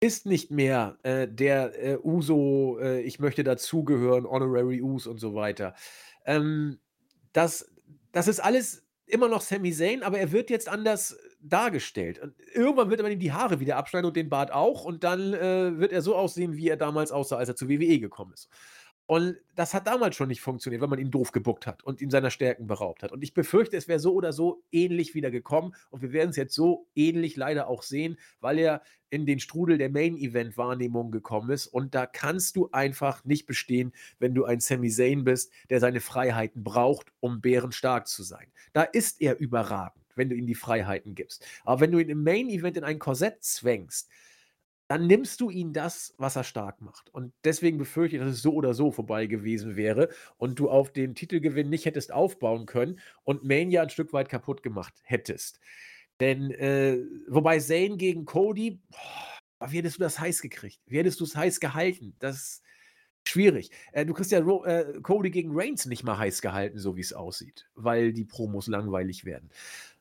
[0.05, 5.35] ist nicht mehr äh, der äh, Uso, äh, ich möchte dazugehören, Honorary Us und so
[5.35, 5.75] weiter.
[6.27, 6.79] Ähm,
[7.33, 7.73] das,
[8.13, 12.19] das ist alles immer noch Sami Zayn, aber er wird jetzt anders dargestellt.
[12.19, 15.33] Und irgendwann wird man ihm die Haare wieder abschneiden und den Bart auch und dann,
[15.33, 18.51] äh, wird er so aussehen, wie er damals aussah, als er zur WWE gekommen ist.
[19.07, 22.11] Und das hat damals schon nicht funktioniert, weil man ihn doof gebuckt hat und ihm
[22.11, 23.13] seiner Stärken beraubt hat.
[23.13, 25.75] Und ich befürchte, es wäre so oder so ähnlich wieder gekommen.
[25.91, 29.77] Und wir werden es jetzt so ähnlich leider auch sehen, weil er in den Strudel
[29.77, 31.67] der Main-Event-Wahrnehmung gekommen ist.
[31.67, 36.01] Und da kannst du einfach nicht bestehen, wenn du ein Sami Zayn bist, der seine
[36.01, 38.47] Freiheiten braucht, um bärenstark zu sein.
[38.73, 41.47] Da ist er überragend, wenn du ihm die Freiheiten gibst.
[41.65, 44.09] Aber wenn du ihn im Main-Event in ein Korsett zwängst,
[44.89, 47.09] dann nimmst du ihm das, was er stark macht.
[47.15, 50.93] Und deswegen befürchte ich, dass es so oder so vorbei gewesen wäre und du auf
[50.93, 55.61] den Titelgewinn nicht hättest aufbauen können und Mania ein Stück weit kaputt gemacht hättest.
[56.21, 56.99] Denn, äh,
[57.29, 58.81] wobei Zane gegen Cody,
[59.59, 60.81] boah, wie hättest du das heiß gekriegt?
[60.87, 62.15] Wie hättest du es heiß gehalten?
[62.19, 62.63] Das ist
[63.27, 63.71] schwierig.
[63.93, 67.13] Äh, du kriegst ja äh, Cody gegen Reigns nicht mal heiß gehalten, so wie es
[67.13, 69.51] aussieht, weil die Promos langweilig werden.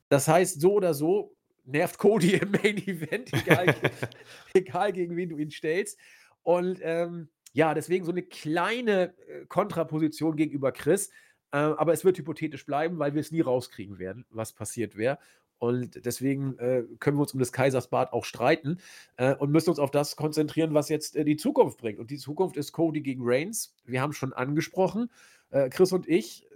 [0.10, 1.36] Das heißt, so oder so
[1.66, 3.76] nervt Cody im Main Event, egal,
[4.54, 5.98] egal gegen wen du ihn stellst.
[6.44, 11.10] Und ähm, ja, deswegen so eine kleine äh, Kontraposition gegenüber Chris.
[11.52, 15.20] Äh, aber es wird hypothetisch bleiben, weil wir es nie rauskriegen werden, was passiert wäre.
[15.60, 18.80] Und deswegen äh, können wir uns um des Kaisers Bart auch streiten
[19.16, 22.00] äh, und müssen uns auf das konzentrieren, was jetzt äh, die Zukunft bringt.
[22.00, 23.74] Und die Zukunft ist Cody gegen Reigns.
[23.86, 25.10] Wir haben schon angesprochen.
[25.52, 26.50] Äh, Chris und ich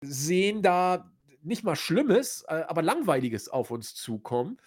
[0.00, 1.10] sehen da
[1.46, 4.58] nicht mal Schlimmes, äh, aber Langweiliges auf uns zukommen.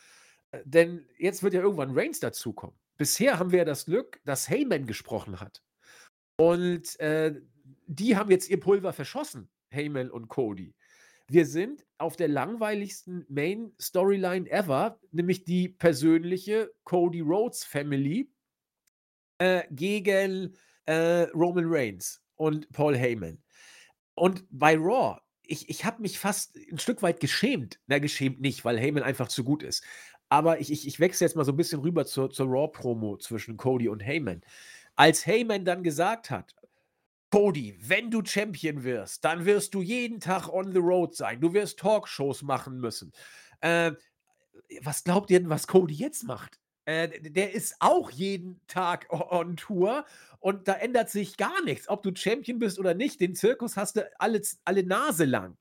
[0.52, 2.76] Äh, denn jetzt wird ja irgendwann Reigns dazukommen.
[2.98, 5.62] Bisher haben wir ja das Glück, dass Heyman gesprochen hat.
[6.38, 7.40] Und äh,
[7.86, 10.74] die haben jetzt ihr Pulver verschossen, Heyman und Cody.
[11.28, 18.32] Wir sind auf der langweiligsten Main-Storyline ever, nämlich die persönliche Cody Rhodes Family
[19.70, 20.58] gegen
[20.88, 23.42] Roman Reigns und Paul Heyman.
[24.16, 25.20] Und bei Raw
[25.50, 27.80] ich, ich habe mich fast ein Stück weit geschämt.
[27.88, 29.84] Na, geschämt nicht, weil Heyman einfach zu gut ist.
[30.30, 33.58] Aber ich, ich, ich wechsle jetzt mal so ein bisschen rüber zur, zur Raw-Promo zwischen
[33.58, 34.42] Cody und Heyman.
[34.96, 36.56] Als Heyman dann gesagt hat,
[37.32, 41.42] Cody, wenn du Champion wirst, dann wirst du jeden Tag on the road sein.
[41.42, 43.12] Du wirst Talkshows machen müssen.
[43.62, 43.94] Äh,
[44.82, 46.60] was glaubt ihr denn, was Cody jetzt macht?
[46.90, 50.06] Äh, der ist auch jeden Tag on Tour
[50.40, 53.22] und da ändert sich gar nichts, ob du Champion bist oder nicht.
[53.22, 55.56] Den Zirkus hast du alle, alle Nase lang.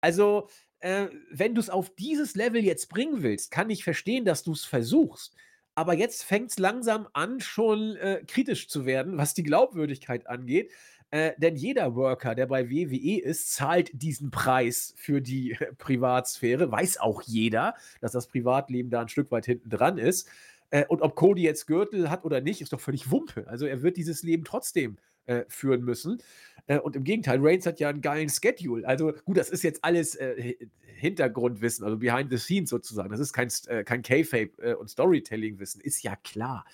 [0.00, 4.44] Also, äh, wenn du es auf dieses Level jetzt bringen willst, kann ich verstehen, dass
[4.44, 5.36] du es versuchst.
[5.74, 10.72] Aber jetzt fängt es langsam an, schon äh, kritisch zu werden, was die Glaubwürdigkeit angeht.
[11.10, 16.70] Äh, denn jeder Worker, der bei WWE ist, zahlt diesen Preis für die äh, Privatsphäre.
[16.70, 20.28] Weiß auch jeder, dass das Privatleben da ein Stück weit hinten dran ist.
[20.70, 23.46] Äh, und ob Cody jetzt Gürtel hat oder nicht, ist doch völlig Wumpe.
[23.46, 26.22] Also er wird dieses Leben trotzdem äh, führen müssen.
[26.66, 28.86] Äh, und im Gegenteil, Reigns hat ja einen geilen Schedule.
[28.86, 33.10] Also gut, das ist jetzt alles äh, Hintergrundwissen, also behind the scenes sozusagen.
[33.10, 33.48] Das ist kein,
[33.84, 36.64] kein K-Fape und Storytelling-Wissen, ist ja klar.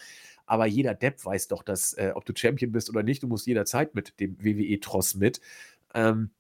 [0.46, 3.46] Aber jeder Depp weiß doch, dass, äh, ob du Champion bist oder nicht, du musst
[3.46, 5.40] jederzeit mit dem WWE-Tross mit.
[5.94, 6.30] Ähm,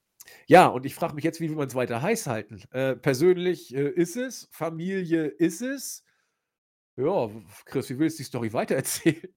[0.46, 2.62] ja, und ich frage mich jetzt, wie will man es weiter heiß halten?
[2.70, 6.04] Äh, persönlich äh, ist es, Familie ist es.
[6.96, 7.30] Ja,
[7.64, 9.28] Chris, wie willst du die Story weitererzählen?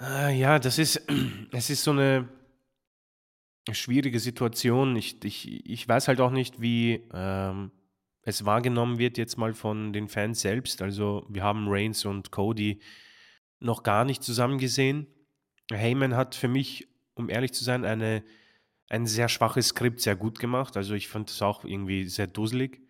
[0.00, 1.02] Äh, ja, das ist,
[1.52, 2.28] es ist so eine
[3.72, 4.96] schwierige Situation.
[4.96, 7.70] Ich, ich, ich weiß halt auch nicht, wie ähm,
[8.22, 10.82] es wahrgenommen wird jetzt mal von den Fans selbst.
[10.82, 12.80] Also wir haben Reigns und Cody
[13.60, 15.06] noch gar nicht zusammen gesehen.
[15.70, 18.22] Heyman hat für mich, um ehrlich zu sein, eine,
[18.88, 20.76] ein sehr schwaches Skript sehr gut gemacht.
[20.76, 22.80] Also ich fand es auch irgendwie sehr dusselig,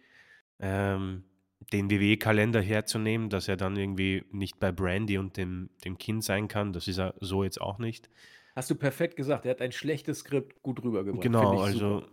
[0.59, 1.25] ähm,
[1.73, 6.49] den WWE-Kalender herzunehmen, dass er dann irgendwie nicht bei Brandy und dem, dem Kind sein
[6.49, 6.73] kann.
[6.73, 8.11] Das ist er so jetzt auch nicht.
[8.55, 9.45] Hast du perfekt gesagt.
[9.47, 11.23] Er hat ein schlechtes Skript gut rübergebracht.
[11.23, 12.13] Genau, also super.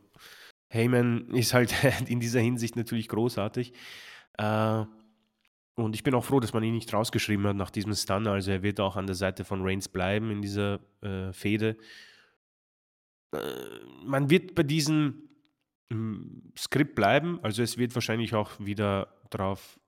[0.69, 1.73] Heyman ist halt
[2.07, 3.73] in dieser Hinsicht natürlich großartig.
[4.37, 4.85] Äh,
[5.75, 8.27] und ich bin auch froh, dass man ihn nicht rausgeschrieben hat nach diesem Stun.
[8.27, 11.77] Also er wird auch an der Seite von Reigns bleiben in dieser äh, Fehde.
[13.33, 13.39] Äh,
[14.05, 15.29] man wird bei diesem
[15.89, 17.39] ähm, Skript bleiben.
[17.41, 19.79] Also es wird wahrscheinlich auch wieder darauf,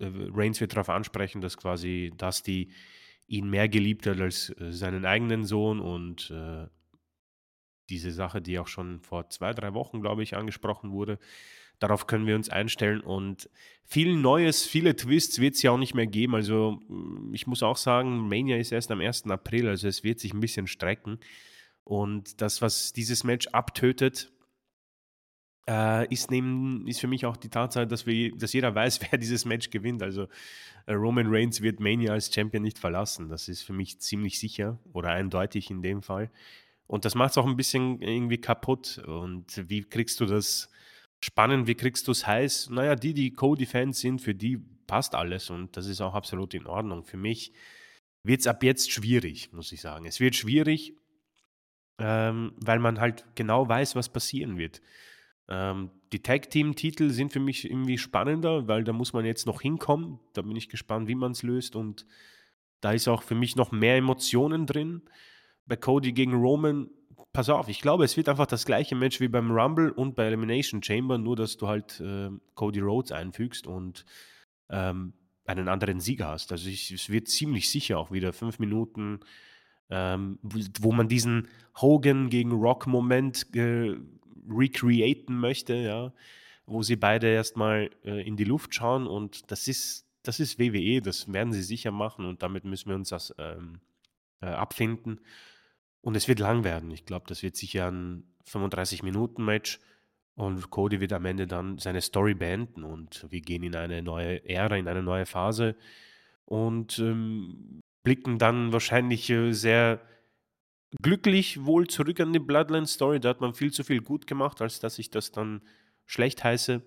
[0.00, 2.72] äh, Reigns wird darauf ansprechen, dass quasi Dusty
[3.28, 6.66] ihn mehr geliebt hat als äh, seinen eigenen Sohn und äh,
[7.88, 11.20] diese Sache, die auch schon vor zwei, drei Wochen, glaube ich, angesprochen wurde,
[11.78, 13.50] Darauf können wir uns einstellen und
[13.84, 16.34] viel Neues, viele Twists wird es ja auch nicht mehr geben.
[16.34, 19.26] Also mm, ich muss auch sagen, Mania ist erst am 1.
[19.26, 21.18] April, also es wird sich ein bisschen strecken.
[21.84, 24.32] Und das, was dieses Match abtötet,
[25.68, 29.18] äh, ist, neben, ist für mich auch die Tatsache, dass, wir, dass jeder weiß, wer
[29.18, 30.02] dieses Match gewinnt.
[30.02, 30.28] Also
[30.86, 33.28] äh, Roman Reigns wird Mania als Champion nicht verlassen.
[33.28, 36.30] Das ist für mich ziemlich sicher oder eindeutig in dem Fall.
[36.88, 38.98] Und das macht es auch ein bisschen irgendwie kaputt.
[39.06, 40.68] Und wie kriegst du das
[41.20, 42.70] spannend, wie kriegst du es heiß?
[42.70, 46.66] Naja, die, die Cody-Fans sind, für die passt alles und das ist auch absolut in
[46.66, 47.04] Ordnung.
[47.04, 47.52] Für mich
[48.22, 50.06] wird es ab jetzt schwierig, muss ich sagen.
[50.06, 50.94] Es wird schwierig,
[51.98, 54.80] ähm, weil man halt genau weiß, was passieren wird.
[55.48, 60.18] Ähm, die Tag-Team-Titel sind für mich irgendwie spannender, weil da muss man jetzt noch hinkommen.
[60.32, 62.06] Da bin ich gespannt, wie man es löst und
[62.80, 65.02] da ist auch für mich noch mehr Emotionen drin.
[65.66, 66.90] Bei Cody gegen Roman,
[67.36, 70.24] pass auf, ich glaube, es wird einfach das gleiche Match wie beim Rumble und bei
[70.24, 74.06] Elimination Chamber, nur dass du halt äh, Cody Rhodes einfügst und
[74.70, 75.12] ähm,
[75.44, 76.50] einen anderen Sieger hast.
[76.50, 79.20] Also ich, es wird ziemlich sicher auch wieder fünf Minuten,
[79.90, 80.38] ähm,
[80.80, 81.48] wo man diesen
[81.78, 83.94] Hogan gegen Rock-Moment äh,
[84.48, 86.14] recreaten möchte, ja,
[86.64, 91.02] wo sie beide erstmal äh, in die Luft schauen und das ist, das ist WWE,
[91.02, 93.80] das werden sie sicher machen und damit müssen wir uns das ähm,
[94.40, 95.20] äh, abfinden.
[96.06, 96.92] Und es wird lang werden.
[96.92, 99.80] Ich glaube, das wird sicher ein 35-Minuten-Match
[100.36, 104.48] und Cody wird am Ende dann seine Story beenden und wir gehen in eine neue
[104.48, 105.74] Ära, in eine neue Phase
[106.44, 110.00] und ähm, blicken dann wahrscheinlich äh, sehr
[111.02, 113.18] glücklich wohl zurück an die Bloodline-Story.
[113.18, 115.60] Da hat man viel zu viel gut gemacht, als dass ich das dann
[116.04, 116.82] schlecht heiße.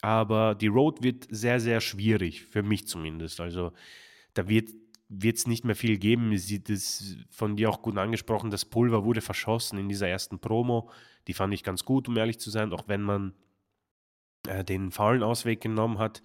[0.00, 3.42] Aber die Road wird sehr, sehr schwierig, für mich zumindest.
[3.42, 3.74] Also
[4.32, 4.70] da wird
[5.22, 6.36] es nicht mehr viel geben.
[6.36, 8.50] Sie das von dir auch gut angesprochen.
[8.50, 10.90] Das Pulver wurde verschossen in dieser ersten Promo.
[11.26, 13.34] Die fand ich ganz gut, um ehrlich zu sein, auch wenn man
[14.46, 16.22] äh, den faulen Ausweg genommen hat.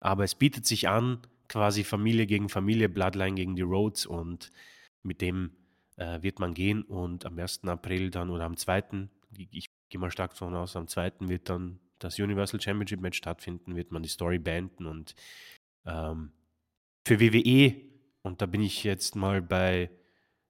[0.00, 1.18] Aber es bietet sich an,
[1.48, 4.50] quasi Familie gegen Familie, Bloodline gegen die Rhodes und
[5.02, 5.52] mit dem
[5.96, 7.64] äh, wird man gehen und am 1.
[7.64, 9.08] April dann oder am 2.,
[9.50, 11.12] ich gehe mal stark davon aus, am 2.
[11.20, 15.14] wird dann das Universal Championship Match stattfinden, wird man die Story beenden und
[15.86, 16.32] ähm,
[17.06, 17.91] für WWE,
[18.22, 19.90] und da bin ich jetzt mal bei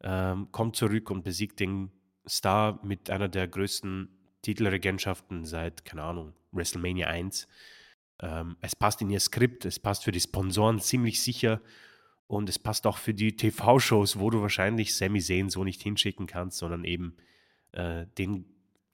[0.00, 1.90] äh, kommt zurück und besiegt den
[2.26, 4.08] Star mit einer der größten
[4.42, 7.48] Titelregentschaften seit, keine Ahnung, WrestleMania 1.
[8.20, 11.60] Ähm, es passt in ihr Skript, es passt für die Sponsoren ziemlich sicher
[12.26, 16.26] und es passt auch für die TV-Shows, wo du wahrscheinlich Sami Zayn so nicht hinschicken
[16.26, 17.16] kannst, sondern eben
[17.72, 18.46] äh, den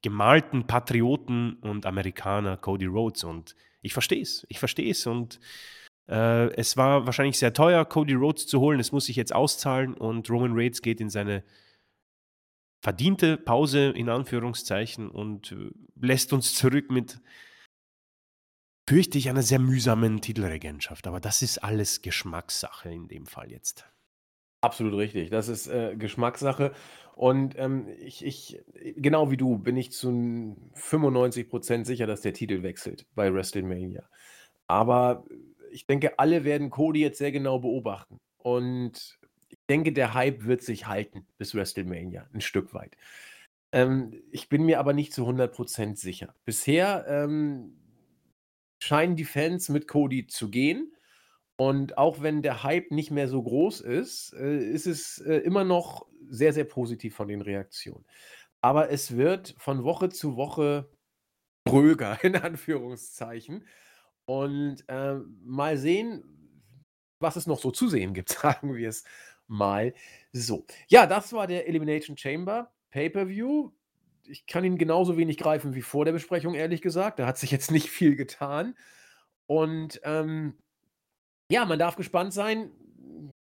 [0.03, 3.25] gemalten Patrioten und Amerikaner Cody Rhodes.
[3.25, 5.07] Und ich verstehe es, ich verstehe es.
[5.07, 5.41] Und
[6.09, 8.81] äh, es war wahrscheinlich sehr teuer, Cody Rhodes zu holen.
[8.81, 11.45] Es muss sich jetzt auszahlen und Roman Reigns geht in seine
[12.81, 17.21] verdiente Pause in Anführungszeichen und äh, lässt uns zurück mit,
[18.89, 21.07] fürchte ich, einer sehr mühsamen Titelregentschaft.
[21.07, 23.89] Aber das ist alles Geschmackssache in dem Fall jetzt.
[24.61, 25.31] Absolut richtig.
[25.31, 26.73] Das ist äh, Geschmackssache.
[27.15, 28.61] Und ähm, ich, ich,
[28.97, 30.09] genau wie du, bin ich zu
[30.75, 34.09] 95% sicher, dass der Titel wechselt bei WrestleMania.
[34.69, 35.25] Aber
[35.73, 38.21] ich denke, alle werden Cody jetzt sehr genau beobachten.
[38.37, 39.19] Und
[39.69, 42.97] denke, der Hype wird sich halten bis WrestleMania, ein Stück weit.
[43.73, 46.35] Ähm, ich bin mir aber nicht zu 100% sicher.
[46.45, 47.79] Bisher ähm,
[48.79, 50.95] scheinen die Fans mit Cody zu gehen.
[51.61, 55.65] Und auch wenn der Hype nicht mehr so groß ist, äh, ist es äh, immer
[55.65, 58.05] noch sehr, sehr positiv von den Reaktionen.
[58.61, 60.89] Aber es wird von Woche zu Woche
[61.65, 63.67] dröger, in Anführungszeichen.
[64.25, 66.23] Und äh, mal sehen,
[67.21, 69.05] was es noch so zu sehen gibt, sagen wir es
[69.49, 69.95] mal
[70.33, 70.65] so.
[70.89, 73.71] Ja, das war der Elimination Chamber Pay-per-View.
[74.29, 77.19] Ich kann ihn genauso wenig greifen wie vor der Besprechung, ehrlich gesagt.
[77.19, 78.77] Da hat sich jetzt nicht viel getan.
[79.47, 80.59] Und ähm,
[81.51, 82.71] ja, man darf gespannt sein,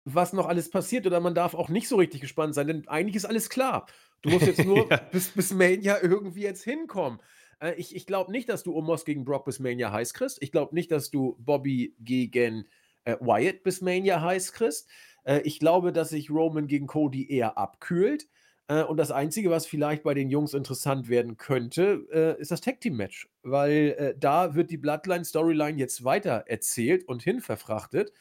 [0.04, 3.16] was noch alles passiert, oder man darf auch nicht so richtig gespannt sein, denn eigentlich
[3.16, 3.86] ist alles klar.
[4.22, 4.96] Du musst jetzt nur Ja.
[5.10, 7.20] bis, bis Mania irgendwie jetzt hinkommen.
[7.60, 10.42] Äh, ich ich glaube nicht, dass du Omos gegen Brock bis Mania heiß kriegst.
[10.42, 12.66] Ich glaube nicht, dass du Bobby gegen
[13.04, 14.88] äh, Wyatt bis Mania heiß kriegst.
[15.24, 18.28] Äh, ich glaube, dass sich Roman gegen Cody eher abkühlt.
[18.68, 22.60] Äh, und das Einzige, was vielleicht bei den Jungs interessant werden könnte, äh, ist das
[22.60, 23.28] Tag Team Match.
[23.42, 28.12] Weil da wird die Bloodline-Storyline jetzt weiter erzählt und hinverfrachtet,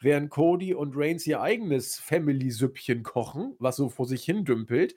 [0.00, 4.94] während Cody und Reigns ihr eigenes Family-Süppchen kochen, was so vor sich hin dümpelt.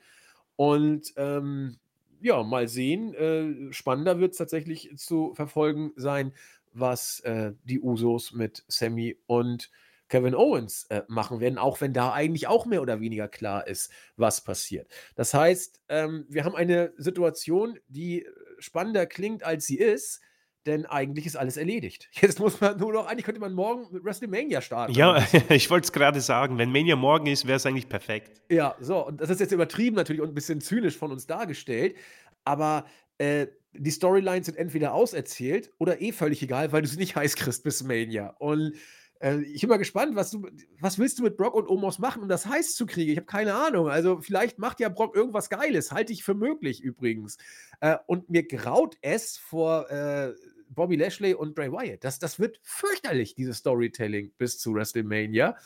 [0.58, 1.78] Und ähm,
[2.22, 3.72] ja, mal sehen.
[3.72, 6.34] Spannender wird es tatsächlich zu verfolgen sein,
[6.74, 9.72] was äh, die Usos mit Sammy und
[10.10, 13.92] Kevin Owens äh, machen werden, auch wenn da eigentlich auch mehr oder weniger klar ist,
[14.18, 14.88] was passiert.
[15.16, 20.22] Das heißt, ähm, wir haben eine Situation, die äh, spannender klingt, als sie ist,
[20.66, 22.10] denn eigentlich ist alles erledigt.
[22.22, 24.94] Jetzt muss man nur noch, eigentlich könnte man morgen mit WrestleMania starten.
[24.94, 28.42] Ja, ich wollte es gerade sagen, wenn Mania morgen ist, wäre es eigentlich perfekt.
[28.50, 31.96] Ja, so, und das ist jetzt übertrieben natürlich und ein bisschen zynisch von uns dargestellt,
[32.44, 32.86] aber
[33.20, 37.36] äh, die Storylines sind entweder auserzählt oder eh völlig egal, weil du sie nicht heiß
[37.36, 38.36] kriegst bis Mania.
[38.40, 38.74] Und
[39.20, 40.48] äh, ich bin mal gespannt, was du,
[40.80, 43.12] was willst du mit Brock und Omos machen, um das heiß zu kriegen?
[43.12, 43.90] Ich habe keine Ahnung.
[43.90, 47.38] Also vielleicht macht ja Brock irgendwas Geiles, halte ich für möglich übrigens.
[47.82, 50.34] Äh, und mir graut es vor äh,
[50.70, 52.04] Bobby Lashley und Bray Wyatt.
[52.04, 55.58] Das, das wird fürchterlich, dieses Storytelling bis zu WrestleMania.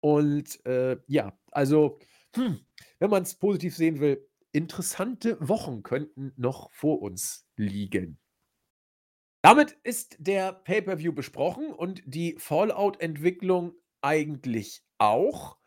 [0.00, 1.98] Und äh, ja, also,
[2.34, 2.60] hm,
[2.98, 8.18] wenn man es positiv sehen will, interessante Wochen könnten noch vor uns liegen.
[9.44, 15.58] Damit ist der Pay-per-View besprochen und die Fallout-Entwicklung eigentlich auch.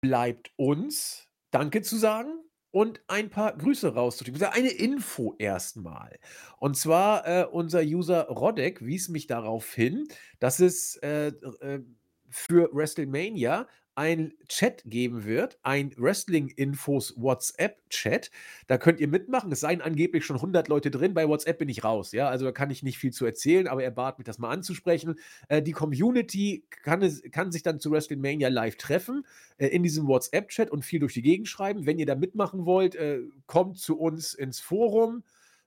[0.00, 2.42] Bleibt uns Danke zu sagen
[2.72, 4.42] und ein paar Grüße rauszuschicken.
[4.42, 6.18] Eine Info erstmal.
[6.58, 10.08] Und zwar äh, unser User Rodek wies mich darauf hin,
[10.40, 11.84] dass es äh, äh,
[12.30, 18.30] für WrestleMania ein Chat geben wird, ein Wrestling-Infos WhatsApp-Chat.
[18.66, 19.52] Da könnt ihr mitmachen.
[19.52, 21.14] Es seien angeblich schon 100 Leute drin.
[21.14, 22.12] Bei WhatsApp bin ich raus.
[22.12, 24.50] Ja, also da kann ich nicht viel zu erzählen, aber er bat mich, das mal
[24.50, 25.16] anzusprechen.
[25.48, 27.00] Äh, die Community kann,
[27.30, 29.26] kann sich dann zu WrestleMania live treffen
[29.58, 31.86] äh, in diesem WhatsApp-Chat und viel durch die Gegend schreiben.
[31.86, 35.24] Wenn ihr da mitmachen wollt, äh, kommt zu uns ins Forum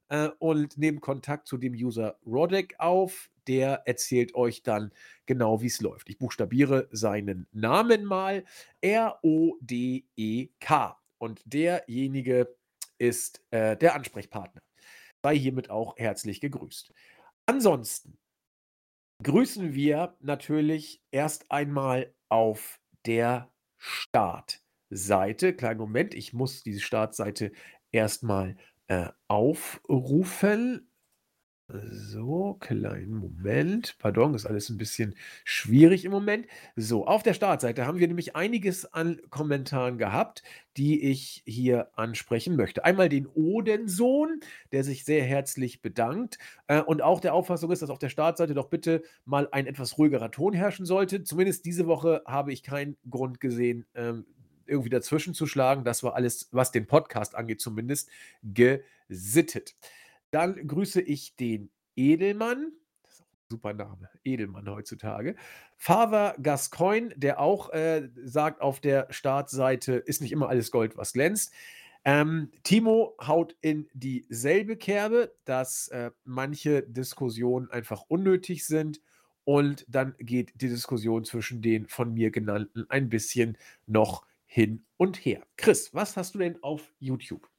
[0.09, 4.91] äh, und nehmt Kontakt zu dem User Rodek auf der erzählt euch dann
[5.25, 6.09] genau, wie es läuft.
[6.09, 8.43] Ich buchstabiere seinen Namen mal.
[8.81, 9.79] R-O-D-E-K.
[11.17, 12.55] Und derjenige
[12.97, 14.61] ist äh, der Ansprechpartner.
[15.23, 16.93] Sei hiermit auch herzlich gegrüßt.
[17.45, 18.17] Ansonsten
[19.21, 25.53] grüßen wir natürlich erst einmal auf der Startseite.
[25.55, 27.51] Kleinen Moment, ich muss diese Startseite
[27.91, 28.57] erstmal
[28.87, 30.89] äh, aufrufen.
[31.81, 33.95] So, kleinen Moment.
[33.97, 36.45] Pardon, ist alles ein bisschen schwierig im Moment.
[36.75, 40.43] So, auf der Startseite haben wir nämlich einiges an Kommentaren gehabt,
[40.77, 42.85] die ich hier ansprechen möchte.
[42.85, 44.41] Einmal den Odensohn,
[44.71, 46.37] der sich sehr herzlich bedankt
[46.67, 49.97] äh, und auch der Auffassung ist, dass auf der Startseite doch bitte mal ein etwas
[49.97, 51.23] ruhigerer Ton herrschen sollte.
[51.23, 54.25] Zumindest diese Woche habe ich keinen Grund gesehen, ähm,
[54.67, 55.83] irgendwie dazwischen zu schlagen.
[55.83, 58.09] Das war alles, was den Podcast angeht, zumindest
[58.43, 59.75] gesittet.
[60.33, 62.71] Dann grüße ich den Edelmann.
[63.51, 64.09] Super Name.
[64.23, 65.35] Edelmann heutzutage.
[65.77, 71.13] Father Gascoigne, der auch äh, sagt auf der Startseite, ist nicht immer alles Gold, was
[71.13, 71.53] glänzt.
[72.03, 79.01] Ähm, Timo haut in dieselbe Kerbe, dass äh, manche Diskussionen einfach unnötig sind.
[79.43, 83.55] Und dann geht die Diskussion zwischen den von mir genannten ein bisschen
[83.85, 85.45] noch hin und her.
[85.57, 87.52] Chris, was hast du denn auf YouTube?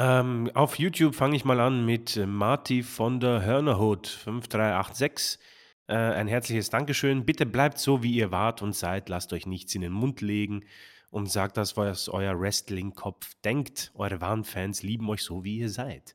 [0.00, 5.40] Ähm, auf YouTube fange ich mal an mit äh, Marty von der Hörnerhut 5386.
[5.88, 7.24] Äh, ein herzliches Dankeschön.
[7.24, 9.08] Bitte bleibt so, wie ihr wart und seid.
[9.08, 10.64] Lasst euch nichts in den Mund legen
[11.10, 13.90] und sagt das, was euer Wrestling-Kopf denkt.
[13.96, 16.14] Eure wahren Fans lieben euch so, wie ihr seid.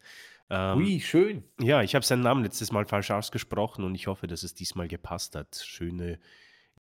[0.50, 1.44] Ähm, Ui, schön.
[1.60, 4.88] Ja, ich habe seinen Namen letztes Mal falsch ausgesprochen und ich hoffe, dass es diesmal
[4.88, 5.62] gepasst hat.
[5.62, 6.20] Schöne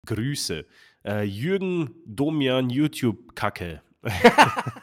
[0.05, 0.65] Grüße.
[1.03, 3.81] Äh, Jürgen Domian YouTube-Kacke.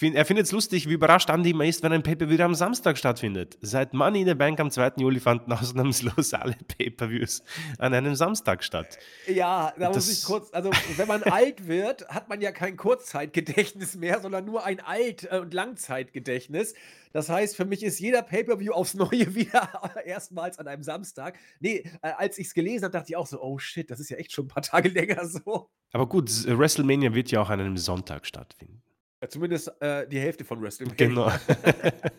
[0.00, 3.58] er findet es lustig, wie überrascht Andy immer ist, wenn ein Pay-Per-View am Samstag stattfindet.
[3.60, 4.92] Seit Money in the Bank am 2.
[4.96, 7.42] Juli fanden ausnahmslos alle Pay-Per-Views
[7.78, 8.98] an einem Samstag statt.
[9.26, 12.76] Ja, da das muss ich kurz, also wenn man alt wird, hat man ja kein
[12.76, 16.74] Kurzzeitgedächtnis mehr, sondern nur ein Alt- und Langzeitgedächtnis.
[17.12, 19.68] Das heißt, für mich ist jeder Pay-Per-View aufs Neue wieder
[20.04, 21.38] erstmals an einem Samstag.
[21.60, 24.10] Nee, äh, als ich es gelesen habe, dachte ich auch so, oh shit, das ist
[24.10, 25.70] ja echt schon ein paar Tage länger so.
[25.92, 28.82] Aber gut, WrestleMania wird ja auch an einem Sonntag stattfinden.
[29.22, 30.96] Ja, zumindest äh, die Hälfte von WrestleMania.
[30.96, 31.32] Genau.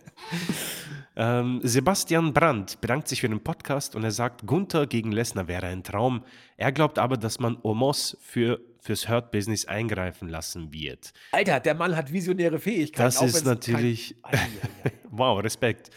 [1.17, 5.67] ähm, Sebastian Brandt bedankt sich für den Podcast und er sagt, Gunther gegen Lesnar wäre
[5.67, 6.23] ein Traum.
[6.55, 11.11] Er glaubt aber, dass man Omos für, fürs Hurt-Business eingreifen lassen wird.
[11.33, 13.03] Alter, der Mann hat visionäre Fähigkeiten.
[13.03, 14.15] Das ist natürlich.
[14.31, 14.51] Kein...
[15.11, 15.89] wow, Respekt.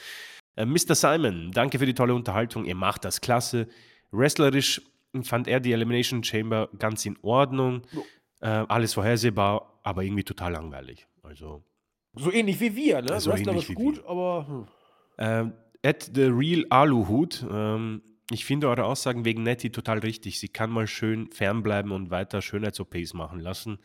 [0.56, 0.96] Äh, Mr.
[0.96, 2.64] Simon, danke für die tolle Unterhaltung.
[2.64, 3.68] Ihr macht das klasse.
[4.10, 4.82] Wrestlerisch
[5.22, 7.82] fand er die Elimination Chamber ganz in Ordnung.
[7.94, 8.04] Oh.
[8.40, 11.06] Äh, alles vorhersehbar, aber irgendwie total langweilig.
[11.22, 11.62] Also.
[12.14, 13.20] So ähnlich wie wir, ne?
[13.20, 14.08] So Wrestler ist gut, wir.
[14.08, 14.46] aber.
[14.48, 14.66] Hm.
[15.18, 15.52] Ähm,
[15.84, 17.46] at the real Aluhut.
[17.48, 18.02] Ähm,
[18.32, 20.40] ich finde eure Aussagen wegen Nettie total richtig.
[20.40, 23.78] Sie kann mal schön fernbleiben und weiter Schönheits-OPs machen lassen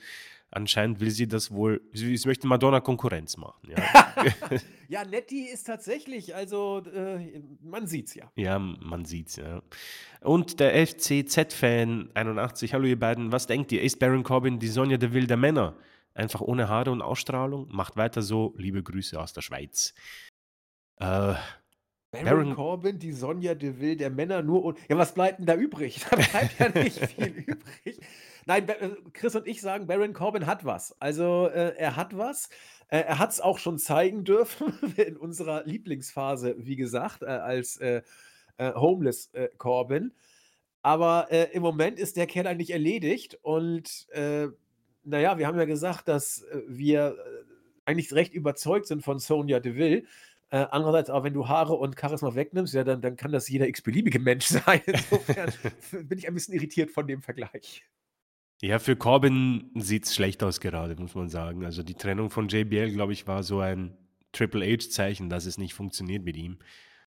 [0.51, 3.69] anscheinend will sie das wohl, sie, sie möchte Madonna Konkurrenz machen.
[3.69, 4.13] Ja,
[4.89, 8.31] ja Nettie ist tatsächlich, also äh, man sieht's ja.
[8.35, 9.63] Ja, man sieht's, ja.
[10.21, 13.81] Und der FCZ-Fan 81, hallo ihr beiden, was denkt ihr?
[13.81, 15.75] Ist Baron Corbin die Sonja der wilde Männer?
[16.13, 17.67] Einfach ohne Haare und Ausstrahlung?
[17.71, 19.93] Macht weiter so, liebe Grüße aus der Schweiz.
[20.97, 21.35] Äh,
[22.11, 25.55] Baron Baron Corbin, die Sonja Deville der Männer nur und ja, was bleibt denn da
[25.55, 26.01] übrig?
[26.09, 28.01] Da bleibt ja nicht viel übrig.
[28.51, 30.93] Nein, äh, Chris und ich sagen, Baron Corbin hat was.
[30.99, 32.49] Also, äh, er hat was.
[32.89, 38.01] Äh, er hat's auch schon zeigen dürfen in unserer Lieblingsphase, wie gesagt, äh, als, äh,
[38.57, 40.11] äh, Homeless, Corbin.
[40.81, 44.47] Aber, im Moment ist der Kerl eigentlich erledigt und, äh,
[45.03, 47.15] na ja, wir haben ja gesagt, dass, wir,
[47.85, 50.03] eigentlich recht überzeugt sind von Sonja Deville.
[50.49, 53.67] Äh, andererseits aber, wenn du Haare und Charisma wegnimmst, ja, dann dann kann das jeder
[53.67, 54.81] x-beliebige Mensch sein.
[54.85, 55.53] Insofern
[56.07, 57.85] bin ich ein bisschen irritiert von dem Vergleich.
[58.61, 61.65] Ja, für Corbin sieht's schlecht aus gerade, muss man sagen.
[61.65, 63.97] Also, die Trennung von JBL, glaube ich, war so ein
[64.33, 66.59] Triple H-Zeichen, dass es nicht funktioniert mit ihm.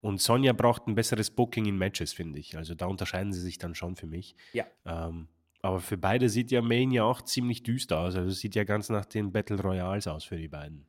[0.01, 2.57] Und Sonja braucht ein besseres Booking in Matches, finde ich.
[2.57, 4.37] Also, da unterscheiden sie sich dann schon für mich.
[4.55, 4.65] Ja.
[4.87, 5.29] Ähm,
[5.61, 8.17] aber für beide sieht ja Mania auch ziemlich düster aus.
[8.17, 10.87] Also, es sieht ja ganz nach den Battle Royals aus für die beiden.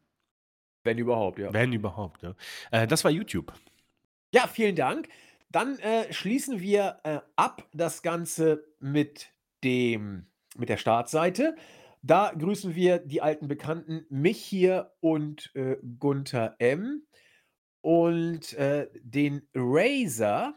[0.86, 1.52] Wenn überhaupt, ja.
[1.52, 2.34] Wenn überhaupt, ja.
[2.72, 3.52] Äh, das war YouTube.
[4.34, 5.10] Ja, vielen Dank.
[5.50, 9.34] Dann, äh, schließen wir, äh, ab das Ganze mit
[9.64, 11.56] dem mit der Startseite.
[12.02, 17.04] Da grüßen wir die alten Bekannten, mich hier und, äh, Gunther M.
[17.82, 20.56] Und, äh, den Razor,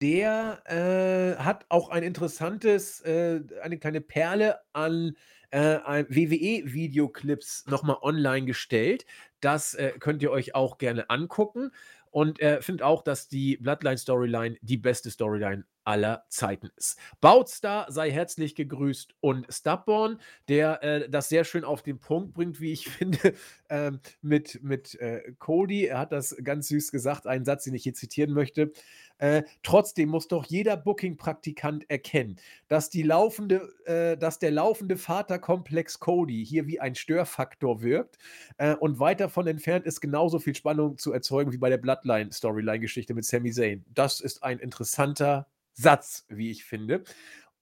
[0.00, 5.16] der, äh, hat auch ein interessantes äh, eine kleine Perle an,
[5.50, 9.06] äh, WWE-Videoclips noch mal online gestellt.
[9.40, 11.70] Das, äh, könnt ihr euch auch gerne angucken.
[12.10, 16.98] Und er findet auch, dass die Bloodline-Storyline die beste Storyline aller Zeiten ist.
[17.20, 22.60] Boutstar sei herzlich gegrüßt und Stubborn, der äh, das sehr schön auf den Punkt bringt,
[22.60, 23.34] wie ich finde,
[23.70, 25.86] ähm, mit, mit äh, Cody.
[25.86, 28.72] Er hat das ganz süß gesagt, einen Satz, den ich hier zitieren möchte.
[29.18, 32.36] Äh, trotzdem muss doch jeder Booking-Praktikant erkennen,
[32.68, 38.18] dass, die laufende, äh, dass der laufende Vaterkomplex Cody hier wie ein Störfaktor wirkt
[38.58, 43.14] äh, und weit davon entfernt ist, genauso viel Spannung zu erzeugen wie bei der Bloodline-Storyline-Geschichte
[43.14, 43.84] mit Sami Zayn.
[43.94, 45.46] Das ist ein interessanter
[45.76, 47.04] Satz, wie ich finde.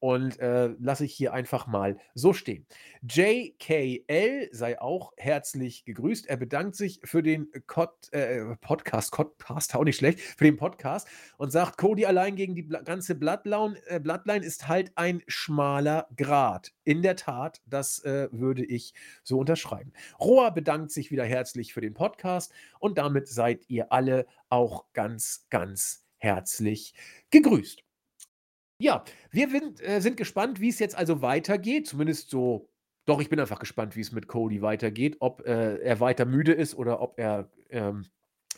[0.01, 2.67] Und äh, lasse ich hier einfach mal so stehen.
[3.09, 6.27] JKL sei auch herzlich gegrüßt.
[6.27, 11.09] Er bedankt sich für den Cod, äh, Podcast, Podcast, auch nicht schlecht, für den Podcast
[11.39, 16.75] und sagt, Cody allein gegen die ganze Bloodline, äh, Bloodline ist halt ein schmaler Grat.
[16.85, 18.93] In der Tat, das äh, würde ich
[19.23, 19.95] so unterschreiben.
[20.21, 25.47] Roa bedankt sich wieder herzlich für den Podcast und damit seid ihr alle auch ganz,
[25.49, 26.93] ganz herzlich
[27.31, 27.85] gegrüßt.
[28.85, 31.87] Ja, wir sind, äh, sind gespannt, wie es jetzt also weitergeht.
[31.87, 32.69] Zumindest so
[33.07, 36.53] doch, ich bin einfach gespannt, wie es mit Cody weitergeht, ob, äh, er weiter müde
[36.53, 38.05] ist oder ob er, ähm,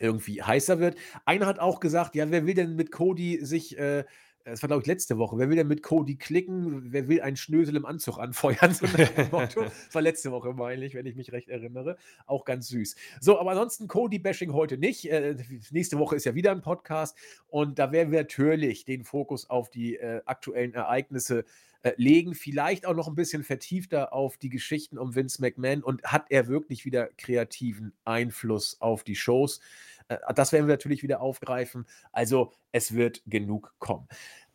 [0.00, 0.96] irgendwie heißer wird.
[1.26, 4.04] Einer hat auch gesagt: „Ja, wer will denn mit Cody sich, äh“
[4.46, 6.92] das war, glaube ich, letzte Woche: „Wer will denn mit Cody klicken?
[6.92, 8.86] Wer will einen Schnösel im Anzug anfeuern?“ So.
[8.86, 9.56] Das
[9.92, 11.96] war letzte Woche, meine ich, wenn ich mich recht erinnere.
[12.26, 12.94] Auch ganz süß.
[13.20, 15.10] So, aber ansonsten Cody-Bashing heute nicht.
[15.10, 15.36] Äh,
[15.70, 17.16] nächste Woche ist ja wieder ein Podcast
[17.48, 21.44] und da werden wir natürlich den Fokus auf die, äh, aktuellen Ereignisse,
[21.86, 22.34] äh, legen.
[22.34, 26.48] Vielleicht auch noch ein bisschen vertiefter auf die Geschichten um Vince McMahon und hat er
[26.48, 29.60] wirklich wieder kreativen Einfluss auf die Shows?
[30.08, 31.86] Äh, das werden wir natürlich wieder aufgreifen.
[32.12, 34.08] Also, es wird genug kommen.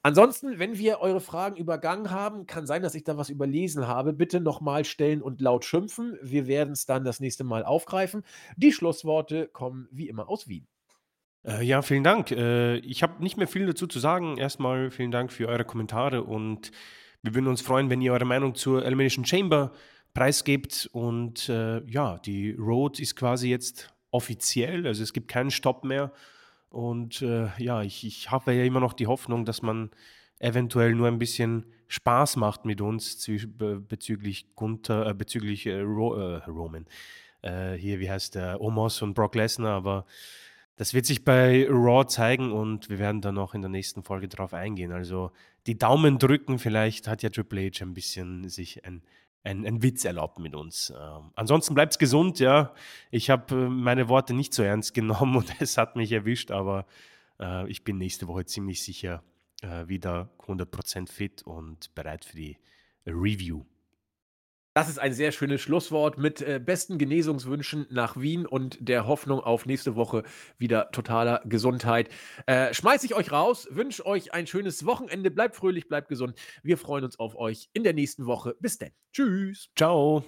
[0.04, 4.14] Ansonsten, wenn wir eure Fragen übergangen haben, kann sein, dass ich da was überlesen habe,
[4.14, 6.18] bitte noch mal stellen und laut schimpfen.
[6.24, 8.24] Wir werden es dann das nächste Mal aufgreifen.
[8.56, 10.68] Die Schlussworte kommen wie immer aus Wien.
[11.46, 12.32] Äh, ja, vielen Dank.
[12.32, 14.38] Äh, ich habe nicht mehr viel dazu zu sagen.
[14.38, 16.72] Erstmal vielen Dank für eure Kommentare und
[17.22, 19.72] wir würden uns freuen, wenn ihr eure Meinung zur Elimination Chamber
[20.16, 20.90] preisgebt.
[20.92, 26.12] Und äh, ja, die Road ist quasi jetzt offiziell, also es gibt keinen Stopp mehr.
[26.70, 29.92] Und äh, ja, ich, ich habe ja immer noch die Hoffnung, dass man
[30.40, 36.38] eventuell nur ein bisschen Spaß macht mit uns bezüglich Gunther, äh, bezüglich äh, Ro äh,
[36.46, 36.86] Roman.
[37.42, 38.62] Äh, hier, wie heißt der?
[38.62, 40.06] Omos und Brock Lesnar, aber
[40.78, 44.28] das wird sich bei Raw zeigen und wir werden dann noch in der nächsten Folge
[44.28, 44.92] drauf eingehen.
[44.92, 45.32] Also
[45.68, 49.04] die Daumen drücken, vielleicht hat ja Triple H ein bisschen sich ein
[49.44, 50.94] ein, ein Witz erlaubt mit uns.
[50.96, 52.74] Ähm, ansonsten es gesund, ja.
[53.10, 56.86] Ich habe äh, meine Worte nicht so ernst genommen und es hat mich erwischt, aber
[57.40, 59.24] äh, ich bin nächste Woche ziemlich sicher
[59.62, 62.58] äh, wieder 100% fit und bereit für die
[63.06, 63.66] Review.
[64.74, 69.42] Das ist ein sehr schönes Schlusswort mit äh, besten Genesungswünschen nach Wien und der Hoffnung
[69.42, 70.24] auf nächste Woche
[70.58, 72.08] wieder totaler Gesundheit.
[72.46, 76.40] Äh, schmeiß ich euch raus, wünsche euch ein schönes Wochenende, bleibt fröhlich, bleibt gesund.
[76.64, 78.56] Wir freuen uns auf euch in der nächsten Woche.
[78.62, 78.92] Bis denn.
[79.12, 79.70] Tschüss.
[79.76, 80.24] Ciao.